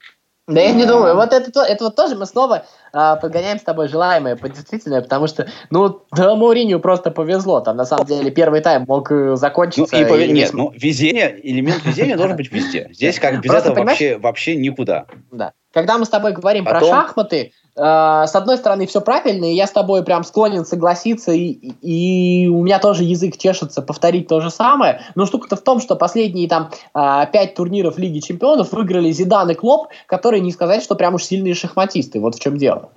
Да 0.50 0.62
я 0.62 0.72
не 0.72 0.86
думаю. 0.86 1.16
Вот 1.16 1.32
это, 1.32 1.62
это 1.62 1.84
вот 1.84 1.95
тоже 1.95 2.16
мы 2.16 2.26
снова 2.26 2.66
а, 2.91 3.18
подгоняем 3.18 3.60
с 3.60 3.62
тобой 3.62 3.88
желаемое 3.88 4.36
по 4.36 4.50
действительное, 4.50 5.02
потому 5.02 5.28
что, 5.28 5.47
ну, 5.70 6.02
да, 6.12 6.36
Мауриню 6.36 6.80
просто 6.80 7.12
повезло. 7.12 7.62
Там, 7.62 7.78
на 7.78 7.86
самом 7.86 8.06
деле, 8.06 8.32
первый 8.32 8.62
тайм 8.62 8.86
мог 8.88 9.12
э, 9.12 9.36
закончиться. 9.36 9.95
Ну, 9.95 10.02
и 10.02 10.06
пове... 10.06 10.26
и... 10.26 10.32
Нет, 10.32 10.54
ну, 10.54 10.72
везение, 10.76 11.39
элемент 11.43 11.86
везения 11.86 12.18
должен 12.18 12.36
быть 12.36 12.52
везде. 12.52 12.89
Здесь 12.91 13.20
как 13.20 13.41
без 13.41 13.54
этого 13.54 13.76
вообще, 13.76 14.18
вообще 14.18 14.56
никуда. 14.56 15.06
Да. 15.32 15.54
Когда 15.72 16.00
мы 16.00 16.06
с 16.06 16.10
тобой 16.10 16.32
говорим 16.32 16.66
Потом... 16.66 16.80
про 16.80 16.88
шахматы, 16.88 17.52
с 17.82 18.36
одной 18.36 18.57
стороны, 18.57 18.88
все 18.88 18.99
правильно, 18.99 19.45
и 19.45 19.55
я 19.55 19.65
с 19.65 19.71
тобой 19.71 20.03
прям 20.03 20.25
склонен 20.25 20.65
согласиться, 20.65 21.32
и, 21.32 21.51
и 21.82 22.47
у 22.47 22.63
меня 22.63 22.80
тоже 22.80 23.03
язык 23.03 23.38
чешется 23.38 23.82
повторить 23.82 24.27
то 24.27 24.41
же 24.41 24.51
самое. 24.51 25.01
Но 25.15 25.25
штука-то 25.25 25.55
в 25.55 25.61
том, 25.61 25.80
что 25.80 25.95
последние 25.95 26.49
там 26.49 26.71
э, 26.93 27.25
пять 27.32 27.55
турниров 27.55 27.97
Лиги 27.97 28.19
Чемпионов 28.19 28.73
выиграли 28.73 29.11
Зидан 29.11 29.49
и 29.51 29.53
Клоп, 29.53 29.88
которые 30.07 30.41
не 30.41 30.51
сказать, 30.51 30.84
что 30.84 30.95
прям 30.95 31.15
уж 31.15 31.23
сильные 31.23 31.53
шахматисты. 31.53 32.19
Вот 32.19 32.36
в 32.36 32.41
чем 32.41 32.57
дело. 32.57 32.89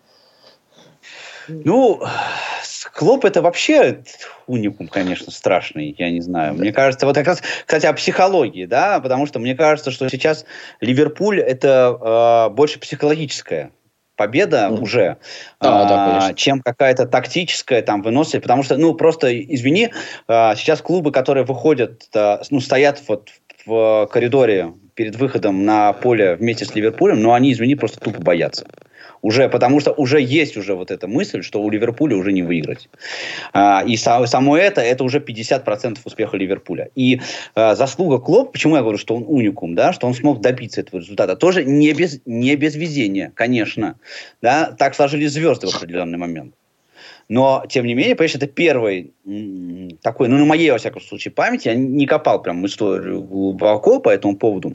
Ну, 1.49 2.03
Клоп 2.93 3.25
это 3.25 3.41
вообще 3.41 4.03
уникум, 4.47 4.89
конечно, 4.89 5.31
страшный, 5.31 5.95
я 5.97 6.11
не 6.11 6.21
знаю. 6.21 6.55
Мне 6.55 6.73
кажется, 6.73 7.07
вот 7.07 7.15
как 7.15 7.27
раз, 7.27 7.43
кстати, 7.65 7.87
о 7.87 7.93
психологии, 7.93 8.67
да, 8.67 9.01
потому 9.01 9.27
что 9.27 9.39
мне 9.39 9.55
кажется, 9.55 9.91
что 9.91 10.09
сейчас 10.09 10.45
Ливерпуль 10.81 11.41
это 11.41 12.49
э, 12.51 12.55
больше 12.55 12.81
психологическое 12.81 13.71
победа 14.23 14.69
mm. 14.71 14.81
уже, 14.81 15.17
да, 15.61 15.83
а, 15.83 16.29
да, 16.29 16.35
чем 16.35 16.61
какая-то 16.61 17.07
тактическая 17.07 17.83
там 17.83 18.03
выносливость, 18.03 18.45
потому 18.45 18.63
что, 18.63 18.77
ну, 18.77 18.95
просто, 18.95 19.37
извини, 19.41 19.91
а, 20.29 20.55
сейчас 20.55 20.81
клубы, 20.81 21.11
которые 21.11 21.45
выходят, 21.45 22.05
а, 22.15 22.41
ну, 22.51 22.61
стоят 22.61 23.03
вот 23.09 23.31
в 23.67 24.09
коридоре 24.13 24.75
перед 24.95 25.17
выходом 25.17 25.65
на 25.65 25.93
поле 25.93 26.37
вместе 26.37 26.65
с 26.65 26.75
Ливерпулем, 26.75 27.21
но 27.21 27.33
они, 27.33 27.53
извини, 27.53 27.75
просто 27.75 27.99
тупо 27.99 28.21
боятся 28.21 28.67
уже, 29.23 29.49
потому 29.49 29.81
что 29.81 29.93
уже 29.93 30.21
есть 30.21 30.57
уже 30.57 30.75
вот 30.75 30.91
эта 30.91 31.07
мысль, 31.07 31.43
что 31.43 31.63
у 31.63 31.71
Ливерпуля 31.71 32.17
уже 32.17 32.33
не 32.33 32.43
выиграть. 32.43 32.89
А, 33.53 33.83
и 33.87 33.97
само, 33.97 34.27
само 34.27 34.57
это, 34.57 34.81
это 34.81 35.05
уже 35.05 35.21
50% 35.21 35.99
успеха 36.05 36.37
Ливерпуля. 36.37 36.91
И 36.97 37.21
а, 37.55 37.77
заслуга 37.77 38.19
Клоп, 38.19 38.53
почему 38.53 38.77
я 38.77 38.83
говорю, 38.83 38.99
что 38.99 39.15
он 39.15 39.25
уникум, 39.27 39.75
да, 39.75 39.93
что 39.93 40.07
он 40.07 40.15
смог 40.15 40.41
добиться 40.41 40.81
этого 40.81 41.01
результата, 41.01 41.37
тоже 41.37 41.65
не 41.65 41.93
без, 41.93 42.21
не 42.27 42.57
без 42.57 42.75
везения, 42.75 43.33
конечно. 43.35 43.97
Да, 44.43 44.73
так 44.73 44.95
сложились 44.95 45.33
звезды 45.33 45.69
в 45.69 45.77
определенный 45.77 46.19
момент. 46.19 46.55
Но, 47.29 47.65
тем 47.69 47.87
не 47.87 47.95
менее, 47.95 48.17
понимаешь, 48.17 48.35
это 48.35 48.47
первый 48.47 49.13
такой, 50.03 50.29
ну, 50.29 50.37
на 50.39 50.45
моей, 50.45 50.71
во 50.71 50.79
всяком 50.79 51.01
случае, 51.01 51.33
памяти, 51.33 51.69
я 51.69 51.75
не 51.75 52.07
копал 52.07 52.43
прям 52.43 52.67
историю 52.67 53.23
глубоко 53.23 54.01
по 54.01 54.11
этому 54.11 54.37
поводу, 54.37 54.73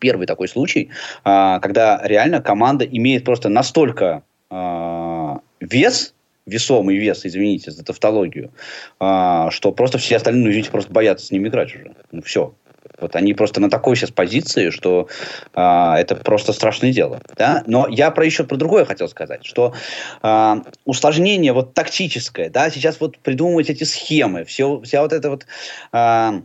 первый 0.00 0.26
такой 0.26 0.48
случай, 0.48 0.90
а, 1.22 1.60
когда 1.60 2.00
реально 2.02 2.40
команда 2.40 2.84
имеет 2.84 3.24
просто 3.24 3.48
настолько 3.48 4.22
а, 4.50 5.40
вес, 5.60 6.14
весомый 6.46 6.96
вес, 6.96 7.24
извините 7.24 7.70
за 7.70 7.84
тавтологию, 7.84 8.50
а, 8.98 9.50
что 9.50 9.72
просто 9.72 9.98
все 9.98 10.16
остальные, 10.16 10.44
ну, 10.44 10.50
извините, 10.50 10.70
просто 10.70 10.92
боятся 10.92 11.26
с 11.26 11.30
ними 11.30 11.48
играть 11.48 11.74
уже. 11.74 11.92
Ну, 12.10 12.22
все. 12.22 12.54
Вот 12.98 13.16
они 13.16 13.34
просто 13.34 13.60
на 13.60 13.70
такой 13.70 13.96
сейчас 13.96 14.10
позиции, 14.10 14.70
что 14.70 15.08
а, 15.54 15.98
это 15.98 16.16
просто 16.16 16.52
страшное 16.52 16.92
дело. 16.92 17.20
Да? 17.36 17.62
Но 17.66 17.86
я 17.88 18.10
про 18.10 18.24
еще 18.24 18.44
про 18.44 18.56
другое 18.56 18.84
хотел 18.84 19.08
сказать, 19.08 19.44
что 19.44 19.74
а, 20.22 20.62
усложнение 20.84 21.52
вот 21.52 21.74
тактическое, 21.74 22.50
да, 22.50 22.70
сейчас 22.70 23.00
вот 23.00 23.18
придумывать 23.18 23.70
эти 23.70 23.84
схемы, 23.84 24.44
все, 24.44 24.80
вся 24.80 25.02
вот 25.02 25.12
эта 25.12 25.30
вот 25.30 25.46
а, 25.92 26.42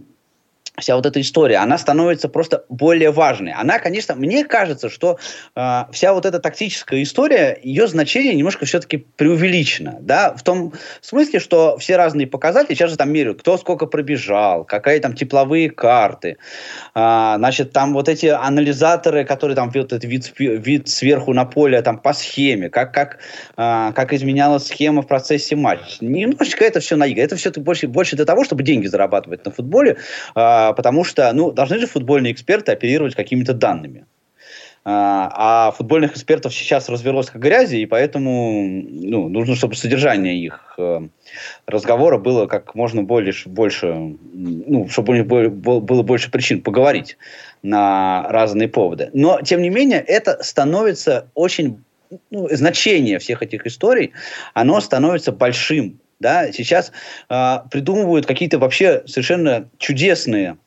вся 0.78 0.96
вот 0.96 1.06
эта 1.06 1.22
история, 1.22 1.58
она 1.58 1.78
становится 1.78 2.30
просто 2.30 2.66
более 2.70 3.12
важной. 3.12 3.54
Она, 3.54 3.80
конечно, 3.80 4.16
мне 4.16 4.44
кажется, 4.46 4.90
что 4.90 5.18
э, 5.56 5.84
вся 5.92 6.14
вот 6.14 6.26
эта 6.26 6.40
тактическая 6.40 7.02
история, 7.02 7.58
ее 7.62 7.88
значение 7.88 8.34
немножко 8.34 8.66
все-таки 8.66 8.98
преувеличено, 8.98 9.98
да, 10.02 10.34
в 10.34 10.44
том 10.44 10.74
смысле, 11.02 11.40
что 11.40 11.78
все 11.78 11.96
разные 11.96 12.28
показатели, 12.28 12.76
сейчас 12.76 12.92
же 12.92 12.98
там 12.98 13.12
меряют, 13.12 13.40
кто 13.40 13.58
сколько 13.58 13.86
пробежал, 13.86 14.66
какие 14.66 15.00
там 15.00 15.14
тепловые 15.14 15.70
карты, 15.70 16.38
э, 16.94 17.34
значит, 17.38 17.72
там 17.72 17.94
вот 17.94 18.10
эти 18.10 18.28
анализаторы, 18.28 19.26
которые 19.26 19.56
там 19.56 19.72
вот 19.72 19.76
этот 19.76 20.04
вид, 20.04 20.34
вид 20.38 20.90
сверху 20.90 21.34
на 21.34 21.46
поле 21.46 21.82
там 21.82 21.98
по 22.00 22.14
схеме, 22.14 22.70
как, 22.70 22.94
как, 22.94 23.20
э, 23.58 23.92
как 23.96 24.14
изменялась 24.14 24.68
схема 24.68 25.02
в 25.02 25.08
процессе 25.08 25.56
матча. 25.56 25.98
Немножечко 26.02 26.66
это 26.66 26.80
все 26.80 26.96
наиграно. 26.96 27.26
Это 27.26 27.36
все 27.36 27.52
больше, 27.52 27.88
больше 27.88 28.16
для 28.16 28.26
того, 28.26 28.44
чтобы 28.44 28.64
деньги 28.64 28.88
зарабатывать 28.88 29.46
на 29.46 29.52
футболе, 29.52 29.98
э, 30.36 30.65
потому 30.74 31.04
что, 31.04 31.32
ну, 31.34 31.52
должны 31.52 31.80
же 31.80 31.88
футбольные 31.88 32.34
эксперты 32.34 32.72
оперировать 32.72 33.16
какими-то 33.16 33.54
данными. 33.54 34.06
А, 34.88 35.32
а 35.68 35.72
футбольных 35.72 36.12
экспертов 36.12 36.54
сейчас 36.54 36.90
развелось 36.90 37.32
как 37.32 37.42
грязи, 37.42 37.78
и 37.78 37.88
поэтому 37.88 38.62
ну, 38.62 39.30
нужно, 39.30 39.56
чтобы 39.56 39.74
содержание 39.76 40.38
их 40.38 40.76
э, 40.78 41.08
разговора 41.66 42.20
было 42.20 42.46
как 42.46 42.76
можно 42.76 43.02
больше, 43.02 43.50
больше 43.50 44.16
ну, 44.32 44.88
чтобы 44.88 45.24
было 45.24 46.04
больше 46.04 46.30
причин 46.30 46.62
поговорить 46.62 47.18
на 47.64 48.28
разные 48.30 48.68
поводы. 48.68 49.10
Но, 49.14 49.42
тем 49.42 49.64
не 49.64 49.72
менее, 49.72 50.02
это 50.02 50.44
становится 50.44 51.30
очень... 51.34 51.84
Ну, 52.30 52.48
значение 52.52 53.18
всех 53.18 53.42
этих 53.42 53.66
историй, 53.66 54.12
оно 54.54 54.80
становится 54.80 55.32
большим 55.32 56.00
да, 56.20 56.52
сейчас 56.52 56.92
э, 57.30 57.58
придумывают 57.70 58.26
какие-то 58.26 58.60
вообще 58.60 59.04
совершенно 59.06 59.70
чудесные 59.78 60.58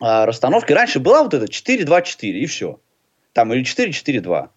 э, 0.00 0.24
расстановки. 0.24 0.72
Раньше 0.72 1.00
была 1.00 1.22
вот 1.22 1.34
эта 1.34 1.46
4-2-4 1.46 2.28
и 2.30 2.46
все. 2.46 2.80
Там 3.32 3.52
или 3.52 3.64
4-4-2. 3.64 4.48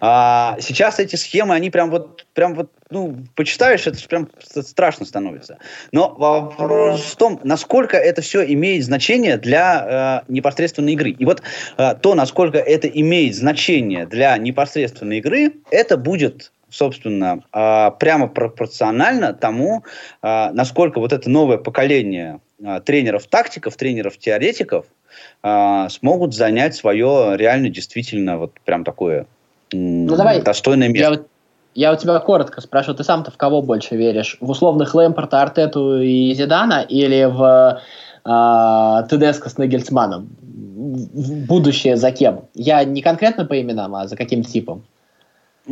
А 0.00 0.56
сейчас 0.60 0.98
эти 0.98 1.16
схемы, 1.16 1.54
они 1.54 1.70
прям 1.70 1.90
вот, 1.90 2.26
прям 2.34 2.54
вот, 2.54 2.70
ну, 2.90 3.24
почитаешь, 3.34 3.86
это 3.86 3.98
прям 4.06 4.28
страшно 4.38 5.06
становится. 5.06 5.58
Но 5.92 6.14
вопрос 6.16 7.00
в 7.00 7.16
том, 7.16 7.40
насколько 7.42 7.96
это 7.96 8.22
все 8.22 8.44
имеет 8.52 8.84
значение 8.84 9.38
для 9.38 10.22
э, 10.28 10.32
непосредственной 10.32 10.92
игры. 10.92 11.10
И 11.10 11.24
вот 11.24 11.42
э, 11.78 11.94
то, 12.00 12.14
насколько 12.14 12.58
это 12.58 12.88
имеет 12.88 13.34
значение 13.34 14.06
для 14.06 14.36
непосредственной 14.36 15.18
игры, 15.18 15.54
это 15.70 15.96
будет 15.96 16.52
собственно, 16.76 17.40
э, 17.52 17.90
прямо 17.98 18.28
пропорционально 18.28 19.32
тому, 19.32 19.84
э, 20.22 20.50
насколько 20.52 21.00
вот 21.00 21.12
это 21.12 21.30
новое 21.30 21.58
поколение 21.58 22.40
э, 22.62 22.80
тренеров-тактиков, 22.84 23.76
тренеров-теоретиков 23.76 24.86
смогут 25.88 26.34
занять 26.34 26.74
свое 26.74 27.36
реально 27.38 27.70
действительно 27.70 28.36
вот 28.36 28.52
прям 28.66 28.84
такое 28.84 29.26
ну, 29.72 30.14
давай, 30.14 30.42
достойное 30.42 30.88
место. 30.88 31.24
Я, 31.74 31.88
я 31.88 31.92
у 31.94 31.96
тебя 31.96 32.18
коротко 32.20 32.60
спрошу, 32.60 32.92
ты 32.92 33.02
сам-то 33.02 33.30
в 33.30 33.38
кого 33.38 33.62
больше 33.62 33.96
веришь? 33.96 34.36
В 34.40 34.50
условных 34.50 34.94
Лэмпорта, 34.94 35.40
Артету 35.40 36.02
и 36.02 36.34
Зидана 36.34 36.82
или 36.82 37.24
в 37.24 37.80
э, 38.26 39.08
Тедеско 39.08 39.48
с 39.48 39.56
Нагельсманом? 39.56 40.28
В 40.42 41.46
будущее 41.46 41.96
за 41.96 42.10
кем? 42.12 42.44
Я 42.54 42.84
не 42.84 43.00
конкретно 43.00 43.46
по 43.46 43.58
именам, 43.58 43.94
а 43.94 44.06
за 44.06 44.16
каким 44.16 44.42
типом? 44.42 44.84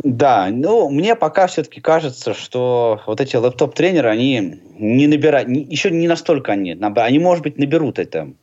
Да, 0.03 0.49
ну, 0.51 0.89
мне 0.89 1.15
пока 1.15 1.47
все-таки 1.47 1.79
кажется, 1.79 2.33
что 2.33 3.01
вот 3.05 3.21
эти 3.21 3.37
лэптоп-тренеры, 3.37 4.09
они 4.09 4.59
не 4.77 5.07
набирают, 5.07 5.47
не, 5.47 5.61
еще 5.63 5.89
не 5.89 6.07
настолько 6.07 6.51
они, 6.51 6.77
они, 6.79 7.19
может 7.19 7.43
быть, 7.43 7.57
наберут 7.57 7.97
это, 7.97 8.33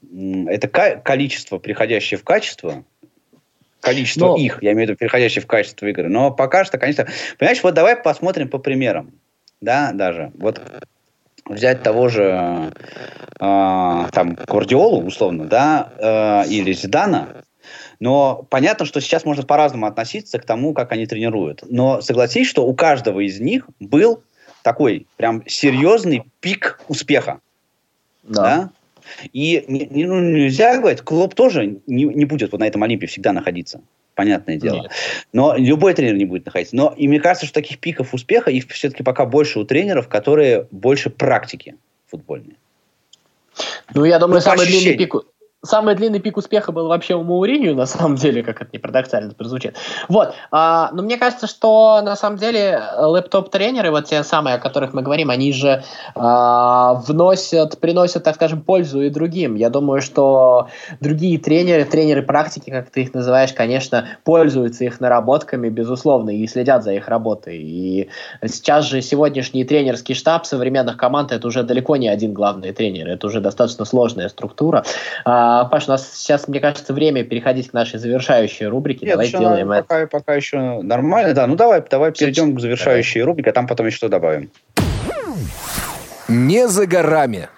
это 0.47 0.69
количество, 0.69 1.59
приходящее 1.59 2.19
в 2.19 2.25
качество, 2.25 2.85
количество 3.81 4.29
Но... 4.29 4.37
их, 4.37 4.63
я 4.63 4.73
имею 4.73 4.87
в 4.87 4.91
виду 4.91 4.99
переходящие 4.99 5.43
в 5.43 5.47
качество 5.47 5.87
игры. 5.87 6.09
Но 6.09 6.31
пока 6.31 6.65
что, 6.65 6.79
конечно, 6.79 7.07
понимаешь, 7.39 7.63
вот 7.63 7.75
давай 7.75 7.97
посмотрим 7.97 8.49
по 8.49 8.59
примерам, 8.59 9.13
да, 9.61 9.93
даже. 9.93 10.33
Вот 10.39 10.61
взять 11.45 11.83
того 11.83 12.09
же 12.09 12.73
э, 13.39 13.39
там 13.39 14.35
Гвардиолу, 14.47 15.05
условно, 15.05 15.45
да, 15.45 15.93
э, 15.99 16.49
или 16.49 16.73
Зидана, 16.73 17.45
но 18.03 18.45
понятно, 18.51 18.85
что 18.85 19.01
сейчас 19.01 19.25
можно 19.25 19.45
по-разному 19.45 19.87
относиться 19.87 20.41
к 20.41 20.45
тому, 20.45 20.75
как 20.75 20.91
они 20.91 21.07
тренируют. 21.07 21.63
Но 21.69 22.01
согласись, 22.01 22.49
что 22.49 22.67
у 22.67 22.75
каждого 22.75 23.21
из 23.21 23.39
них 23.39 23.69
был 23.79 24.25
такой 24.65 25.07
прям 25.17 25.45
серьезный 25.47 26.25
пик 26.41 26.81
успеха. 26.89 27.39
Да. 28.25 28.43
да? 28.43 28.71
И 29.33 29.65
ну, 29.69 30.19
нельзя 30.19 30.79
говорить, 30.79 31.03
клуб 31.03 31.37
тоже 31.37 31.79
не, 31.87 32.03
не 32.03 32.25
будет 32.25 32.51
вот 32.51 32.61
на 32.61 32.67
этом 32.67 32.83
Олимпе 32.83 33.07
всегда 33.07 33.33
находиться. 33.33 33.81
Понятное 34.17 34.57
дело. 34.57 34.83
Нет. 34.83 34.91
Но 35.33 35.55
любой 35.57 35.95
тренер 35.95 36.15
не 36.15 36.25
будет 36.25 36.45
находиться. 36.45 36.75
Но 36.75 36.93
и 36.97 37.07
мне 37.07 37.21
кажется, 37.21 37.47
что 37.47 37.55
таких 37.55 37.79
пиков 37.79 38.15
успеха 38.15 38.51
их 38.51 38.67
все-таки 38.69 39.05
пока 39.05 39.27
больше 39.27 39.61
у 39.61 39.65
тренеров, 39.65 40.09
которые 40.09 40.67
больше 40.73 41.09
практики 41.09 41.77
футбольные. 42.09 42.57
Ну, 43.95 44.05
я 44.05 44.19
думаю, 44.19 44.37
ну, 44.37 44.41
самый 44.41 44.67
длинный 44.67 44.97
пик 44.97 45.15
самый 45.65 45.95
длинный 45.95 46.19
пик 46.19 46.37
успеха 46.37 46.73
был 46.73 46.89
вообще 46.89 47.15
у 47.15 47.23
Мауринию, 47.23 47.75
на 47.77 47.87
самом 47.87 48.17
деле, 48.17 48.43
как 48.43 48.61
это 48.61 48.71
не 48.73 48.79
парадоксально 48.79 49.33
прозвучит. 49.33 49.77
Вот. 50.09 50.35
А, 50.51 50.91
но 50.93 51.03
мне 51.03 51.17
кажется, 51.17 51.47
что 51.47 52.01
на 52.03 52.17
самом 52.17 52.39
деле 52.39 52.83
лэптоп-тренеры, 52.99 53.91
вот 53.93 54.07
те 54.07 54.25
самые, 54.25 54.57
о 54.57 54.59
которых 54.59 54.93
мы 54.93 55.03
говорим, 55.03 55.31
они 55.31 55.53
же 55.53 55.85
а, 56.17 56.95
вносят, 57.07 57.79
приносят, 57.79 58.25
так 58.25 58.35
скажем, 58.35 58.61
пользу 58.61 59.03
и 59.03 59.09
другим. 59.09 59.55
Я 59.55 59.71
думаю, 59.71 60.01
что 60.03 60.69
другие 61.01 61.39
тренеры, 61.39 61.85
тренеры 61.85 62.23
практики, 62.23 62.71
как 62.71 62.91
ты 62.91 63.03
их 63.03 63.15
называешь, 63.15 63.53
конечно, 63.53 64.09
пользуются 64.25 64.85
их 64.85 65.01
наработками, 65.01 65.69
безусловно, 65.69 66.31
и 66.31 66.47
следят 66.49 66.83
за 66.83 66.93
их 66.93 67.07
работой. 67.09 67.59
И 67.59 68.09
сейчас 68.45 68.87
же 68.87 69.01
сегодняшний 69.01 69.65
тренерский 69.65 70.17
штаб 70.17 70.45
современных 70.45 70.97
команд 70.97 71.31
это 71.31 71.47
уже 71.47 71.63
далеко 71.63 71.97
не 71.97 72.09
один 72.09 72.33
главный 72.33 72.73
тренер, 72.73 73.09
это 73.09 73.29
уже 73.29 73.41
достаточно 73.41 73.85
сложная 73.85 74.29
структура. 74.29 74.85
А, 75.25 75.52
а, 75.61 75.65
Паш, 75.67 75.89
у 75.89 75.91
нас 75.91 76.11
сейчас, 76.15 76.49
мне 76.49 76.61
кажется, 76.61 76.93
время 76.93 77.25
переходить 77.25 77.71
к 77.71 77.73
нашей 77.73 77.99
завершающей 77.99 78.67
рубрике. 78.67 79.07
Нет, 79.07 79.15
давай 79.15 79.27
сделаем 79.27 79.69
пока, 79.69 79.79
это. 79.79 79.87
Пока, 79.87 80.07
пока 80.07 80.35
еще 80.35 80.81
нормально, 80.83 81.35
да. 81.35 81.47
Ну 81.47 81.57
давай, 81.57 81.83
давай 81.89 82.13
перейдем 82.13 82.55
к 82.57 82.61
завершающей 82.61 83.21
давай. 83.21 83.27
рубрике, 83.33 83.51
а 83.51 83.53
там 83.53 83.67
потом 83.67 83.87
еще 83.87 84.09
добавим. 84.09 84.51
Не 86.29 86.69
за 86.69 86.87
горами. 86.87 87.49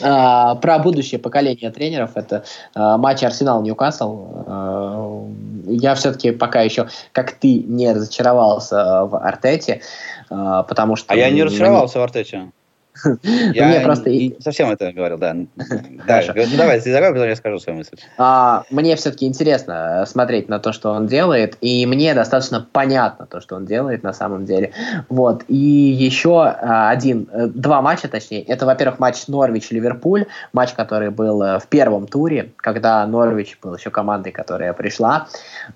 А, 0.00 0.54
про 0.56 0.78
будущее 0.78 1.20
поколение 1.20 1.70
тренеров 1.70 2.12
это 2.14 2.44
а, 2.74 2.96
матч 2.96 3.22
Арсенал-Ньюкасл. 3.22 4.44
А, 4.46 5.26
я 5.66 5.94
все-таки 5.94 6.30
пока 6.32 6.62
еще, 6.62 6.88
как 7.12 7.32
ты, 7.32 7.60
не 7.60 7.92
разочаровался 7.92 9.04
в 9.04 9.16
Артете, 9.16 9.82
а, 10.30 10.62
потому 10.62 10.96
что... 10.96 11.12
А 11.12 11.16
я 11.16 11.30
не 11.30 11.42
разочаровался 11.42 11.98
в 11.98 12.02
Артете. 12.02 12.50
Я 13.22 13.66
мне 13.68 13.80
просто... 13.80 14.10
не 14.10 14.36
совсем 14.40 14.70
это 14.70 14.92
говорил, 14.92 15.18
да. 15.18 15.34
Да, 16.06 16.22
ну 16.34 16.56
давай, 16.56 16.80
ты 16.80 16.92
давай, 16.92 17.12
потом 17.12 17.28
я 17.28 17.36
скажу 17.36 17.58
свою 17.58 17.78
мысль. 17.78 17.96
А, 18.18 18.64
мне 18.70 18.96
все-таки 18.96 19.26
интересно 19.26 20.04
смотреть 20.06 20.48
на 20.48 20.58
то, 20.58 20.72
что 20.72 20.90
он 20.90 21.06
делает, 21.06 21.56
и 21.60 21.86
мне 21.86 22.14
достаточно 22.14 22.66
понятно 22.72 23.26
то, 23.26 23.40
что 23.40 23.56
он 23.56 23.66
делает 23.66 24.02
на 24.02 24.12
самом 24.12 24.44
деле. 24.44 24.72
Вот. 25.08 25.44
И 25.48 25.56
еще 25.56 26.42
а, 26.42 26.90
один, 26.90 27.28
э, 27.32 27.46
два 27.46 27.80
матча, 27.82 28.08
точнее. 28.08 28.42
Это, 28.42 28.66
во-первых, 28.66 28.98
матч 28.98 29.26
Норвич-Ливерпуль, 29.26 30.26
матч, 30.52 30.72
который 30.72 31.10
был 31.10 31.42
э, 31.42 31.58
в 31.60 31.66
первом 31.68 32.06
туре, 32.06 32.52
когда 32.56 33.06
Норвич 33.06 33.58
был 33.62 33.74
еще 33.76 33.90
командой, 33.90 34.32
которая 34.32 34.72
пришла 34.72 35.28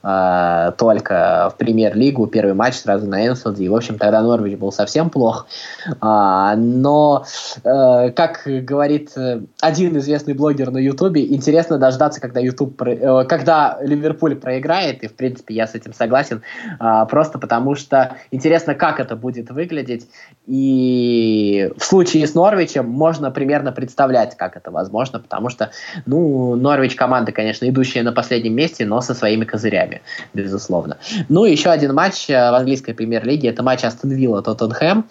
э, 0.03 0.73
только 0.77 1.51
в 1.55 1.57
премьер-лигу, 1.57 2.27
первый 2.27 2.55
матч 2.55 2.75
сразу 2.75 3.07
на 3.07 3.27
Энфилде, 3.27 3.65
и, 3.65 3.69
в 3.69 3.77
общем, 3.77 3.99
тогда 3.99 4.23
Норвич 4.23 4.59
был 4.59 4.73
совсем 4.73 5.09
плох. 5.09 5.47
А, 6.01 6.57
но 6.57 7.06
э, 7.65 8.11
как 8.11 8.43
говорит 8.45 9.13
э, 9.17 9.41
один 9.61 9.99
известный 9.99 10.35
блогер 10.35 10.71
на 10.71 10.79
Ютубе, 10.79 11.27
интересно 11.27 11.79
дождаться, 11.79 12.21
когда 12.21 12.41
YouTube, 12.41 12.81
э, 12.83 13.25
когда 13.29 13.79
Ливерпуль 13.83 14.37
проиграет, 14.37 15.03
и 15.03 15.09
в 15.09 15.15
принципе 15.15 15.55
я 15.55 15.67
с 15.67 15.75
этим 15.75 15.93
согласен, 15.93 16.43
э, 16.81 17.07
просто 17.11 17.39
потому 17.39 17.75
что 17.75 18.17
интересно, 18.31 18.75
как 18.75 19.01
это 19.01 19.17
будет 19.17 19.51
выглядеть, 19.51 20.09
и 20.47 21.71
в 21.77 21.85
случае 21.85 22.27
с 22.27 22.35
Норвичем 22.35 22.89
можно 22.89 23.31
примерно 23.31 23.73
представлять, 23.73 24.37
как 24.37 24.57
это 24.57 24.71
возможно, 24.71 25.19
потому 25.19 25.49
что, 25.49 25.71
ну, 26.07 26.55
Норвич 26.57 26.95
команда, 26.95 27.33
конечно, 27.33 27.69
идущая 27.69 28.03
на 28.03 28.13
последнем 28.13 28.55
месте, 28.55 28.87
но 28.87 29.01
со 29.01 29.15
своими 29.15 29.45
козырями, 29.45 30.03
безусловно. 30.35 30.99
Ну, 31.29 31.45
еще 31.45 31.71
один 31.71 31.95
матч 31.95 32.29
э, 32.29 32.35
в 32.35 32.55
английской 32.55 32.93
премьер-лиге, 32.93 33.49
это 33.49 33.63
матч 33.63 33.85
Астон 33.85 34.11
Вилла 34.11 34.43
Тоттенхэм. 34.43 35.05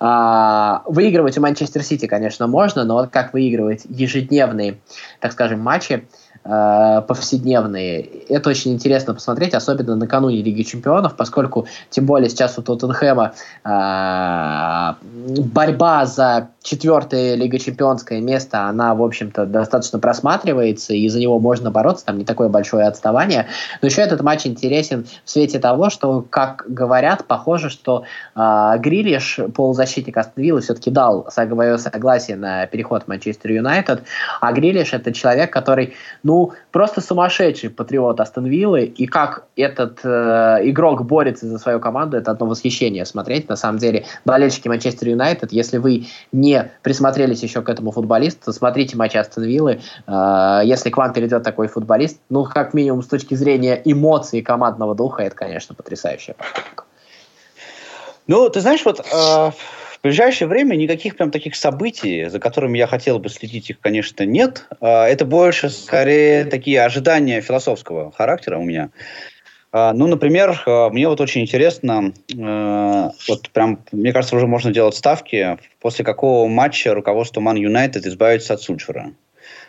А, 0.00 0.82
выигрывать 0.86 1.36
Манчестер 1.40 1.82
Сити, 1.82 2.06
конечно, 2.06 2.46
можно, 2.46 2.84
но 2.84 2.94
вот 2.94 3.10
как 3.10 3.32
выигрывать 3.32 3.82
ежедневные, 3.88 4.78
так 5.20 5.32
скажем, 5.32 5.60
матчи– 5.60 6.06
повседневные. 6.42 8.00
Это 8.30 8.48
очень 8.48 8.72
интересно 8.72 9.12
посмотреть, 9.12 9.52
особенно 9.52 9.94
накануне 9.94 10.40
Лиги 10.42 10.62
Чемпионов, 10.62 11.14
поскольку, 11.14 11.66
тем 11.90 12.06
более 12.06 12.30
сейчас 12.30 12.56
у 12.58 12.62
Тоттенхэма 12.62 13.34
э, 13.62 14.94
борьба 15.42 16.06
за 16.06 16.48
четвертое 16.62 17.34
Лига 17.34 17.58
Чемпионское 17.58 18.20
место, 18.22 18.64
она, 18.64 18.94
в 18.94 19.02
общем-то, 19.02 19.44
достаточно 19.44 19.98
просматривается, 19.98 20.94
и 20.94 21.06
за 21.08 21.20
него 21.20 21.38
можно 21.38 21.70
бороться, 21.70 22.06
там 22.06 22.16
не 22.16 22.24
такое 22.24 22.48
большое 22.48 22.86
отставание. 22.86 23.46
Но 23.82 23.88
еще 23.88 24.00
этот 24.00 24.22
матч 24.22 24.46
интересен 24.46 25.06
в 25.24 25.30
свете 25.30 25.58
того, 25.58 25.90
что, 25.90 26.24
как 26.30 26.64
говорят, 26.66 27.26
похоже, 27.26 27.68
что 27.68 28.04
э, 28.34 28.72
Грилиш, 28.78 29.40
полузащитник 29.54 30.16
Астон 30.16 30.60
все-таки 30.62 30.90
дал 30.90 31.30
свое 31.30 31.76
согласие 31.76 32.36
на 32.38 32.66
переход 32.66 33.04
в 33.04 33.08
Манчестер 33.08 33.52
Юнайтед, 33.52 34.04
а 34.40 34.52
Грилиш 34.52 34.94
это 34.94 35.12
человек, 35.12 35.52
который, 35.52 35.92
ну, 36.22 36.29
просто 36.70 37.00
сумасшедший 37.00 37.70
патриот 37.70 38.20
Астон 38.20 38.46
Виллы, 38.46 38.84
и 38.84 39.06
как 39.06 39.44
этот 39.56 40.00
э, 40.04 40.58
игрок 40.62 41.04
борется 41.04 41.46
за 41.46 41.58
свою 41.58 41.80
команду, 41.80 42.16
это 42.16 42.30
одно 42.30 42.46
восхищение 42.46 43.04
смотреть. 43.04 43.48
На 43.48 43.56
самом 43.56 43.78
деле, 43.78 44.04
болельщики 44.24 44.68
Манчестер 44.68 45.08
Юнайтед, 45.08 45.52
если 45.52 45.78
вы 45.78 46.06
не 46.32 46.70
присмотрелись 46.82 47.42
еще 47.42 47.62
к 47.62 47.68
этому 47.68 47.90
футболисту, 47.90 48.52
смотрите 48.52 48.96
матч 48.96 49.16
Астон 49.16 49.44
Виллы. 49.44 49.80
Э, 50.06 50.60
если 50.64 50.90
к 50.90 50.96
вам 50.96 51.12
перейдет 51.12 51.42
такой 51.42 51.68
футболист, 51.68 52.18
ну, 52.28 52.44
как 52.44 52.74
минимум, 52.74 53.02
с 53.02 53.06
точки 53.06 53.34
зрения 53.34 53.80
эмоций 53.84 54.42
командного 54.42 54.94
духа, 54.94 55.22
это, 55.22 55.36
конечно, 55.36 55.74
потрясающая 55.74 56.34
Ну, 58.26 58.48
ты 58.48 58.60
знаешь, 58.60 58.84
вот 58.84 59.00
э, 59.00 59.50
в 60.00 60.02
ближайшее 60.02 60.48
время 60.48 60.76
никаких 60.76 61.16
прям 61.16 61.30
таких 61.30 61.54
событий, 61.54 62.24
за 62.24 62.40
которыми 62.40 62.78
я 62.78 62.86
хотел 62.86 63.18
бы 63.18 63.28
следить, 63.28 63.68
их, 63.68 63.80
конечно, 63.80 64.24
нет. 64.24 64.66
А, 64.80 65.06
это 65.06 65.26
больше, 65.26 65.68
скорее, 65.68 66.46
такие 66.46 66.82
ожидания 66.82 67.42
философского 67.42 68.10
характера 68.10 68.56
у 68.56 68.62
меня. 68.62 68.88
А, 69.72 69.92
ну, 69.92 70.06
например, 70.06 70.58
а, 70.64 70.88
мне 70.88 71.06
вот 71.06 71.20
очень 71.20 71.42
интересно, 71.42 72.14
вот 72.30 73.50
прям, 73.52 73.80
мне 73.92 74.14
кажется, 74.14 74.36
уже 74.36 74.46
можно 74.46 74.72
делать 74.72 74.96
ставки, 74.96 75.58
после 75.80 76.02
какого 76.02 76.48
матча 76.48 76.94
руководство 76.94 77.42
Ман 77.42 77.56
Юнайтед 77.56 78.06
избавится 78.06 78.54
от 78.54 78.62
Сульшера. 78.62 79.12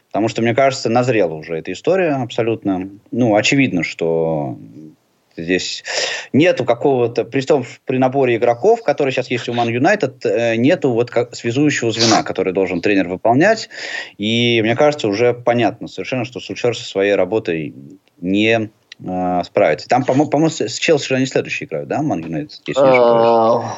Потому 0.08 0.30
что, 0.30 0.42
мне 0.42 0.56
кажется, 0.56 0.90
назрела 0.90 1.34
уже 1.34 1.58
эта 1.58 1.74
история 1.74 2.12
абсолютно. 2.12 2.90
Ну, 3.12 3.36
очевидно, 3.36 3.84
что 3.84 4.58
Здесь 5.38 5.84
нету 6.34 6.66
какого-то, 6.66 7.24
при 7.24 7.42
том, 7.42 7.66
при 7.86 7.98
наборе 7.98 8.36
игроков, 8.36 8.84
которые 8.84 9.14
сейчас 9.14 9.32
есть 9.32 9.48
у 9.50 9.54
Ман 9.54 9.70
Юнайтед, 9.70 10.26
э, 10.26 10.56
нету 10.56 10.92
вот 10.92 11.10
как 11.10 11.36
связующего 11.36 11.92
звена, 11.92 12.24
который 12.24 12.54
должен 12.54 12.82
тренер 12.82 13.08
выполнять. 13.08 13.70
И 14.18 14.60
мне 14.62 14.76
кажется, 14.76 15.08
уже 15.08 15.34
понятно 15.34 15.88
совершенно, 15.88 16.26
что 16.26 16.40
Сульшер 16.40 16.76
со 16.76 16.84
своей 16.84 17.16
работой 17.16 17.74
не 18.20 18.70
э, 19.00 19.42
справится. 19.46 19.88
Там, 19.88 20.04
по-моему, 20.04 20.50
с 20.50 20.78
Челси 20.78 21.08
же 21.08 21.16
они 21.16 21.26
следующие 21.26 21.68
играют, 21.68 21.88
да, 21.88 22.02
Ман 22.02 22.20
Юнайтед? 22.20 22.60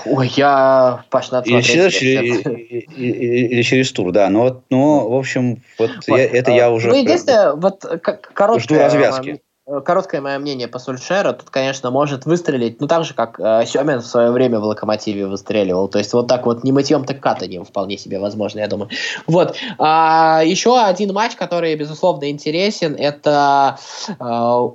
Ой, 0.05 0.31
я, 0.35 1.03
Паш, 1.09 1.31
надо 1.31 1.49
или 1.49 1.61
через, 1.61 2.01
или, 2.01 3.61
через 3.61 3.91
тур, 3.91 4.11
да. 4.11 4.29
Но, 4.29 4.63
но 4.71 5.07
в 5.07 5.15
общем, 5.15 5.61
вот, 5.77 5.91
вот 6.07 6.19
это 6.19 6.51
я 6.51 6.71
уже... 6.71 6.89
Ну, 6.89 6.95
единственное, 6.95 7.53
вот 7.53 7.85
короткое... 8.33 8.63
Жду 8.63 8.75
развязки 8.75 9.29
Э, 9.29 9.42
короткое 9.65 10.21
мое 10.21 10.39
мнение 10.39 10.67
по 10.67 10.79
Сульшеру, 10.79 11.33
тут, 11.33 11.49
конечно, 11.49 11.89
может 11.89 12.25
выстрелить, 12.25 12.81
ну, 12.81 12.87
так 12.87 13.05
же, 13.05 13.13
как 13.13 13.39
э, 13.39 13.65
Семен 13.65 13.99
в 13.99 14.05
свое 14.05 14.31
время 14.31 14.59
в 14.59 14.63
Локомотиве 14.63 15.27
выстреливал. 15.27 15.87
То 15.87 15.99
есть, 15.99 16.13
вот 16.13 16.27
так 16.27 16.45
вот, 16.45 16.63
не 16.63 16.71
мытьем, 16.71 17.05
так 17.05 17.21
катанием 17.21 17.63
вполне 17.63 17.97
себе 17.97 18.19
возможно, 18.19 18.59
я 18.59 18.67
думаю. 18.67 18.89
Вот. 19.27 19.55
А, 19.79 20.41
еще 20.43 20.79
один 20.79 21.13
матч, 21.13 21.35
который, 21.35 21.75
безусловно, 21.75 22.29
интересен, 22.29 22.95
это 22.95 23.77
э, 24.07 24.13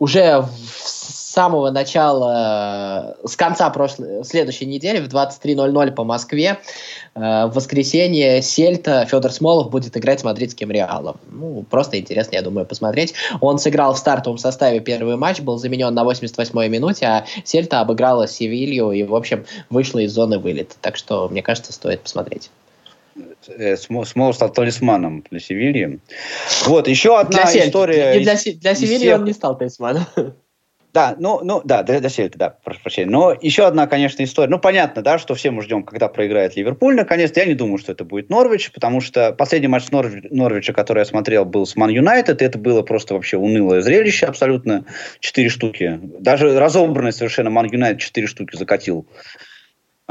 уже 0.01 0.41
в 0.41 0.98
самого 1.39 1.71
начала, 1.71 3.17
с 3.25 3.37
конца 3.37 3.71
прошлой, 3.71 4.25
следующей 4.25 4.67
недели 4.67 4.99
в 4.99 5.07
23.00 5.07 5.93
по 5.93 6.03
Москве 6.03 6.59
э, 7.15 7.21
в 7.47 7.53
воскресенье 7.55 8.43
Сельта 8.43 9.07
Федор 9.07 9.31
Смолов 9.31 9.71
будет 9.71 9.97
играть 9.97 10.19
с 10.19 10.25
мадридским 10.25 10.73
Реалом. 10.73 11.21
Ну, 11.31 11.65
просто 11.71 11.97
интересно, 12.01 12.35
я 12.35 12.43
думаю, 12.43 12.67
посмотреть. 12.67 13.15
Он 13.41 13.61
сыграл 13.61 13.95
в 13.95 13.99
стартовом 13.99 14.37
составе 14.39 14.81
первый 14.81 15.15
матч, 15.17 15.39
был 15.39 15.59
заменен 15.59 15.95
на 15.95 16.03
88-й 16.03 16.69
минуте, 16.69 17.07
а 17.07 17.25
Сельта 17.45 17.79
обыграла 17.83 18.27
Севилью 18.27 18.91
и, 18.91 19.05
в 19.05 19.15
общем, 19.15 19.47
вышла 19.71 20.01
из 20.01 20.11
зоны 20.13 20.41
вылета. 20.41 20.75
Так 20.81 20.97
что, 20.97 21.29
мне 21.29 21.43
кажется, 21.43 21.73
стоит 21.73 22.01
посмотреть. 22.01 22.51
Э, 23.47 23.77
Смол 23.77 24.35
стал 24.35 24.53
талисманом 24.53 25.25
для 25.31 25.39
Севильи. 25.39 26.01
Вот, 26.67 26.89
еще 26.89 27.17
одна 27.17 27.45
для 27.45 27.69
история. 27.69 28.19
Для, 28.19 28.35
для 28.35 28.75
Севильи 28.75 29.13
он 29.13 29.23
не 29.23 29.33
стал 29.33 29.57
талисманом. 29.57 30.05
Да, 30.95 31.15
ну, 31.19 31.41
ну, 31.43 31.61
да, 31.65 31.83
до, 31.83 32.01
до 32.01 32.09
Сельта, 32.09 32.39
да, 32.39 32.57
прошу 32.65 32.81
прощения. 32.81 33.11
Но 33.11 33.37
еще 33.41 33.65
одна, 33.67 33.87
конечно, 33.87 34.23
история. 34.23 34.49
Ну, 34.49 34.59
понятно, 34.59 35.03
да, 35.03 35.19
что 35.19 35.35
все 35.35 35.51
мы 35.51 35.63
ждем, 35.63 35.83
когда 35.83 36.09
проиграет 36.09 36.57
Ливерпуль. 36.57 36.95
Наконец-то 36.97 37.41
я 37.41 37.47
не 37.47 37.55
думаю, 37.55 37.79
что 37.79 37.93
это 37.93 38.05
будет 38.05 38.31
Норвич, 38.31 38.73
потому 38.73 39.01
что 39.01 39.33
последний 39.33 39.69
матч 39.69 39.91
Норвич, 39.91 40.25
Норвича, 40.31 40.73
который 40.73 41.01
я 41.01 41.05
смотрел, 41.05 41.45
был 41.45 41.67
с 41.67 41.77
Ман 41.77 41.91
Юнайтед, 41.91 42.41
и 42.41 42.45
это 42.45 42.59
было 42.59 42.83
просто 42.83 43.15
вообще 43.15 43.37
унылое 43.37 43.83
зрелище 43.83 44.27
абсолютно. 44.27 44.87
Четыре 45.21 45.51
штуки. 45.51 46.01
Даже 46.03 46.59
разобранный 46.59 47.13
совершенно 47.13 47.51
Ман 47.51 47.67
Юнайтед 47.67 48.01
четыре 48.01 48.27
штуки 48.27 48.57
закатил 48.57 49.07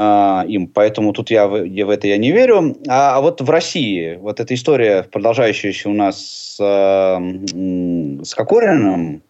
а, 0.00 0.44
им, 0.46 0.68
поэтому 0.68 1.12
тут 1.12 1.30
я 1.30 1.48
в, 1.48 1.64
я 1.64 1.84
в 1.84 1.90
это 1.90 2.06
я 2.06 2.18
не 2.18 2.30
верю. 2.30 2.76
А, 2.86 3.16
а 3.16 3.20
вот 3.20 3.40
в 3.40 3.50
России, 3.50 4.14
вот 4.14 4.38
эта 4.38 4.54
история, 4.54 5.02
продолжающаяся 5.02 5.90
у 5.90 5.92
нас 5.92 6.56
с, 6.56 6.60
э, 6.60 8.22
с 8.24 8.32
Кокориным, 8.32 9.22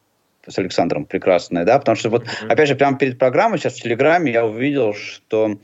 с 0.48 0.58
Александром 0.58 1.04
прекрасная, 1.04 1.64
да, 1.64 1.78
потому 1.78 1.96
что 1.96 2.10
вот, 2.10 2.24
mm-hmm. 2.24 2.48
опять 2.48 2.68
же, 2.68 2.74
прямо 2.74 2.98
перед 2.98 3.18
программой 3.18 3.58
сейчас 3.58 3.74
в 3.74 3.82
Телеграме 3.82 4.32
я 4.32 4.44
увидел, 4.44 4.94
что 4.94 5.56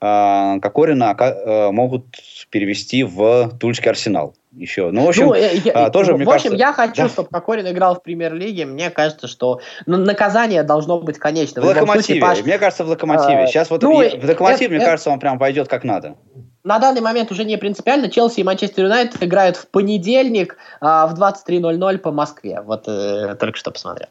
э, 0.00 0.60
Кокорина 0.60 1.16
э, 1.18 1.70
могут 1.70 2.06
перевести 2.50 3.04
в 3.04 3.50
Тульский 3.58 3.90
Арсенал 3.90 4.34
еще. 4.52 4.90
Ну, 4.90 5.04
в 5.04 5.08
общем, 5.08 5.26
ну, 5.26 5.34
я, 5.34 5.72
а, 5.74 5.90
тоже, 5.90 6.14
в 6.14 6.16
мне 6.16 6.24
общем, 6.24 6.50
кажется... 6.50 6.56
я 6.56 6.72
хочу, 6.72 7.02
да. 7.02 7.08
чтобы 7.08 7.28
Кокорин 7.28 7.68
играл 7.68 7.94
в 7.94 8.02
премьер-лиге. 8.02 8.66
Мне 8.66 8.90
кажется, 8.90 9.28
что 9.28 9.60
ну, 9.86 9.96
наказание 9.96 10.64
должно 10.64 10.98
быть 10.98 11.18
конечно. 11.18 11.62
В, 11.62 11.64
в 11.64 11.68
Локомотиве. 11.68 12.02
Случае, 12.02 12.20
Паш... 12.20 12.42
Мне 12.42 12.58
кажется, 12.58 12.84
в 12.84 12.88
Локомотиве. 12.88 13.44
А, 13.44 13.46
Сейчас 13.46 13.70
вот 13.70 13.82
ну, 13.82 14.02
я, 14.02 14.10
в 14.18 14.24
Локомотиве, 14.24 14.66
это, 14.66 14.74
мне 14.74 14.78
это... 14.78 14.86
кажется, 14.86 15.10
он 15.10 15.20
прям 15.20 15.38
пойдет 15.38 15.68
как 15.68 15.84
надо 15.84 16.16
на 16.64 16.78
данный 16.78 17.00
момент 17.00 17.30
уже 17.30 17.44
не 17.44 17.56
принципиально. 17.56 18.10
Челси 18.10 18.40
и 18.40 18.44
Манчестер 18.44 18.84
Юнайтед 18.84 19.22
играют 19.22 19.56
в 19.56 19.66
понедельник 19.68 20.56
а, 20.80 21.06
в 21.06 21.14
23.00 21.14 21.98
по 21.98 22.12
Москве. 22.12 22.60
Вот 22.60 22.84
э, 22.86 23.34
только 23.38 23.58
что 23.58 23.70
посмотрел. 23.70 24.08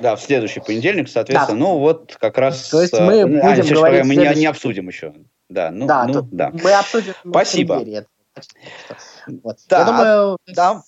Да, 0.00 0.16
в 0.16 0.22
следующий 0.22 0.60
понедельник, 0.60 1.08
соответственно. 1.08 1.58
Да. 1.58 1.64
Ну, 1.64 1.78
вот 1.78 2.16
как 2.18 2.38
раз... 2.38 2.68
То 2.68 2.80
есть 2.80 2.98
мы 2.98 3.18
э, 3.18 3.26
будем 3.26 3.40
а, 3.40 3.74
говорить... 3.74 4.04
Мы 4.04 4.16
не, 4.16 4.34
не 4.34 4.46
обсудим 4.46 4.88
еще. 4.88 5.14
Да, 5.48 5.70
ну, 5.70 5.86
да, 5.86 6.06
ну, 6.06 6.28
да. 6.30 6.50
Мы 6.52 6.72
обсудим 6.72 7.14
Спасибо. 7.28 7.84
Вот. 9.42 9.58
Да, 9.68 9.78
я 9.78 9.84
думаю, 9.84 10.38
да. 10.46 10.82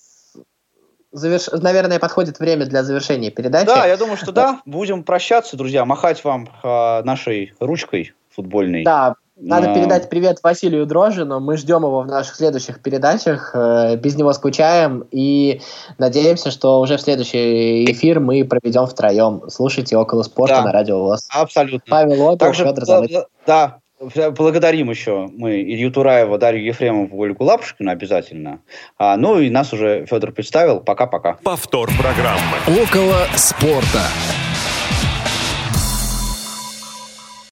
Заверш... 1.11 1.47
Наверное, 1.51 1.99
подходит 1.99 2.39
время 2.39 2.65
для 2.65 2.83
завершения 2.83 3.29
передачи. 3.29 3.67
Да, 3.67 3.85
я 3.85 3.97
думаю, 3.97 4.17
что 4.17 4.31
да. 4.31 4.61
Будем 4.65 5.03
прощаться, 5.03 5.55
друзья, 5.55 5.85
махать 5.85 6.23
вам 6.23 6.49
э, 6.63 7.03
нашей 7.03 7.53
ручкой 7.59 8.13
футбольной. 8.29 8.83
Да, 8.83 9.15
надо 9.35 9.69
Но... 9.69 9.75
передать 9.75 10.09
привет 10.09 10.39
Василию 10.43 10.85
Дрожину. 10.85 11.39
Мы 11.39 11.57
ждем 11.57 11.83
его 11.83 12.01
в 12.01 12.07
наших 12.07 12.35
следующих 12.35 12.81
передачах. 12.81 13.51
Э, 13.55 13.95
без 13.95 14.15
него 14.15 14.31
скучаем 14.33 15.05
и 15.11 15.61
надеемся, 15.97 16.51
что 16.51 16.79
уже 16.79 16.97
в 16.97 17.01
следующий 17.01 17.85
эфир 17.91 18.19
мы 18.19 18.45
проведем 18.45 18.85
втроем. 18.85 19.43
Слушайте 19.49 19.97
около 19.97 20.23
спорта 20.23 20.57
да, 20.57 20.63
на 20.65 20.71
радио 20.71 20.99
ВОЗ. 20.99 21.27
Абсолютно. 21.31 21.89
Павел 21.89 22.37
Также, 22.37 22.63
Федор 22.63 22.85
Заныкин. 22.85 23.23
Да, 23.47 23.79
благодарим 24.37 24.89
еще 24.89 25.27
мы 25.35 25.61
Илью 25.61 25.91
Тураева, 25.91 26.37
Дарью 26.37 26.63
Ефремову, 26.65 27.17
Ольгу 27.19 27.43
Лапушкину 27.43 27.91
обязательно. 27.91 28.59
А, 28.97 29.17
ну 29.17 29.39
и 29.39 29.49
нас 29.49 29.73
уже 29.73 30.05
Федор 30.05 30.31
представил. 30.31 30.79
Пока-пока. 30.79 31.37
Повтор 31.43 31.89
программы. 31.97 32.83
Около 32.83 33.25
спорта. 33.35 34.01